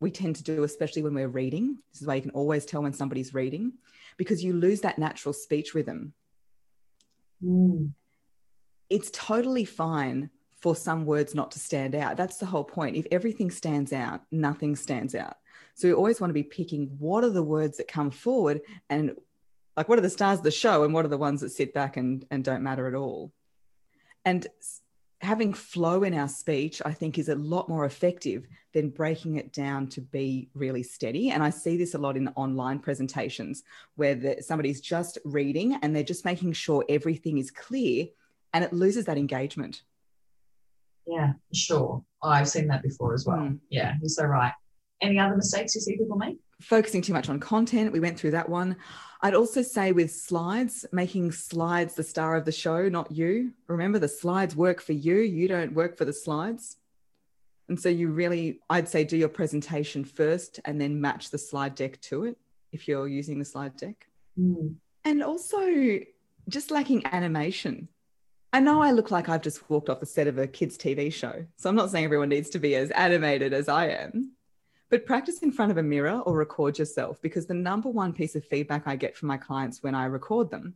we 0.00 0.10
tend 0.10 0.36
to 0.36 0.42
do, 0.42 0.62
especially 0.62 1.02
when 1.02 1.14
we're 1.14 1.28
reading. 1.28 1.78
This 1.92 2.02
is 2.02 2.06
why 2.06 2.16
you 2.16 2.22
can 2.22 2.30
always 2.30 2.64
tell 2.64 2.82
when 2.82 2.92
somebody's 2.92 3.34
reading 3.34 3.72
because 4.16 4.42
you 4.42 4.54
lose 4.54 4.80
that 4.80 4.98
natural 4.98 5.32
speech 5.32 5.74
rhythm. 5.74 6.14
Mm. 7.44 7.92
It's 8.88 9.10
totally 9.12 9.64
fine 9.64 10.30
for 10.60 10.74
some 10.74 11.04
words 11.04 11.34
not 11.34 11.50
to 11.50 11.58
stand 11.58 11.94
out. 11.94 12.16
That's 12.16 12.38
the 12.38 12.46
whole 12.46 12.64
point. 12.64 12.96
If 12.96 13.06
everything 13.10 13.50
stands 13.50 13.92
out, 13.92 14.22
nothing 14.30 14.76
stands 14.76 15.14
out. 15.14 15.36
So 15.76 15.88
we 15.88 15.94
always 15.94 16.20
want 16.20 16.30
to 16.30 16.34
be 16.34 16.42
picking 16.42 16.96
what 16.98 17.22
are 17.22 17.30
the 17.30 17.42
words 17.42 17.76
that 17.76 17.86
come 17.86 18.10
forward 18.10 18.62
and 18.88 19.14
like 19.76 19.90
what 19.90 19.98
are 19.98 20.02
the 20.02 20.08
stars 20.10 20.38
of 20.38 20.44
the 20.44 20.50
show 20.50 20.84
and 20.84 20.94
what 20.94 21.04
are 21.04 21.08
the 21.08 21.18
ones 21.18 21.42
that 21.42 21.50
sit 21.50 21.74
back 21.74 21.98
and, 21.98 22.24
and 22.30 22.42
don't 22.42 22.62
matter 22.62 22.88
at 22.88 22.94
all. 22.94 23.30
And 24.24 24.46
having 25.20 25.52
flow 25.52 26.02
in 26.02 26.14
our 26.14 26.28
speech, 26.28 26.80
I 26.82 26.94
think, 26.94 27.18
is 27.18 27.28
a 27.28 27.34
lot 27.34 27.68
more 27.68 27.84
effective 27.84 28.46
than 28.72 28.88
breaking 28.88 29.36
it 29.36 29.52
down 29.52 29.88
to 29.88 30.00
be 30.00 30.48
really 30.54 30.82
steady. 30.82 31.28
And 31.28 31.42
I 31.42 31.50
see 31.50 31.76
this 31.76 31.92
a 31.92 31.98
lot 31.98 32.16
in 32.16 32.28
online 32.36 32.78
presentations 32.78 33.62
where 33.96 34.14
the, 34.14 34.42
somebody's 34.42 34.80
just 34.80 35.18
reading 35.26 35.78
and 35.82 35.94
they're 35.94 36.02
just 36.02 36.24
making 36.24 36.54
sure 36.54 36.86
everything 36.88 37.36
is 37.36 37.50
clear 37.50 38.06
and 38.54 38.64
it 38.64 38.72
loses 38.72 39.04
that 39.04 39.18
engagement. 39.18 39.82
Yeah, 41.06 41.34
sure. 41.52 42.02
Oh, 42.22 42.28
I've 42.30 42.48
seen 42.48 42.66
that 42.68 42.82
before 42.82 43.12
as 43.12 43.26
well. 43.26 43.36
Mm. 43.36 43.58
Yeah, 43.68 43.92
you're 44.00 44.08
so 44.08 44.24
right. 44.24 44.54
Any 45.00 45.18
other 45.18 45.36
mistakes 45.36 45.74
you 45.74 45.80
see 45.80 45.96
people 45.96 46.16
make? 46.16 46.38
Focusing 46.60 47.02
too 47.02 47.12
much 47.12 47.28
on 47.28 47.38
content. 47.38 47.92
We 47.92 48.00
went 48.00 48.18
through 48.18 48.30
that 48.32 48.48
one. 48.48 48.76
I'd 49.20 49.34
also 49.34 49.62
say 49.62 49.92
with 49.92 50.10
slides, 50.10 50.86
making 50.92 51.32
slides 51.32 51.94
the 51.94 52.02
star 52.02 52.36
of 52.36 52.44
the 52.44 52.52
show, 52.52 52.88
not 52.88 53.10
you. 53.10 53.52
Remember, 53.66 53.98
the 53.98 54.08
slides 54.08 54.56
work 54.56 54.80
for 54.80 54.92
you, 54.92 55.16
you 55.16 55.48
don't 55.48 55.74
work 55.74 55.96
for 55.96 56.04
the 56.04 56.12
slides. 56.12 56.76
And 57.68 57.80
so 57.80 57.88
you 57.88 58.08
really, 58.08 58.60
I'd 58.70 58.88
say, 58.88 59.04
do 59.04 59.16
your 59.16 59.28
presentation 59.28 60.04
first 60.04 60.60
and 60.64 60.80
then 60.80 61.00
match 61.00 61.30
the 61.30 61.38
slide 61.38 61.74
deck 61.74 62.00
to 62.02 62.24
it 62.24 62.38
if 62.72 62.86
you're 62.86 63.08
using 63.08 63.38
the 63.38 63.44
slide 63.44 63.76
deck. 63.76 64.06
Mm. 64.38 64.76
And 65.04 65.22
also 65.22 65.98
just 66.48 66.70
lacking 66.70 67.04
animation. 67.06 67.88
I 68.52 68.60
know 68.60 68.80
I 68.80 68.92
look 68.92 69.10
like 69.10 69.28
I've 69.28 69.42
just 69.42 69.68
walked 69.68 69.90
off 69.90 70.00
the 70.00 70.06
set 70.06 70.28
of 70.28 70.38
a 70.38 70.46
kids' 70.46 70.78
TV 70.78 71.12
show. 71.12 71.44
So 71.56 71.68
I'm 71.68 71.76
not 71.76 71.90
saying 71.90 72.04
everyone 72.04 72.28
needs 72.28 72.50
to 72.50 72.58
be 72.58 72.76
as 72.76 72.90
animated 72.92 73.52
as 73.52 73.68
I 73.68 73.88
am, 73.88 74.32
but 74.90 75.06
practice 75.06 75.42
in 75.42 75.52
front 75.52 75.70
of 75.70 75.78
a 75.78 75.82
mirror 75.82 76.20
or 76.20 76.36
record 76.36 76.78
yourself 76.78 77.20
because 77.20 77.46
the 77.46 77.54
number 77.54 77.88
one 77.88 78.12
piece 78.12 78.36
of 78.36 78.44
feedback 78.44 78.86
I 78.86 78.96
get 78.96 79.16
from 79.16 79.28
my 79.28 79.36
clients 79.36 79.82
when 79.82 79.94
I 79.94 80.04
record 80.06 80.50
them, 80.50 80.74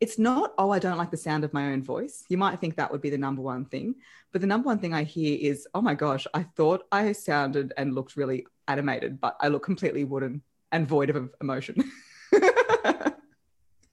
it's 0.00 0.18
not, 0.18 0.52
oh, 0.58 0.70
I 0.70 0.78
don't 0.78 0.98
like 0.98 1.10
the 1.10 1.16
sound 1.16 1.44
of 1.44 1.52
my 1.52 1.72
own 1.72 1.82
voice. 1.82 2.24
You 2.28 2.36
might 2.36 2.60
think 2.60 2.76
that 2.76 2.90
would 2.90 3.00
be 3.00 3.10
the 3.10 3.18
number 3.18 3.42
one 3.42 3.64
thing. 3.64 3.96
But 4.32 4.40
the 4.40 4.46
number 4.46 4.66
one 4.66 4.78
thing 4.78 4.94
I 4.94 5.04
hear 5.04 5.38
is, 5.40 5.66
oh 5.74 5.80
my 5.80 5.94
gosh, 5.94 6.26
I 6.34 6.42
thought 6.42 6.86
I 6.90 7.12
sounded 7.12 7.72
and 7.76 7.94
looked 7.94 8.16
really 8.16 8.46
animated, 8.66 9.20
but 9.20 9.36
I 9.40 9.48
look 9.48 9.64
completely 9.64 10.04
wooden 10.04 10.42
and 10.72 10.88
void 10.88 11.10
of 11.10 11.30
emotion. 11.40 11.90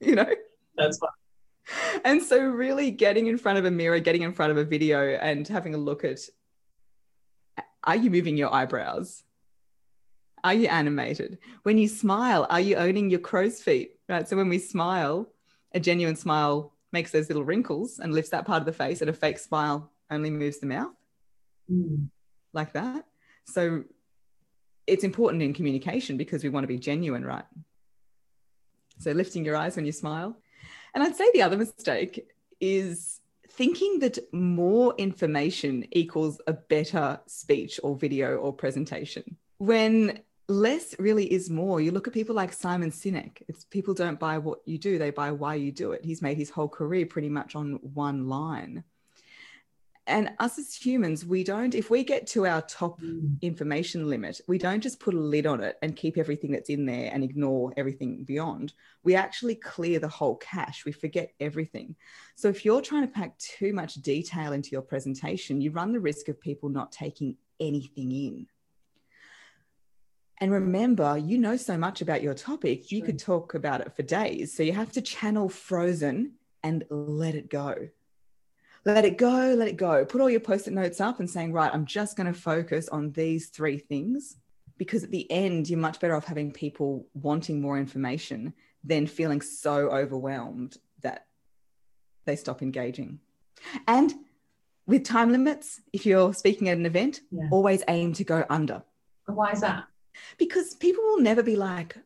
you 0.00 0.16
know? 0.16 0.32
That's 0.76 0.98
fine 0.98 1.10
and 2.04 2.22
so 2.22 2.38
really 2.40 2.90
getting 2.90 3.26
in 3.26 3.38
front 3.38 3.58
of 3.58 3.64
a 3.64 3.70
mirror 3.70 3.98
getting 3.98 4.22
in 4.22 4.32
front 4.32 4.50
of 4.50 4.58
a 4.58 4.64
video 4.64 5.14
and 5.16 5.46
having 5.46 5.74
a 5.74 5.78
look 5.78 6.04
at 6.04 6.20
are 7.84 7.96
you 7.96 8.10
moving 8.10 8.36
your 8.36 8.52
eyebrows 8.52 9.22
are 10.44 10.54
you 10.54 10.68
animated? 10.68 11.38
When 11.62 11.78
you 11.78 11.88
smile 11.88 12.46
are 12.50 12.60
you 12.60 12.76
owning 12.76 13.10
your 13.10 13.20
crow's 13.20 13.60
feet? 13.62 13.98
Right 14.08 14.28
so 14.28 14.36
when 14.36 14.48
we 14.48 14.58
smile 14.58 15.32
a 15.72 15.80
genuine 15.80 16.16
smile 16.16 16.74
makes 16.92 17.12
those 17.12 17.28
little 17.28 17.44
wrinkles 17.44 18.00
and 18.00 18.12
lifts 18.12 18.30
that 18.30 18.46
part 18.46 18.60
of 18.60 18.66
the 18.66 18.72
face 18.72 19.00
and 19.00 19.10
a 19.10 19.12
fake 19.12 19.38
smile 19.38 19.92
only 20.10 20.30
moves 20.30 20.58
the 20.58 20.66
mouth. 20.66 20.94
Mm. 21.70 22.08
like 22.52 22.72
that. 22.72 23.04
So 23.44 23.84
it's 24.86 25.04
important 25.04 25.42
in 25.42 25.54
communication 25.54 26.16
because 26.16 26.42
we 26.42 26.50
want 26.50 26.64
to 26.64 26.68
be 26.68 26.78
genuine 26.78 27.24
right? 27.24 27.44
So 28.98 29.12
lifting 29.12 29.44
your 29.44 29.56
eyes 29.56 29.76
when 29.76 29.86
you 29.86 29.92
smile. 29.92 30.36
And 30.94 31.02
I'd 31.02 31.16
say 31.16 31.30
the 31.32 31.42
other 31.42 31.56
mistake 31.56 32.28
is 32.60 33.20
thinking 33.48 34.00
that 34.00 34.18
more 34.32 34.94
information 34.98 35.86
equals 35.92 36.40
a 36.46 36.52
better 36.52 37.20
speech 37.26 37.80
or 37.82 37.96
video 37.96 38.36
or 38.36 38.52
presentation. 38.52 39.36
When 39.58 40.20
less 40.50 40.98
really 40.98 41.32
is 41.32 41.48
more. 41.48 41.80
You 41.80 41.92
look 41.92 42.06
at 42.06 42.12
people 42.12 42.34
like 42.34 42.52
Simon 42.52 42.90
Sinek. 42.90 43.42
It's 43.48 43.64
people 43.64 43.94
don't 43.94 44.18
buy 44.18 44.38
what 44.38 44.60
you 44.66 44.78
do, 44.78 44.98
they 44.98 45.10
buy 45.10 45.30
why 45.30 45.54
you 45.54 45.72
do 45.72 45.92
it. 45.92 46.04
He's 46.04 46.22
made 46.22 46.36
his 46.36 46.50
whole 46.50 46.68
career 46.68 47.06
pretty 47.06 47.28
much 47.28 47.54
on 47.54 47.78
one 47.82 48.28
line 48.28 48.84
and 50.10 50.30
us 50.40 50.58
as 50.58 50.74
humans 50.74 51.24
we 51.24 51.44
don't 51.44 51.74
if 51.74 51.88
we 51.88 52.02
get 52.02 52.26
to 52.26 52.46
our 52.46 52.62
top 52.62 53.00
mm. 53.00 53.40
information 53.42 54.08
limit 54.08 54.40
we 54.48 54.58
don't 54.58 54.80
just 54.80 54.98
put 54.98 55.14
a 55.14 55.18
lid 55.18 55.46
on 55.46 55.62
it 55.62 55.76
and 55.82 55.96
keep 55.96 56.18
everything 56.18 56.50
that's 56.50 56.68
in 56.68 56.84
there 56.84 57.10
and 57.12 57.22
ignore 57.22 57.72
everything 57.76 58.24
beyond 58.24 58.72
we 59.04 59.14
actually 59.14 59.54
clear 59.54 59.98
the 59.98 60.08
whole 60.08 60.36
cache 60.36 60.84
we 60.84 60.92
forget 60.92 61.32
everything 61.38 61.94
so 62.34 62.48
if 62.48 62.64
you're 62.64 62.82
trying 62.82 63.06
to 63.06 63.12
pack 63.12 63.38
too 63.38 63.72
much 63.72 63.94
detail 63.94 64.52
into 64.52 64.70
your 64.70 64.82
presentation 64.82 65.60
you 65.60 65.70
run 65.70 65.92
the 65.92 66.00
risk 66.00 66.28
of 66.28 66.40
people 66.40 66.68
not 66.68 66.90
taking 66.90 67.36
anything 67.60 68.10
in 68.10 68.46
and 70.40 70.50
remember, 70.50 71.18
you 71.18 71.38
know 71.38 71.56
so 71.56 71.76
much 71.76 72.00
about 72.00 72.22
your 72.22 72.34
topic, 72.34 72.90
you 72.90 73.02
could 73.02 73.18
talk 73.18 73.54
about 73.54 73.80
it 73.82 73.94
for 73.94 74.02
days. 74.02 74.54
So 74.54 74.62
you 74.62 74.72
have 74.72 74.92
to 74.92 75.02
channel 75.02 75.48
frozen 75.48 76.32
and 76.62 76.84
let 76.90 77.34
it 77.34 77.50
go 77.50 77.88
let 78.84 79.04
it 79.04 79.18
go, 79.18 79.54
let 79.56 79.68
it 79.68 79.76
go. 79.76 80.04
Put 80.04 80.20
all 80.20 80.30
your 80.30 80.40
post 80.40 80.66
it 80.66 80.72
notes 80.72 81.00
up 81.00 81.20
and 81.20 81.28
saying, 81.28 81.52
right, 81.52 81.72
I'm 81.72 81.86
just 81.86 82.16
going 82.16 82.32
to 82.32 82.38
focus 82.38 82.88
on 82.88 83.12
these 83.12 83.48
three 83.48 83.78
things. 83.78 84.36
Because 84.78 85.04
at 85.04 85.10
the 85.10 85.30
end, 85.30 85.68
you're 85.68 85.78
much 85.78 86.00
better 86.00 86.16
off 86.16 86.24
having 86.24 86.52
people 86.52 87.06
wanting 87.12 87.60
more 87.60 87.78
information 87.78 88.54
than 88.82 89.06
feeling 89.06 89.42
so 89.42 89.90
overwhelmed 89.90 90.78
that 91.02 91.26
they 92.24 92.34
stop 92.34 92.62
engaging. 92.62 93.20
And 93.86 94.14
with 94.86 95.04
time 95.04 95.32
limits, 95.32 95.82
if 95.92 96.06
you're 96.06 96.32
speaking 96.32 96.70
at 96.70 96.78
an 96.78 96.86
event, 96.86 97.20
yeah. 97.30 97.48
always 97.50 97.82
aim 97.88 98.14
to 98.14 98.24
go 98.24 98.46
under. 98.48 98.82
Why 99.26 99.52
is 99.52 99.60
that? 99.60 99.84
Because 100.38 100.74
people 100.74 101.04
will 101.04 101.20
never 101.20 101.42
be 101.42 101.56
like, 101.56 101.96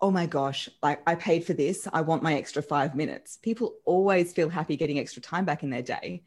oh 0.00 0.10
my 0.10 0.26
gosh, 0.26 0.68
like 0.82 1.00
I 1.06 1.14
paid 1.14 1.44
for 1.44 1.54
this. 1.54 1.88
I 1.92 2.02
want 2.02 2.22
my 2.22 2.34
extra 2.34 2.62
five 2.62 2.94
minutes. 2.94 3.38
People 3.40 3.76
always 3.84 4.32
feel 4.32 4.48
happy 4.48 4.76
getting 4.76 4.98
extra 4.98 5.22
time 5.22 5.44
back 5.44 5.62
in 5.62 5.70
their 5.70 5.82
day. 5.82 6.22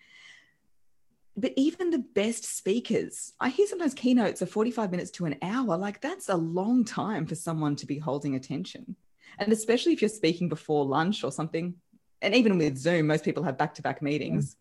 But 1.36 1.54
even 1.56 1.92
the 1.92 2.00
best 2.00 2.58
speakers, 2.58 3.34
I 3.40 3.50
hear 3.50 3.68
sometimes 3.68 3.94
keynotes 3.94 4.42
are 4.42 4.48
45 4.48 4.90
minutes 4.90 5.12
to 5.12 5.26
an 5.26 5.36
hour. 5.44 5.78
Like 5.78 6.02
that's 6.02 6.30
a 6.30 6.36
long 6.36 6.86
time 6.86 7.28
for 7.28 7.36
someone 7.36 7.76
to 7.76 7.86
be 7.86 8.00
holding 8.00 8.36
attention. 8.36 8.96
And 9.38 9.54
especially 9.54 9.94
if 9.94 10.02
you're 10.02 10.10
speaking 10.10 10.50
before 10.50 10.84
lunch 10.84 11.24
or 11.24 11.32
something. 11.32 11.76
And 12.24 12.34
even 12.34 12.58
with 12.58 12.78
Zoom, 12.78 13.06
most 13.06 13.24
people 13.24 13.44
have 13.44 13.60
back 13.60 13.76
to 13.76 13.84
back 13.84 14.02
meetings. 14.02 14.56
Mm. 14.56 14.58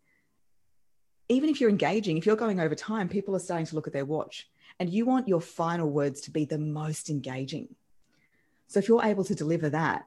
Even 1.28 1.48
if 1.48 1.60
you're 1.60 1.70
engaging, 1.70 2.18
if 2.18 2.26
you're 2.26 2.36
going 2.36 2.60
over 2.60 2.74
time, 2.74 3.08
people 3.08 3.34
are 3.34 3.40
starting 3.40 3.66
to 3.66 3.74
look 3.74 3.86
at 3.86 3.94
their 3.94 4.04
watch. 4.04 4.46
And 4.78 4.90
you 4.90 5.06
want 5.06 5.28
your 5.28 5.40
final 5.40 5.90
words 5.90 6.20
to 6.22 6.30
be 6.30 6.44
the 6.44 6.58
most 6.58 7.08
engaging 7.08 7.74
so 8.68 8.78
if 8.78 8.88
you're 8.88 9.04
able 9.04 9.24
to 9.24 9.34
deliver 9.34 9.70
that 9.70 10.06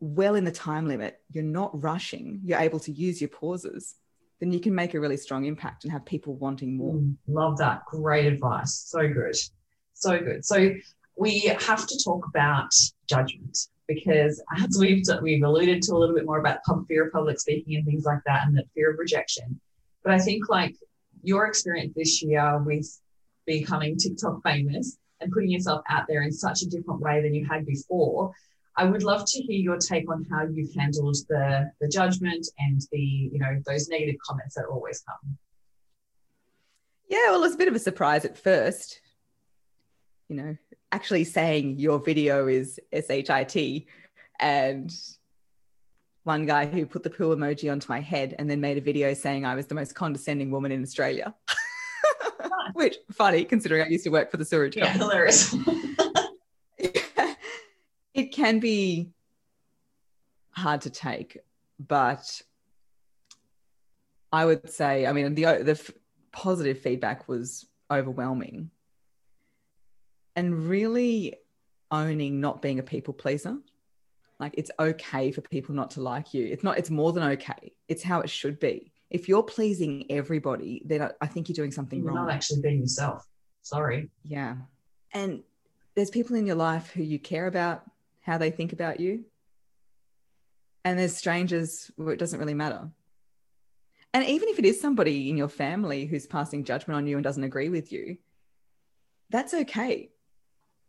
well 0.00 0.34
in 0.34 0.44
the 0.44 0.52
time 0.52 0.86
limit, 0.86 1.20
you're 1.30 1.44
not 1.44 1.82
rushing, 1.82 2.40
you're 2.44 2.58
able 2.58 2.80
to 2.80 2.92
use 2.92 3.20
your 3.20 3.28
pauses, 3.28 3.96
then 4.40 4.52
you 4.52 4.60
can 4.60 4.74
make 4.74 4.94
a 4.94 5.00
really 5.00 5.16
strong 5.16 5.44
impact 5.44 5.84
and 5.84 5.92
have 5.92 6.04
people 6.04 6.34
wanting 6.36 6.76
more. 6.76 6.94
Mm, 6.94 7.16
love 7.26 7.58
that. 7.58 7.84
Great 7.86 8.26
advice. 8.26 8.74
So 8.86 9.08
good. 9.08 9.34
So 9.94 10.18
good. 10.18 10.44
So 10.44 10.74
we 11.16 11.40
have 11.40 11.86
to 11.86 12.04
talk 12.04 12.26
about 12.28 12.70
judgment 13.08 13.58
because 13.88 14.40
as 14.56 14.76
we've 14.78 15.04
we've 15.22 15.42
alluded 15.42 15.82
to 15.82 15.94
a 15.94 15.98
little 15.98 16.14
bit 16.14 16.26
more 16.26 16.38
about 16.38 16.58
fear 16.86 17.06
of 17.06 17.12
public 17.12 17.40
speaking 17.40 17.76
and 17.76 17.84
things 17.84 18.04
like 18.04 18.20
that 18.26 18.46
and 18.46 18.56
the 18.56 18.64
fear 18.74 18.92
of 18.92 18.98
rejection. 18.98 19.60
But 20.04 20.12
I 20.12 20.18
think 20.18 20.48
like 20.48 20.76
your 21.22 21.46
experience 21.46 21.94
this 21.96 22.22
year 22.22 22.62
with 22.62 22.86
becoming 23.48 23.96
TikTok 23.96 24.42
famous 24.44 24.98
and 25.20 25.32
putting 25.32 25.50
yourself 25.50 25.82
out 25.88 26.04
there 26.08 26.22
in 26.22 26.30
such 26.30 26.62
a 26.62 26.66
different 26.66 27.00
way 27.00 27.20
than 27.22 27.34
you 27.34 27.44
had 27.44 27.66
before. 27.66 28.32
I 28.76 28.84
would 28.84 29.02
love 29.02 29.24
to 29.26 29.42
hear 29.42 29.58
your 29.58 29.78
take 29.78 30.08
on 30.08 30.24
how 30.30 30.44
you've 30.44 30.72
handled 30.74 31.16
the 31.28 31.72
the 31.80 31.88
judgment 31.88 32.46
and 32.58 32.80
the 32.92 32.98
you 33.32 33.38
know 33.40 33.60
those 33.66 33.88
negative 33.88 34.16
comments 34.24 34.54
that 34.54 34.66
always 34.66 35.00
come. 35.00 35.36
Yeah, 37.08 37.30
well, 37.30 37.42
it's 37.42 37.54
a 37.54 37.58
bit 37.58 37.68
of 37.68 37.74
a 37.74 37.80
surprise 37.80 38.24
at 38.24 38.38
first. 38.38 39.00
You 40.28 40.36
know, 40.36 40.56
actually 40.92 41.24
saying 41.24 41.78
your 41.78 41.98
video 41.98 42.46
is 42.46 42.78
shit, 42.92 43.30
and 44.38 44.92
one 46.22 46.44
guy 46.46 46.66
who 46.66 46.84
put 46.86 47.02
the 47.02 47.10
pool 47.10 47.34
emoji 47.34 47.72
onto 47.72 47.90
my 47.90 48.00
head 48.00 48.36
and 48.38 48.48
then 48.48 48.60
made 48.60 48.76
a 48.76 48.82
video 48.82 49.14
saying 49.14 49.46
I 49.46 49.54
was 49.54 49.66
the 49.66 49.74
most 49.74 49.94
condescending 49.94 50.50
woman 50.50 50.70
in 50.70 50.82
Australia. 50.82 51.34
Which 52.74 52.96
funny 53.12 53.44
considering 53.44 53.82
I 53.82 53.88
used 53.88 54.04
to 54.04 54.10
work 54.10 54.30
for 54.30 54.36
the 54.36 54.44
sewage 54.44 54.76
yeah, 54.76 54.92
hilarious. 54.92 55.54
it 56.78 58.32
can 58.32 58.58
be 58.60 59.10
hard 60.50 60.82
to 60.82 60.90
take, 60.90 61.38
but 61.78 62.42
I 64.32 64.44
would 64.44 64.70
say, 64.70 65.06
I 65.06 65.12
mean, 65.12 65.34
the 65.34 65.62
the 65.62 65.72
f- 65.72 65.90
positive 66.32 66.78
feedback 66.80 67.28
was 67.28 67.66
overwhelming, 67.90 68.70
and 70.36 70.68
really 70.68 71.36
owning 71.90 72.40
not 72.40 72.60
being 72.60 72.78
a 72.78 72.82
people 72.82 73.14
pleaser. 73.14 73.56
Like 74.38 74.54
it's 74.56 74.70
okay 74.78 75.32
for 75.32 75.40
people 75.40 75.74
not 75.74 75.92
to 75.92 76.02
like 76.02 76.34
you. 76.34 76.46
It's 76.46 76.62
not. 76.62 76.78
It's 76.78 76.90
more 76.90 77.12
than 77.12 77.24
okay. 77.32 77.72
It's 77.88 78.02
how 78.02 78.20
it 78.20 78.30
should 78.30 78.60
be. 78.60 78.92
If 79.10 79.28
you're 79.28 79.42
pleasing 79.42 80.06
everybody, 80.10 80.82
then 80.84 81.10
I, 81.20 81.26
think 81.26 81.48
you're 81.48 81.54
doing 81.54 81.70
something 81.72 82.00
wrong. 82.04 82.14
You're 82.14 82.16
wrong. 82.16 82.26
not 82.26 82.34
actually 82.34 82.60
being 82.60 82.80
yourself. 82.80 83.26
Sorry. 83.62 84.10
Yeah. 84.22 84.56
And 85.12 85.42
there's 85.94 86.10
people 86.10 86.36
in 86.36 86.46
your 86.46 86.56
life 86.56 86.90
who 86.90 87.02
you 87.02 87.18
care 87.18 87.46
about 87.46 87.84
how 88.20 88.36
they 88.38 88.50
think 88.50 88.72
about 88.72 89.00
you. 89.00 89.24
And 90.84 90.98
there's 90.98 91.16
strangers 91.16 91.90
where 91.96 92.12
it 92.12 92.18
doesn't 92.18 92.38
really 92.38 92.54
matter. 92.54 92.90
And 94.14 94.24
even 94.24 94.48
if 94.48 94.58
it 94.58 94.64
is 94.64 94.80
somebody 94.80 95.28
in 95.28 95.36
your 95.36 95.48
family 95.48 96.06
who's 96.06 96.26
passing 96.26 96.64
judgment 96.64 96.96
on 96.96 97.06
you 97.06 97.16
and 97.16 97.24
doesn't 97.24 97.44
agree 97.44 97.68
with 97.68 97.92
you, 97.92 98.18
that's 99.30 99.52
okay. 99.54 100.10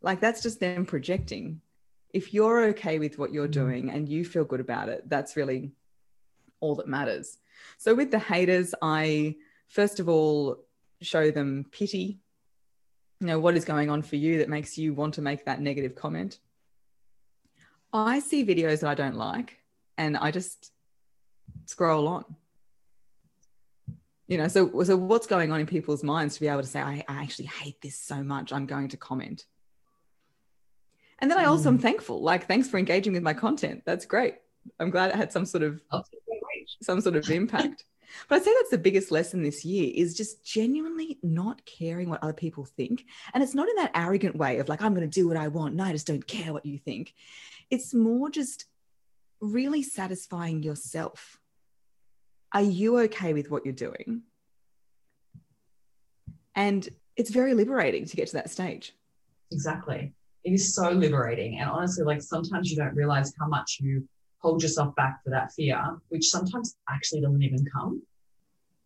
Like 0.01 0.20
that's 0.20 0.41
just 0.41 0.59
them 0.59 0.86
projecting. 0.86 1.61
If 2.13 2.34
you're 2.34 2.65
okay 2.70 2.97
with 2.99 3.17
what 3.17 3.32
you're 3.34 3.47
Mhm. 3.47 3.51
doing 3.51 3.89
and 3.91 4.07
you 4.07 4.24
feel 4.26 4.45
good 4.45 4.61
about 4.61 4.89
it, 4.89 5.07
that's 5.09 5.36
really 5.36 5.72
all 6.61 6.76
that 6.76 6.88
matters. 6.88 7.38
So 7.78 7.95
with 7.95 8.12
the 8.12 8.20
haters, 8.20 8.74
I 8.82 9.36
first 9.68 9.99
of 9.99 10.10
all 10.10 10.57
show 11.01 11.32
them 11.32 11.66
pity. 11.72 12.20
You 13.20 13.28
know, 13.28 13.39
what 13.39 13.55
is 13.55 13.66
going 13.66 13.89
on 13.89 14.01
for 14.01 14.16
you 14.16 14.39
that 14.39 14.49
makes 14.49 14.78
you 14.78 14.93
want 14.93 15.16
to 15.16 15.22
make 15.22 15.45
that 15.45 15.62
negative 15.62 15.95
comment? 15.95 16.39
I 17.91 18.20
see 18.20 18.45
videos 18.45 18.82
that 18.82 18.89
I 18.89 18.95
don't 18.95 19.16
like 19.16 19.57
and 19.97 20.16
I 20.16 20.32
just 20.32 20.72
scroll 21.66 22.07
on. 22.07 22.26
You 24.28 24.38
know, 24.38 24.47
so 24.47 24.84
so 24.84 24.95
what's 24.95 25.26
going 25.26 25.51
on 25.51 25.60
in 25.60 25.66
people's 25.66 26.03
minds 26.03 26.36
to 26.36 26.41
be 26.41 26.47
able 26.47 26.62
to 26.62 26.68
say, 26.68 26.80
I, 26.80 27.03
I 27.07 27.24
actually 27.24 27.47
hate 27.47 27.82
this 27.82 27.99
so 27.99 28.22
much, 28.24 28.53
I'm 28.53 28.68
going 28.68 28.89
to 28.89 28.97
comment. 28.97 29.45
And 31.18 31.30
then 31.30 31.38
I 31.38 31.45
also 31.45 31.70
am 31.70 31.80
mm. 31.80 31.82
thankful, 31.82 32.22
like, 32.22 32.47
thanks 32.47 32.70
for 32.70 32.78
engaging 32.78 33.14
with 33.14 33.24
my 33.24 33.34
content. 33.34 33.82
That's 33.86 34.05
great. 34.05 34.36
I'm 34.80 34.89
glad 34.89 35.10
it 35.10 35.16
had 35.16 35.32
some 35.32 35.45
sort 35.45 35.64
of 35.64 35.82
I'll 36.82 36.82
take 36.82 36.88
that 36.88 36.91
away. 36.91 36.95
some 36.95 37.01
sort 37.01 37.15
of 37.15 37.30
impact. 37.30 37.84
but 38.28 38.36
I'd 38.36 38.43
say 38.43 38.53
that's 38.55 38.72
the 38.72 38.78
biggest 38.78 39.11
lesson 39.11 39.43
this 39.43 39.65
year 39.65 39.91
is 39.93 40.15
just 40.15 40.43
genuinely 40.43 41.20
not 41.24 41.65
caring 41.65 42.09
what 42.09 42.24
other 42.24 42.34
people 42.34 42.65
think. 42.65 43.05
And 43.34 43.43
it's 43.43 43.55
not 43.55 43.70
in 43.70 43.76
that 43.76 43.91
arrogant 43.95 44.36
way 44.36 44.59
of 44.59 44.70
like, 44.70 44.82
I'm 44.82 44.93
going 44.93 45.09
to 45.09 45.13
do 45.13 45.28
what 45.28 45.38
I 45.38 45.47
want. 45.47 45.76
No, 45.76 45.84
I 45.84 45.91
just 45.91 46.07
don't 46.07 46.26
care 46.26 46.53
what 46.53 46.65
you 46.65 46.78
think. 46.78 47.13
It's 47.70 47.93
more 47.93 48.30
just 48.30 48.65
really 49.41 49.84
satisfying 49.84 50.63
yourself. 50.63 51.39
Are 52.53 52.61
you 52.61 52.99
okay 53.01 53.34
with 53.34 53.51
what 53.51 53.65
you're 53.65 53.74
doing? 53.74 54.24
And 56.55 56.88
it's 57.15 57.30
very 57.30 57.53
liberating 57.53 58.05
to 58.05 58.15
get 58.15 58.28
to 58.28 58.34
that 58.34 58.49
stage. 58.49 58.95
Exactly. 59.51 60.13
It 60.43 60.53
is 60.53 60.74
so 60.74 60.91
liberating. 60.91 61.59
And 61.59 61.70
honestly, 61.70 62.03
like 62.03 62.22
sometimes 62.22 62.72
you 62.72 62.78
don't 62.78 62.95
realize 62.95 63.34
how 63.39 63.47
much 63.47 63.78
you 63.82 64.07
hold 64.39 64.63
yourself 64.63 64.95
back 64.95 65.23
for 65.23 65.29
that 65.29 65.51
fear, 65.53 65.81
which 66.09 66.29
sometimes 66.29 66.75
actually 66.89 67.21
doesn't 67.21 67.43
even 67.43 67.65
come. 67.65 68.01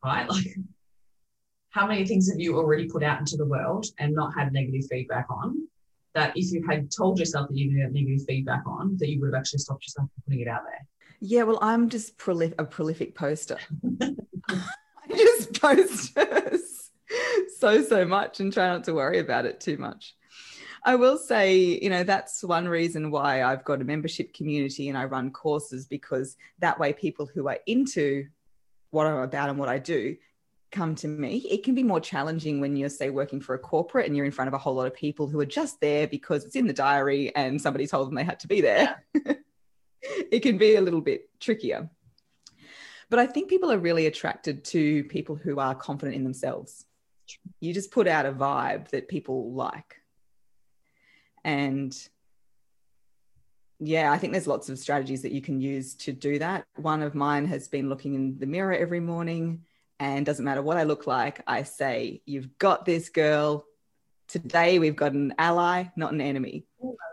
Right? 0.04 0.28
Like, 0.30 0.58
how 1.70 1.88
many 1.88 2.06
things 2.06 2.30
have 2.30 2.40
you 2.40 2.56
already 2.56 2.88
put 2.88 3.02
out 3.02 3.20
into 3.20 3.36
the 3.36 3.48
world 3.48 3.88
and 3.98 4.14
not 4.14 4.36
had 4.36 4.54
negative 4.54 4.84
feedback 4.92 5.26
on? 5.32 5.68
That 6.14 6.32
if 6.36 6.52
you 6.52 6.64
had 6.70 6.92
told 6.92 7.18
yourself 7.18 7.50
that 7.50 7.58
you 7.58 7.82
had 7.82 7.92
negative 7.92 8.24
feedback 8.28 8.62
on, 8.68 8.96
that 8.98 9.10
you 9.10 9.20
would 9.20 9.34
have 9.34 9.40
actually 9.40 9.58
stopped 9.58 9.84
yourself 9.84 10.08
from 10.14 10.24
putting 10.26 10.42
it 10.42 10.48
out 10.48 10.62
there. 10.66 10.86
Yeah, 11.20 11.44
well, 11.44 11.58
I'm 11.64 11.90
just 11.90 12.18
prolif- 12.20 12.54
a 12.60 12.66
prolific 12.66 13.16
poster. 13.16 13.58
I 14.00 15.08
just 15.10 15.60
post 15.60 16.16
so, 17.58 17.82
so 17.82 18.06
much 18.06 18.40
and 18.40 18.54
try 18.54 18.68
not 18.68 18.84
to 18.84 18.94
worry 18.94 19.18
about 19.18 19.48
it 19.48 19.60
too 19.60 19.78
much. 19.78 20.16
I 20.86 20.96
will 20.96 21.18
say, 21.18 21.80
you 21.82 21.90
know, 21.90 22.04
that's 22.04 22.44
one 22.44 22.68
reason 22.68 23.10
why 23.10 23.44
I've 23.44 23.64
got 23.64 23.82
a 23.82 23.86
membership 23.86 24.34
community 24.34 24.90
and 24.90 24.98
I 24.98 25.06
run 25.06 25.32
courses 25.32 25.88
because 25.88 26.36
that 26.60 26.78
way 26.78 26.92
people 26.92 27.26
who 27.26 27.48
are 27.48 27.60
into 27.68 28.28
what 28.92 29.08
I'm 29.08 29.18
about 29.18 29.50
and 29.50 29.58
what 29.58 29.70
I 29.70 29.80
do 29.80 30.18
come 30.72 30.96
to 30.96 31.08
me. 31.08 31.38
It 31.50 31.64
can 31.64 31.74
be 31.74 31.84
more 31.84 32.02
challenging 32.02 32.60
when 32.60 32.76
you're, 32.76 32.90
say, 32.90 33.10
working 33.10 33.40
for 33.40 33.56
a 33.56 33.60
corporate 33.60 34.08
and 34.08 34.18
you're 34.18 34.26
in 34.26 34.32
front 34.32 34.50
of 34.50 34.54
a 34.54 34.58
whole 34.58 34.76
lot 34.76 34.88
of 34.88 34.94
people 34.94 35.28
who 35.28 35.40
are 35.40 35.46
just 35.46 35.80
there 35.80 36.08
because 36.08 36.44
it's 36.44 36.56
in 36.56 36.68
the 36.68 36.74
diary 36.74 37.34
and 37.36 37.62
somebody 37.62 37.88
told 37.88 38.08
them 38.08 38.16
they 38.16 38.24
had 38.24 38.40
to 38.42 38.48
be 38.48 38.60
there. 38.60 39.04
it 40.02 40.42
can 40.42 40.58
be 40.58 40.76
a 40.76 40.82
little 40.82 41.02
bit 41.02 41.30
trickier. 41.40 41.90
But 43.10 43.20
I 43.20 43.28
think 43.28 43.50
people 43.50 43.72
are 43.72 43.78
really 43.78 44.08
attracted 44.08 44.66
to 44.66 45.04
people 45.06 45.36
who 45.36 45.60
are 45.60 45.76
confident 45.76 46.16
in 46.16 46.24
themselves. 46.24 46.86
You 47.60 47.74
just 47.74 47.92
put 47.92 48.08
out 48.08 48.26
a 48.26 48.32
vibe 48.34 48.90
that 48.90 49.08
people 49.08 49.54
like. 49.54 50.03
And 51.44 51.96
yeah, 53.80 54.12
I 54.12 54.18
think 54.18 54.34
there's 54.34 54.48
lots 54.48 54.70
of 54.70 54.80
strategies 54.80 55.22
that 55.24 55.32
you 55.32 55.42
can 55.42 55.60
use 55.60 55.96
to 55.96 56.14
do 56.14 56.40
that. 56.40 56.66
One 56.76 57.02
of 57.02 57.16
mine 57.16 57.46
has 57.48 57.68
been 57.68 57.90
looking 57.90 58.14
in 58.14 58.40
the 58.40 58.46
mirror 58.46 58.74
every 58.74 59.00
morning, 59.00 59.64
and 60.00 60.26
doesn't 60.26 60.46
matter 60.46 60.62
what 60.62 60.78
I 60.78 60.84
look 60.84 61.08
like, 61.08 61.42
I 61.48 61.64
say, 61.64 62.22
You've 62.26 62.58
got 62.58 62.86
this, 62.86 63.10
girl. 63.10 63.66
Today 64.28 64.80
we've 64.80 64.96
got 64.96 65.12
an 65.12 65.34
ally, 65.38 65.86
not 65.96 66.14
an 66.14 66.22
enemy. 66.22 66.66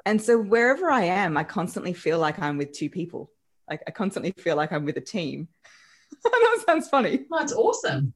And 0.07 0.23
so 0.23 0.39
wherever 0.39 0.91
I 0.91 1.03
am, 1.03 1.37
I 1.37 1.45
constantly 1.45 1.93
feel 1.93 2.19
like 2.19 2.39
I'm 2.39 2.57
with 2.57 2.73
two 2.73 2.89
people. 2.89 3.31
Like 3.69 3.83
I 3.87 3.91
constantly 3.91 4.33
feel 4.33 4.57
like 4.57 4.73
I'm 4.73 4.85
with 4.85 4.97
a 4.97 5.03
team. 5.03 5.49
It 6.25 6.67
sounds 6.67 6.89
funny. 6.89 7.27
That's 7.31 7.53
awesome. 7.53 8.13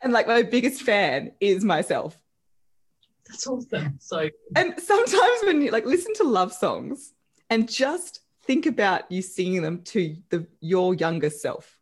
And 0.00 0.12
like 0.12 0.26
my 0.26 0.42
biggest 0.42 0.82
fan 0.82 1.32
is 1.40 1.64
myself. 1.64 2.16
That's 3.30 3.46
awesome. 3.46 3.98
So 4.00 4.28
And 4.56 4.78
sometimes 4.78 5.40
when 5.44 5.62
you 5.62 5.70
like 5.70 5.86
listen 5.86 6.14
to 6.14 6.24
love 6.24 6.52
songs 6.52 7.12
and 7.48 7.70
just 7.70 8.20
think 8.42 8.66
about 8.66 9.10
you 9.10 9.22
singing 9.22 9.62
them 9.62 9.82
to 9.82 10.16
the 10.30 10.46
your 10.60 10.94
younger 10.94 11.30
self. 11.30 11.78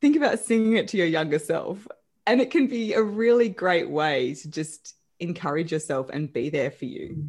Think 0.00 0.16
about 0.16 0.38
singing 0.40 0.76
it 0.76 0.88
to 0.88 0.96
your 0.96 1.06
younger 1.06 1.38
self. 1.38 1.86
And 2.26 2.40
it 2.40 2.50
can 2.50 2.66
be 2.66 2.94
a 2.94 3.02
really 3.02 3.48
great 3.48 3.90
way 3.90 4.34
to 4.34 4.48
just 4.48 4.94
encourage 5.20 5.72
yourself 5.72 6.08
and 6.12 6.32
be 6.32 6.50
there 6.50 6.70
for 6.70 6.86
you. 6.86 7.28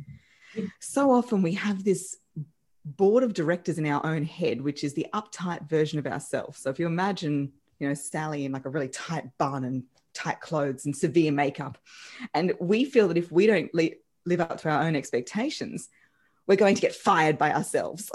So 0.80 1.11
often 1.11 1.41
we 1.41 1.53
have 1.55 1.84
this 1.84 2.17
board 2.86 3.24
of 3.24 3.34
directors 3.34 3.78
in 3.78 3.86
our 3.86 4.05
own 4.05 4.24
head, 4.24 4.61
which 4.61 4.84
is 4.84 4.93
the 4.93 5.07
uptight 5.13 5.67
version 5.67 5.99
of 5.99 6.07
ourselves. 6.07 6.59
So 6.59 6.69
if 6.69 6.80
you 6.80 6.86
imagine, 6.86 7.51
you 7.80 7.88
know, 7.88 7.93
Sally 7.93 8.45
in 8.45 8.51
like 8.51 8.65
a 8.65 8.69
really 8.69 8.89
tight 8.89 9.26
bun 9.38 9.63
and 9.63 9.84
tight 10.14 10.41
clothes 10.41 10.86
and 10.86 10.95
severe 10.95 11.32
makeup, 11.32 11.78
and 12.34 12.53
we 12.59 12.86
feel 12.86 13.07
that 13.09 13.18
if 13.18 13.32
we 13.32 13.47
don't 13.47 13.74
li- 13.74 13.95
live 14.26 14.39
up 14.41 14.59
to 14.61 14.70
our 14.70 14.84
own 14.84 14.95
expectations, 14.95 15.89
we're 16.47 16.55
going 16.55 16.76
to 16.76 16.82
get 16.82 16.95
fired 16.95 17.38
by 17.38 17.53
ourselves. 17.53 18.09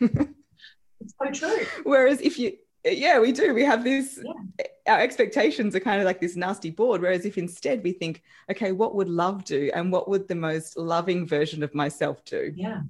it's 0.00 1.14
so 1.18 1.30
true. 1.32 1.64
Whereas 1.84 2.20
if 2.20 2.38
you, 2.38 2.56
yeah, 2.84 3.20
we 3.20 3.32
do. 3.32 3.54
We 3.54 3.64
have 3.64 3.84
this, 3.84 4.18
Yeah. 4.22 4.66
our 4.94 5.00
expectations 5.00 5.74
are 5.76 5.80
kind 5.80 6.00
of 6.00 6.04
like 6.06 6.20
this 6.20 6.36
nasty 6.36 6.70
board. 6.70 7.00
Whereas 7.00 7.24
if 7.24 7.38
instead 7.38 7.82
we 7.84 7.92
think, 7.92 8.22
okay, 8.50 8.72
what 8.72 8.94
would 8.96 9.08
love 9.08 9.44
do? 9.44 9.70
And 9.74 9.92
what 9.92 10.08
would 10.08 10.26
the 10.28 10.34
most 10.34 10.76
loving 10.76 11.26
version 11.26 11.62
of 11.62 11.74
myself 11.74 12.24
do? 12.24 12.52
Yeah. 12.56 12.82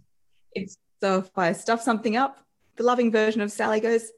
It's 0.54 0.78
So 1.00 1.18
if 1.18 1.30
I 1.36 1.52
stuff 1.52 1.82
something 1.82 2.16
up, 2.16 2.38
the 2.76 2.84
loving 2.84 3.10
version 3.12 3.42
of 3.42 3.52
Sally 3.52 3.80
goes, 3.80 4.10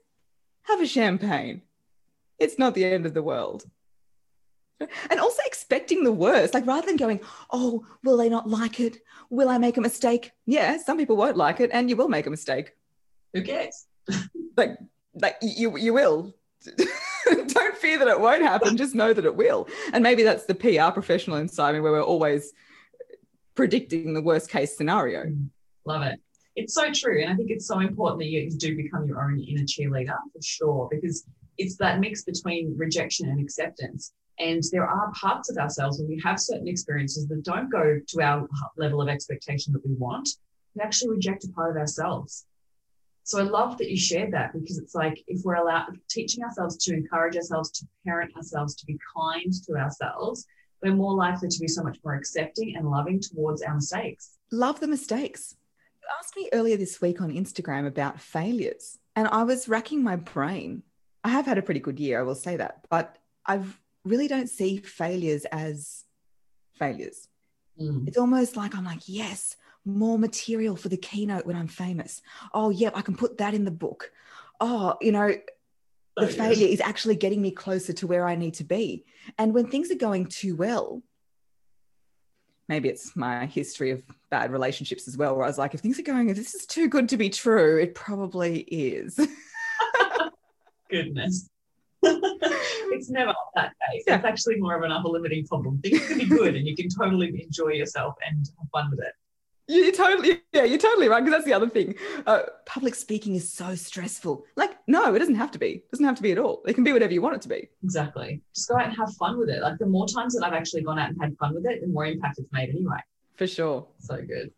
have 0.62 0.80
a 0.80 0.86
champagne. 0.86 1.62
It's 2.38 2.58
not 2.58 2.74
the 2.74 2.84
end 2.84 3.06
of 3.06 3.14
the 3.14 3.22
world. 3.22 3.64
And 5.10 5.20
also 5.20 5.42
expecting 5.46 6.04
the 6.04 6.12
worst, 6.12 6.54
like 6.54 6.66
rather 6.66 6.86
than 6.86 6.96
going, 6.96 7.20
oh, 7.50 7.84
will 8.02 8.16
they 8.16 8.28
not 8.28 8.48
like 8.48 8.80
it? 8.80 8.98
Will 9.30 9.48
I 9.48 9.58
make 9.58 9.76
a 9.76 9.80
mistake? 9.80 10.32
Yeah, 10.46 10.78
some 10.78 10.98
people 10.98 11.16
won't 11.16 11.36
like 11.36 11.60
it 11.60 11.70
and 11.72 11.88
you 11.88 11.96
will 11.96 12.08
make 12.08 12.26
a 12.26 12.30
mistake. 12.30 12.72
who 13.32 13.42
cares? 13.42 13.86
Like, 14.56 14.78
like 15.14 15.36
you, 15.42 15.76
you 15.76 15.92
will. 15.92 16.32
Don't 17.26 17.76
fear 17.76 17.98
that 17.98 18.06
it 18.06 18.20
won't 18.20 18.42
happen. 18.42 18.76
Just 18.76 18.94
know 18.94 19.12
that 19.12 19.24
it 19.24 19.34
will. 19.34 19.66
And 19.92 20.00
maybe 20.00 20.22
that's 20.22 20.44
the 20.44 20.54
PR 20.54 20.92
professional 20.92 21.38
inside 21.38 21.72
me 21.72 21.80
where 21.80 21.90
we're 21.90 22.02
always 22.02 22.52
predicting 23.56 24.14
the 24.14 24.22
worst 24.22 24.48
case 24.50 24.76
scenario. 24.76 25.24
Mm, 25.24 25.48
love 25.86 26.02
it. 26.02 26.20
It's 26.56 26.74
so 26.74 26.92
true. 26.92 27.22
And 27.22 27.32
I 27.32 27.36
think 27.36 27.50
it's 27.50 27.66
so 27.66 27.80
important 27.80 28.20
that 28.20 28.26
you 28.26 28.48
do 28.50 28.76
become 28.76 29.06
your 29.06 29.22
own 29.22 29.40
inner 29.40 29.64
cheerleader 29.64 30.16
for 30.32 30.42
sure, 30.42 30.88
because 30.90 31.24
it's 31.58 31.76
that 31.76 32.00
mix 32.00 32.22
between 32.22 32.74
rejection 32.76 33.28
and 33.28 33.40
acceptance. 33.40 34.12
And 34.38 34.62
there 34.72 34.86
are 34.86 35.12
parts 35.12 35.50
of 35.50 35.56
ourselves 35.58 35.98
when 35.98 36.08
we 36.08 36.20
have 36.24 36.40
certain 36.40 36.66
experiences 36.66 37.28
that 37.28 37.44
don't 37.44 37.70
go 37.70 38.00
to 38.06 38.22
our 38.22 38.48
level 38.76 39.00
of 39.00 39.08
expectation 39.08 39.72
that 39.72 39.86
we 39.86 39.94
want, 39.94 40.28
we 40.74 40.82
actually 40.82 41.10
reject 41.10 41.44
a 41.44 41.48
part 41.48 41.70
of 41.70 41.76
ourselves. 41.76 42.46
So 43.22 43.38
I 43.38 43.42
love 43.42 43.78
that 43.78 43.90
you 43.90 43.96
shared 43.96 44.32
that 44.32 44.52
because 44.52 44.76
it's 44.76 44.94
like 44.94 45.22
if 45.28 45.42
we're 45.44 45.54
allowed 45.54 45.98
teaching 46.10 46.44
ourselves 46.44 46.76
to 46.84 46.94
encourage 46.94 47.36
ourselves, 47.36 47.70
to 47.72 47.86
parent 48.04 48.36
ourselves, 48.36 48.74
to 48.76 48.86
be 48.86 48.98
kind 49.16 49.52
to 49.66 49.76
ourselves, 49.76 50.46
we're 50.82 50.94
more 50.94 51.14
likely 51.14 51.48
to 51.48 51.58
be 51.58 51.68
so 51.68 51.82
much 51.82 51.98
more 52.04 52.14
accepting 52.14 52.76
and 52.76 52.90
loving 52.90 53.20
towards 53.20 53.62
our 53.62 53.74
mistakes. 53.74 54.36
love 54.50 54.80
the 54.80 54.86
mistakes. 54.86 55.56
You 56.02 56.08
asked 56.20 56.36
me 56.36 56.50
earlier 56.52 56.76
this 56.76 57.00
week 57.00 57.22
on 57.22 57.32
Instagram 57.32 57.86
about 57.86 58.20
failures, 58.20 58.98
and 59.16 59.26
I 59.28 59.44
was 59.44 59.68
racking 59.68 60.02
my 60.02 60.16
brain. 60.16 60.82
I 61.22 61.30
have 61.30 61.46
had 61.46 61.56
a 61.56 61.62
pretty 61.62 61.80
good 61.80 61.98
year, 61.98 62.20
I 62.20 62.22
will 62.24 62.34
say 62.34 62.56
that, 62.56 62.84
but 62.90 63.16
I 63.46 63.62
really 64.04 64.28
don't 64.28 64.48
see 64.48 64.78
failures 64.78 65.44
as 65.46 66.04
failures. 66.74 67.28
Mm. 67.80 68.06
It's 68.06 68.18
almost 68.18 68.56
like 68.56 68.74
I'm 68.74 68.84
like, 68.84 69.02
yes, 69.06 69.56
more 69.84 70.18
material 70.18 70.76
for 70.76 70.88
the 70.88 70.96
keynote 70.96 71.46
when 71.46 71.56
I'm 71.56 71.68
famous. 71.68 72.22
Oh, 72.52 72.70
yep, 72.70 72.92
I 72.96 73.02
can 73.02 73.16
put 73.16 73.38
that 73.38 73.54
in 73.54 73.64
the 73.64 73.70
book. 73.70 74.12
Oh, 74.60 74.96
you 75.00 75.12
know, 75.12 75.34
the 76.16 76.28
failure 76.28 76.68
is 76.68 76.80
actually 76.80 77.16
getting 77.16 77.42
me 77.42 77.50
closer 77.50 77.92
to 77.94 78.06
where 78.06 78.26
I 78.26 78.36
need 78.36 78.54
to 78.54 78.64
be. 78.64 79.04
And 79.36 79.52
when 79.52 79.68
things 79.68 79.90
are 79.90 79.96
going 79.96 80.26
too 80.26 80.54
well, 80.54 81.02
maybe 82.68 82.88
it's 82.88 83.16
my 83.16 83.46
history 83.46 83.90
of 83.90 84.02
bad 84.30 84.52
relationships 84.52 85.08
as 85.08 85.16
well, 85.16 85.34
where 85.34 85.44
I 85.44 85.48
was 85.48 85.58
like, 85.58 85.74
if 85.74 85.80
things 85.80 85.98
are 85.98 86.02
going, 86.02 86.28
if 86.28 86.36
this 86.36 86.54
is 86.54 86.66
too 86.66 86.88
good 86.88 87.08
to 87.10 87.16
be 87.16 87.30
true, 87.30 87.78
it 87.78 87.94
probably 87.94 88.60
is. 88.60 89.18
Goodness. 90.90 91.48
It's 92.92 93.10
never 93.10 93.34
that 93.54 93.72
case. 93.90 94.04
Yeah. 94.06 94.16
It's 94.16 94.24
actually 94.24 94.60
more 94.60 94.76
of 94.76 94.82
an 94.82 94.92
upper 94.92 95.08
limiting 95.08 95.46
problem. 95.46 95.78
Things 95.78 96.06
can 96.06 96.18
be 96.18 96.26
good 96.26 96.54
and 96.56 96.66
you 96.66 96.76
can 96.76 96.88
totally 96.88 97.42
enjoy 97.42 97.70
yourself 97.70 98.14
and 98.26 98.38
have 98.58 98.68
fun 98.70 98.90
with 98.90 99.00
it. 99.00 99.12
You're 99.66 99.92
totally, 99.92 100.42
yeah, 100.52 100.64
you're 100.64 100.78
totally 100.78 101.08
right. 101.08 101.20
Because 101.20 101.38
that's 101.38 101.46
the 101.46 101.54
other 101.54 101.68
thing. 101.68 101.94
Uh, 102.26 102.42
public 102.66 102.94
speaking 102.94 103.34
is 103.34 103.50
so 103.50 103.74
stressful. 103.74 104.44
Like, 104.56 104.72
no, 104.86 105.14
it 105.14 105.18
doesn't 105.20 105.36
have 105.36 105.50
to 105.52 105.58
be. 105.58 105.68
It 105.68 105.90
doesn't 105.90 106.04
have 106.04 106.16
to 106.16 106.22
be 106.22 106.32
at 106.32 106.38
all. 106.38 106.62
It 106.66 106.74
can 106.74 106.84
be 106.84 106.92
whatever 106.92 107.14
you 107.14 107.22
want 107.22 107.36
it 107.36 107.42
to 107.42 107.48
be. 107.48 107.68
Exactly. 107.82 108.42
Just 108.54 108.68
go 108.68 108.76
out 108.76 108.88
and 108.88 108.96
have 108.96 109.14
fun 109.14 109.38
with 109.38 109.48
it. 109.48 109.62
Like, 109.62 109.78
the 109.78 109.86
more 109.86 110.06
times 110.06 110.34
that 110.34 110.44
I've 110.44 110.52
actually 110.52 110.82
gone 110.82 110.98
out 110.98 111.08
and 111.08 111.18
had 111.18 111.34
fun 111.38 111.54
with 111.54 111.64
it, 111.64 111.80
the 111.80 111.86
more 111.86 112.04
impact 112.04 112.38
it's 112.38 112.52
made 112.52 112.68
anyway. 112.68 112.98
For 113.36 113.46
sure. 113.46 113.86
So 114.00 114.16
good. 114.16 114.52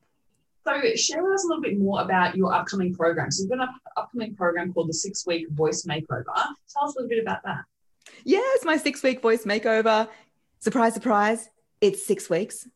So, 0.66 0.72
share 0.96 1.22
with 1.22 1.34
us 1.34 1.44
a 1.44 1.46
little 1.46 1.62
bit 1.62 1.78
more 1.78 2.02
about 2.02 2.34
your 2.34 2.52
upcoming 2.52 2.92
program. 2.92 3.30
So, 3.30 3.42
you've 3.42 3.50
got 3.50 3.60
an 3.60 3.68
upcoming 3.96 4.34
program 4.34 4.72
called 4.72 4.88
the 4.88 4.94
Six 4.94 5.24
Week 5.24 5.48
Voice 5.50 5.84
Makeover. 5.84 6.24
Tell 6.34 6.88
us 6.88 6.96
a 6.96 6.98
little 6.98 7.08
bit 7.08 7.22
about 7.22 7.44
that. 7.44 7.60
Yes, 8.24 8.64
my 8.64 8.76
six 8.76 9.02
week 9.02 9.20
voice 9.20 9.44
makeover. 9.44 10.08
Surprise, 10.58 10.94
surprise 10.94 11.48
it's 11.80 12.06
six 12.06 12.30
weeks. 12.30 12.66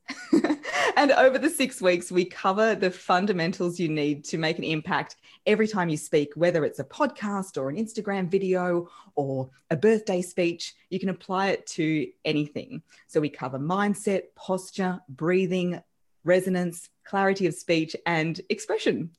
and 0.97 1.13
over 1.13 1.39
the 1.39 1.49
six 1.49 1.81
weeks, 1.81 2.13
we 2.13 2.25
cover 2.25 2.75
the 2.75 2.91
fundamentals 2.91 3.81
you 3.81 3.89
need 3.89 4.25
to 4.25 4.39
make 4.39 4.59
an 4.59 4.65
impact 4.65 5.17
every 5.47 5.67
time 5.67 5.89
you 5.89 5.97
speak, 5.97 6.33
whether 6.35 6.65
it's 6.65 6.81
a 6.81 6.85
podcast 6.85 7.57
or 7.57 7.71
an 7.71 7.77
Instagram 7.77 8.29
video 8.29 8.89
or 9.15 9.49
a 9.71 9.77
birthday 9.77 10.21
speech. 10.21 10.75
You 10.91 11.01
can 11.01 11.09
apply 11.09 11.49
it 11.49 11.67
to 11.69 12.09
anything. 12.25 12.83
So 13.07 13.21
we 13.21 13.31
cover 13.31 13.59
mindset, 13.59 14.35
posture, 14.37 15.01
breathing, 15.09 15.83
resonance, 16.25 16.91
clarity 17.05 17.47
of 17.47 17.55
speech, 17.55 17.97
and 18.05 18.39
expression. 18.51 19.11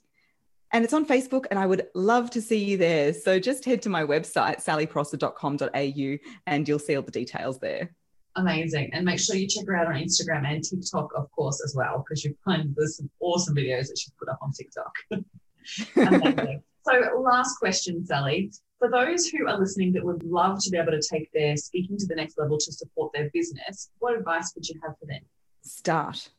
And 0.73 0.83
it's 0.83 0.93
on 0.93 1.05
Facebook, 1.05 1.45
and 1.51 1.59
I 1.59 1.65
would 1.65 1.87
love 1.93 2.29
to 2.31 2.41
see 2.41 2.63
you 2.63 2.77
there. 2.77 3.13
So 3.13 3.39
just 3.39 3.65
head 3.65 3.81
to 3.81 3.89
my 3.89 4.03
website, 4.03 4.63
sallyprosser.com.au, 4.63 6.29
and 6.47 6.67
you'll 6.67 6.79
see 6.79 6.95
all 6.95 7.03
the 7.03 7.11
details 7.11 7.59
there 7.59 7.91
amazing. 8.35 8.89
And 8.93 9.05
make 9.05 9.19
sure 9.19 9.35
you 9.35 9.47
check 9.47 9.65
her 9.67 9.75
out 9.75 9.87
on 9.87 9.95
Instagram 9.95 10.45
and 10.45 10.63
TikTok, 10.63 11.11
of 11.15 11.29
course, 11.31 11.61
as 11.63 11.75
well, 11.75 12.03
because 12.03 12.23
you 12.23 12.35
find 12.43 12.73
there's 12.75 12.97
some 12.97 13.09
awesome 13.19 13.55
videos 13.55 13.87
that 13.87 13.97
she's 13.97 14.13
put 14.17 14.29
up 14.29 14.39
on 14.41 14.51
TikTok. 14.51 14.93
so, 16.83 17.21
last 17.21 17.57
question, 17.57 18.05
Sally. 18.05 18.51
For 18.79 18.89
those 18.89 19.27
who 19.27 19.47
are 19.47 19.59
listening 19.59 19.93
that 19.93 20.03
would 20.03 20.23
love 20.23 20.59
to 20.63 20.71
be 20.71 20.77
able 20.77 20.91
to 20.91 21.01
take 21.01 21.31
their 21.33 21.55
speaking 21.55 21.97
to 21.97 22.07
the 22.07 22.15
next 22.15 22.39
level 22.39 22.57
to 22.57 22.71
support 22.71 23.13
their 23.13 23.29
business, 23.31 23.91
what 23.99 24.17
advice 24.17 24.53
would 24.55 24.67
you 24.67 24.79
have 24.83 24.97
for 24.99 25.05
them? 25.05 25.21
Start. 25.61 26.29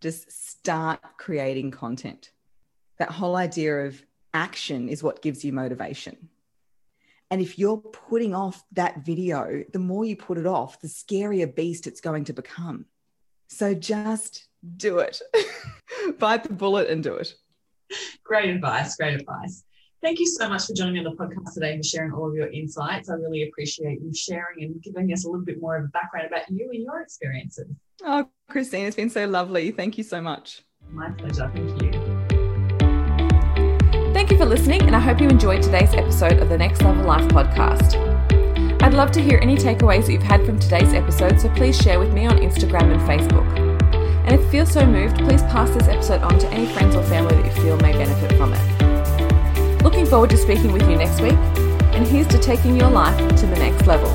Just 0.00 0.30
start 0.32 1.00
creating 1.16 1.70
content. 1.70 2.32
That 2.98 3.10
whole 3.10 3.36
idea 3.36 3.86
of 3.86 4.02
action 4.32 4.88
is 4.88 5.02
what 5.02 5.22
gives 5.22 5.44
you 5.44 5.52
motivation. 5.52 6.28
And 7.30 7.40
if 7.40 7.58
you're 7.58 7.78
putting 7.78 8.34
off 8.34 8.62
that 8.72 9.04
video, 9.04 9.64
the 9.72 9.78
more 9.78 10.04
you 10.04 10.16
put 10.16 10.38
it 10.38 10.46
off, 10.46 10.80
the 10.80 10.88
scarier 10.88 11.52
beast 11.52 11.86
it's 11.86 12.00
going 12.00 12.24
to 12.24 12.32
become. 12.32 12.86
So 13.48 13.74
just 13.74 14.46
do 14.76 14.98
it. 14.98 15.20
Bite 16.18 16.44
the 16.44 16.52
bullet 16.52 16.88
and 16.88 17.02
do 17.02 17.14
it. 17.14 17.34
Great 18.24 18.50
advice. 18.50 18.96
Great 18.96 19.14
advice. 19.20 19.64
Thank 20.02 20.20
you 20.20 20.26
so 20.26 20.48
much 20.48 20.66
for 20.66 20.74
joining 20.74 20.94
me 20.94 20.98
on 21.00 21.04
the 21.04 21.10
podcast 21.12 21.54
today 21.54 21.72
and 21.72 21.84
sharing 21.84 22.12
all 22.12 22.28
of 22.28 22.34
your 22.34 22.48
insights. 22.48 23.08
I 23.08 23.14
really 23.14 23.48
appreciate 23.48 24.00
you 24.00 24.14
sharing 24.14 24.62
and 24.62 24.82
giving 24.82 25.12
us 25.12 25.24
a 25.24 25.28
little 25.28 25.44
bit 25.44 25.60
more 25.60 25.76
of 25.76 25.86
a 25.86 25.88
background 25.88 26.26
about 26.26 26.48
you 26.48 26.70
and 26.72 26.82
your 26.82 27.00
experiences. 27.00 27.66
Oh, 28.04 28.28
Christine, 28.48 28.86
it's 28.86 28.96
been 28.96 29.10
so 29.10 29.26
lovely. 29.26 29.70
Thank 29.70 29.98
you 29.98 30.04
so 30.04 30.20
much. 30.20 30.62
My 30.90 31.10
pleasure. 31.10 31.50
Thank 31.54 31.82
you. 31.82 31.95
Thank 34.16 34.30
you 34.30 34.38
for 34.38 34.46
listening, 34.46 34.80
and 34.84 34.96
I 34.96 34.98
hope 34.98 35.20
you 35.20 35.28
enjoyed 35.28 35.62
today's 35.62 35.92
episode 35.92 36.38
of 36.38 36.48
the 36.48 36.56
Next 36.56 36.80
Level 36.80 37.04
Life 37.04 37.28
podcast. 37.28 37.96
I'd 38.82 38.94
love 38.94 39.10
to 39.10 39.20
hear 39.20 39.38
any 39.42 39.56
takeaways 39.56 40.06
that 40.06 40.12
you've 40.12 40.22
had 40.22 40.42
from 40.46 40.58
today's 40.58 40.94
episode, 40.94 41.38
so 41.38 41.50
please 41.50 41.76
share 41.78 41.98
with 41.98 42.14
me 42.14 42.24
on 42.24 42.38
Instagram 42.38 42.94
and 42.94 43.02
Facebook. 43.02 43.46
And 44.24 44.34
if 44.34 44.40
you 44.40 44.48
feel 44.48 44.64
so 44.64 44.86
moved, 44.86 45.18
please 45.18 45.42
pass 45.42 45.68
this 45.68 45.86
episode 45.86 46.22
on 46.22 46.38
to 46.38 46.48
any 46.48 46.64
friends 46.64 46.96
or 46.96 47.02
family 47.02 47.34
that 47.34 47.44
you 47.44 47.62
feel 47.62 47.76
may 47.76 47.92
benefit 47.92 48.32
from 48.38 48.54
it. 48.54 49.82
Looking 49.82 50.06
forward 50.06 50.30
to 50.30 50.38
speaking 50.38 50.72
with 50.72 50.88
you 50.88 50.96
next 50.96 51.20
week, 51.20 51.36
and 51.92 52.06
here's 52.06 52.26
to 52.28 52.38
taking 52.38 52.74
your 52.74 52.88
life 52.88 53.18
to 53.36 53.46
the 53.46 53.56
next 53.56 53.86
level. 53.86 54.08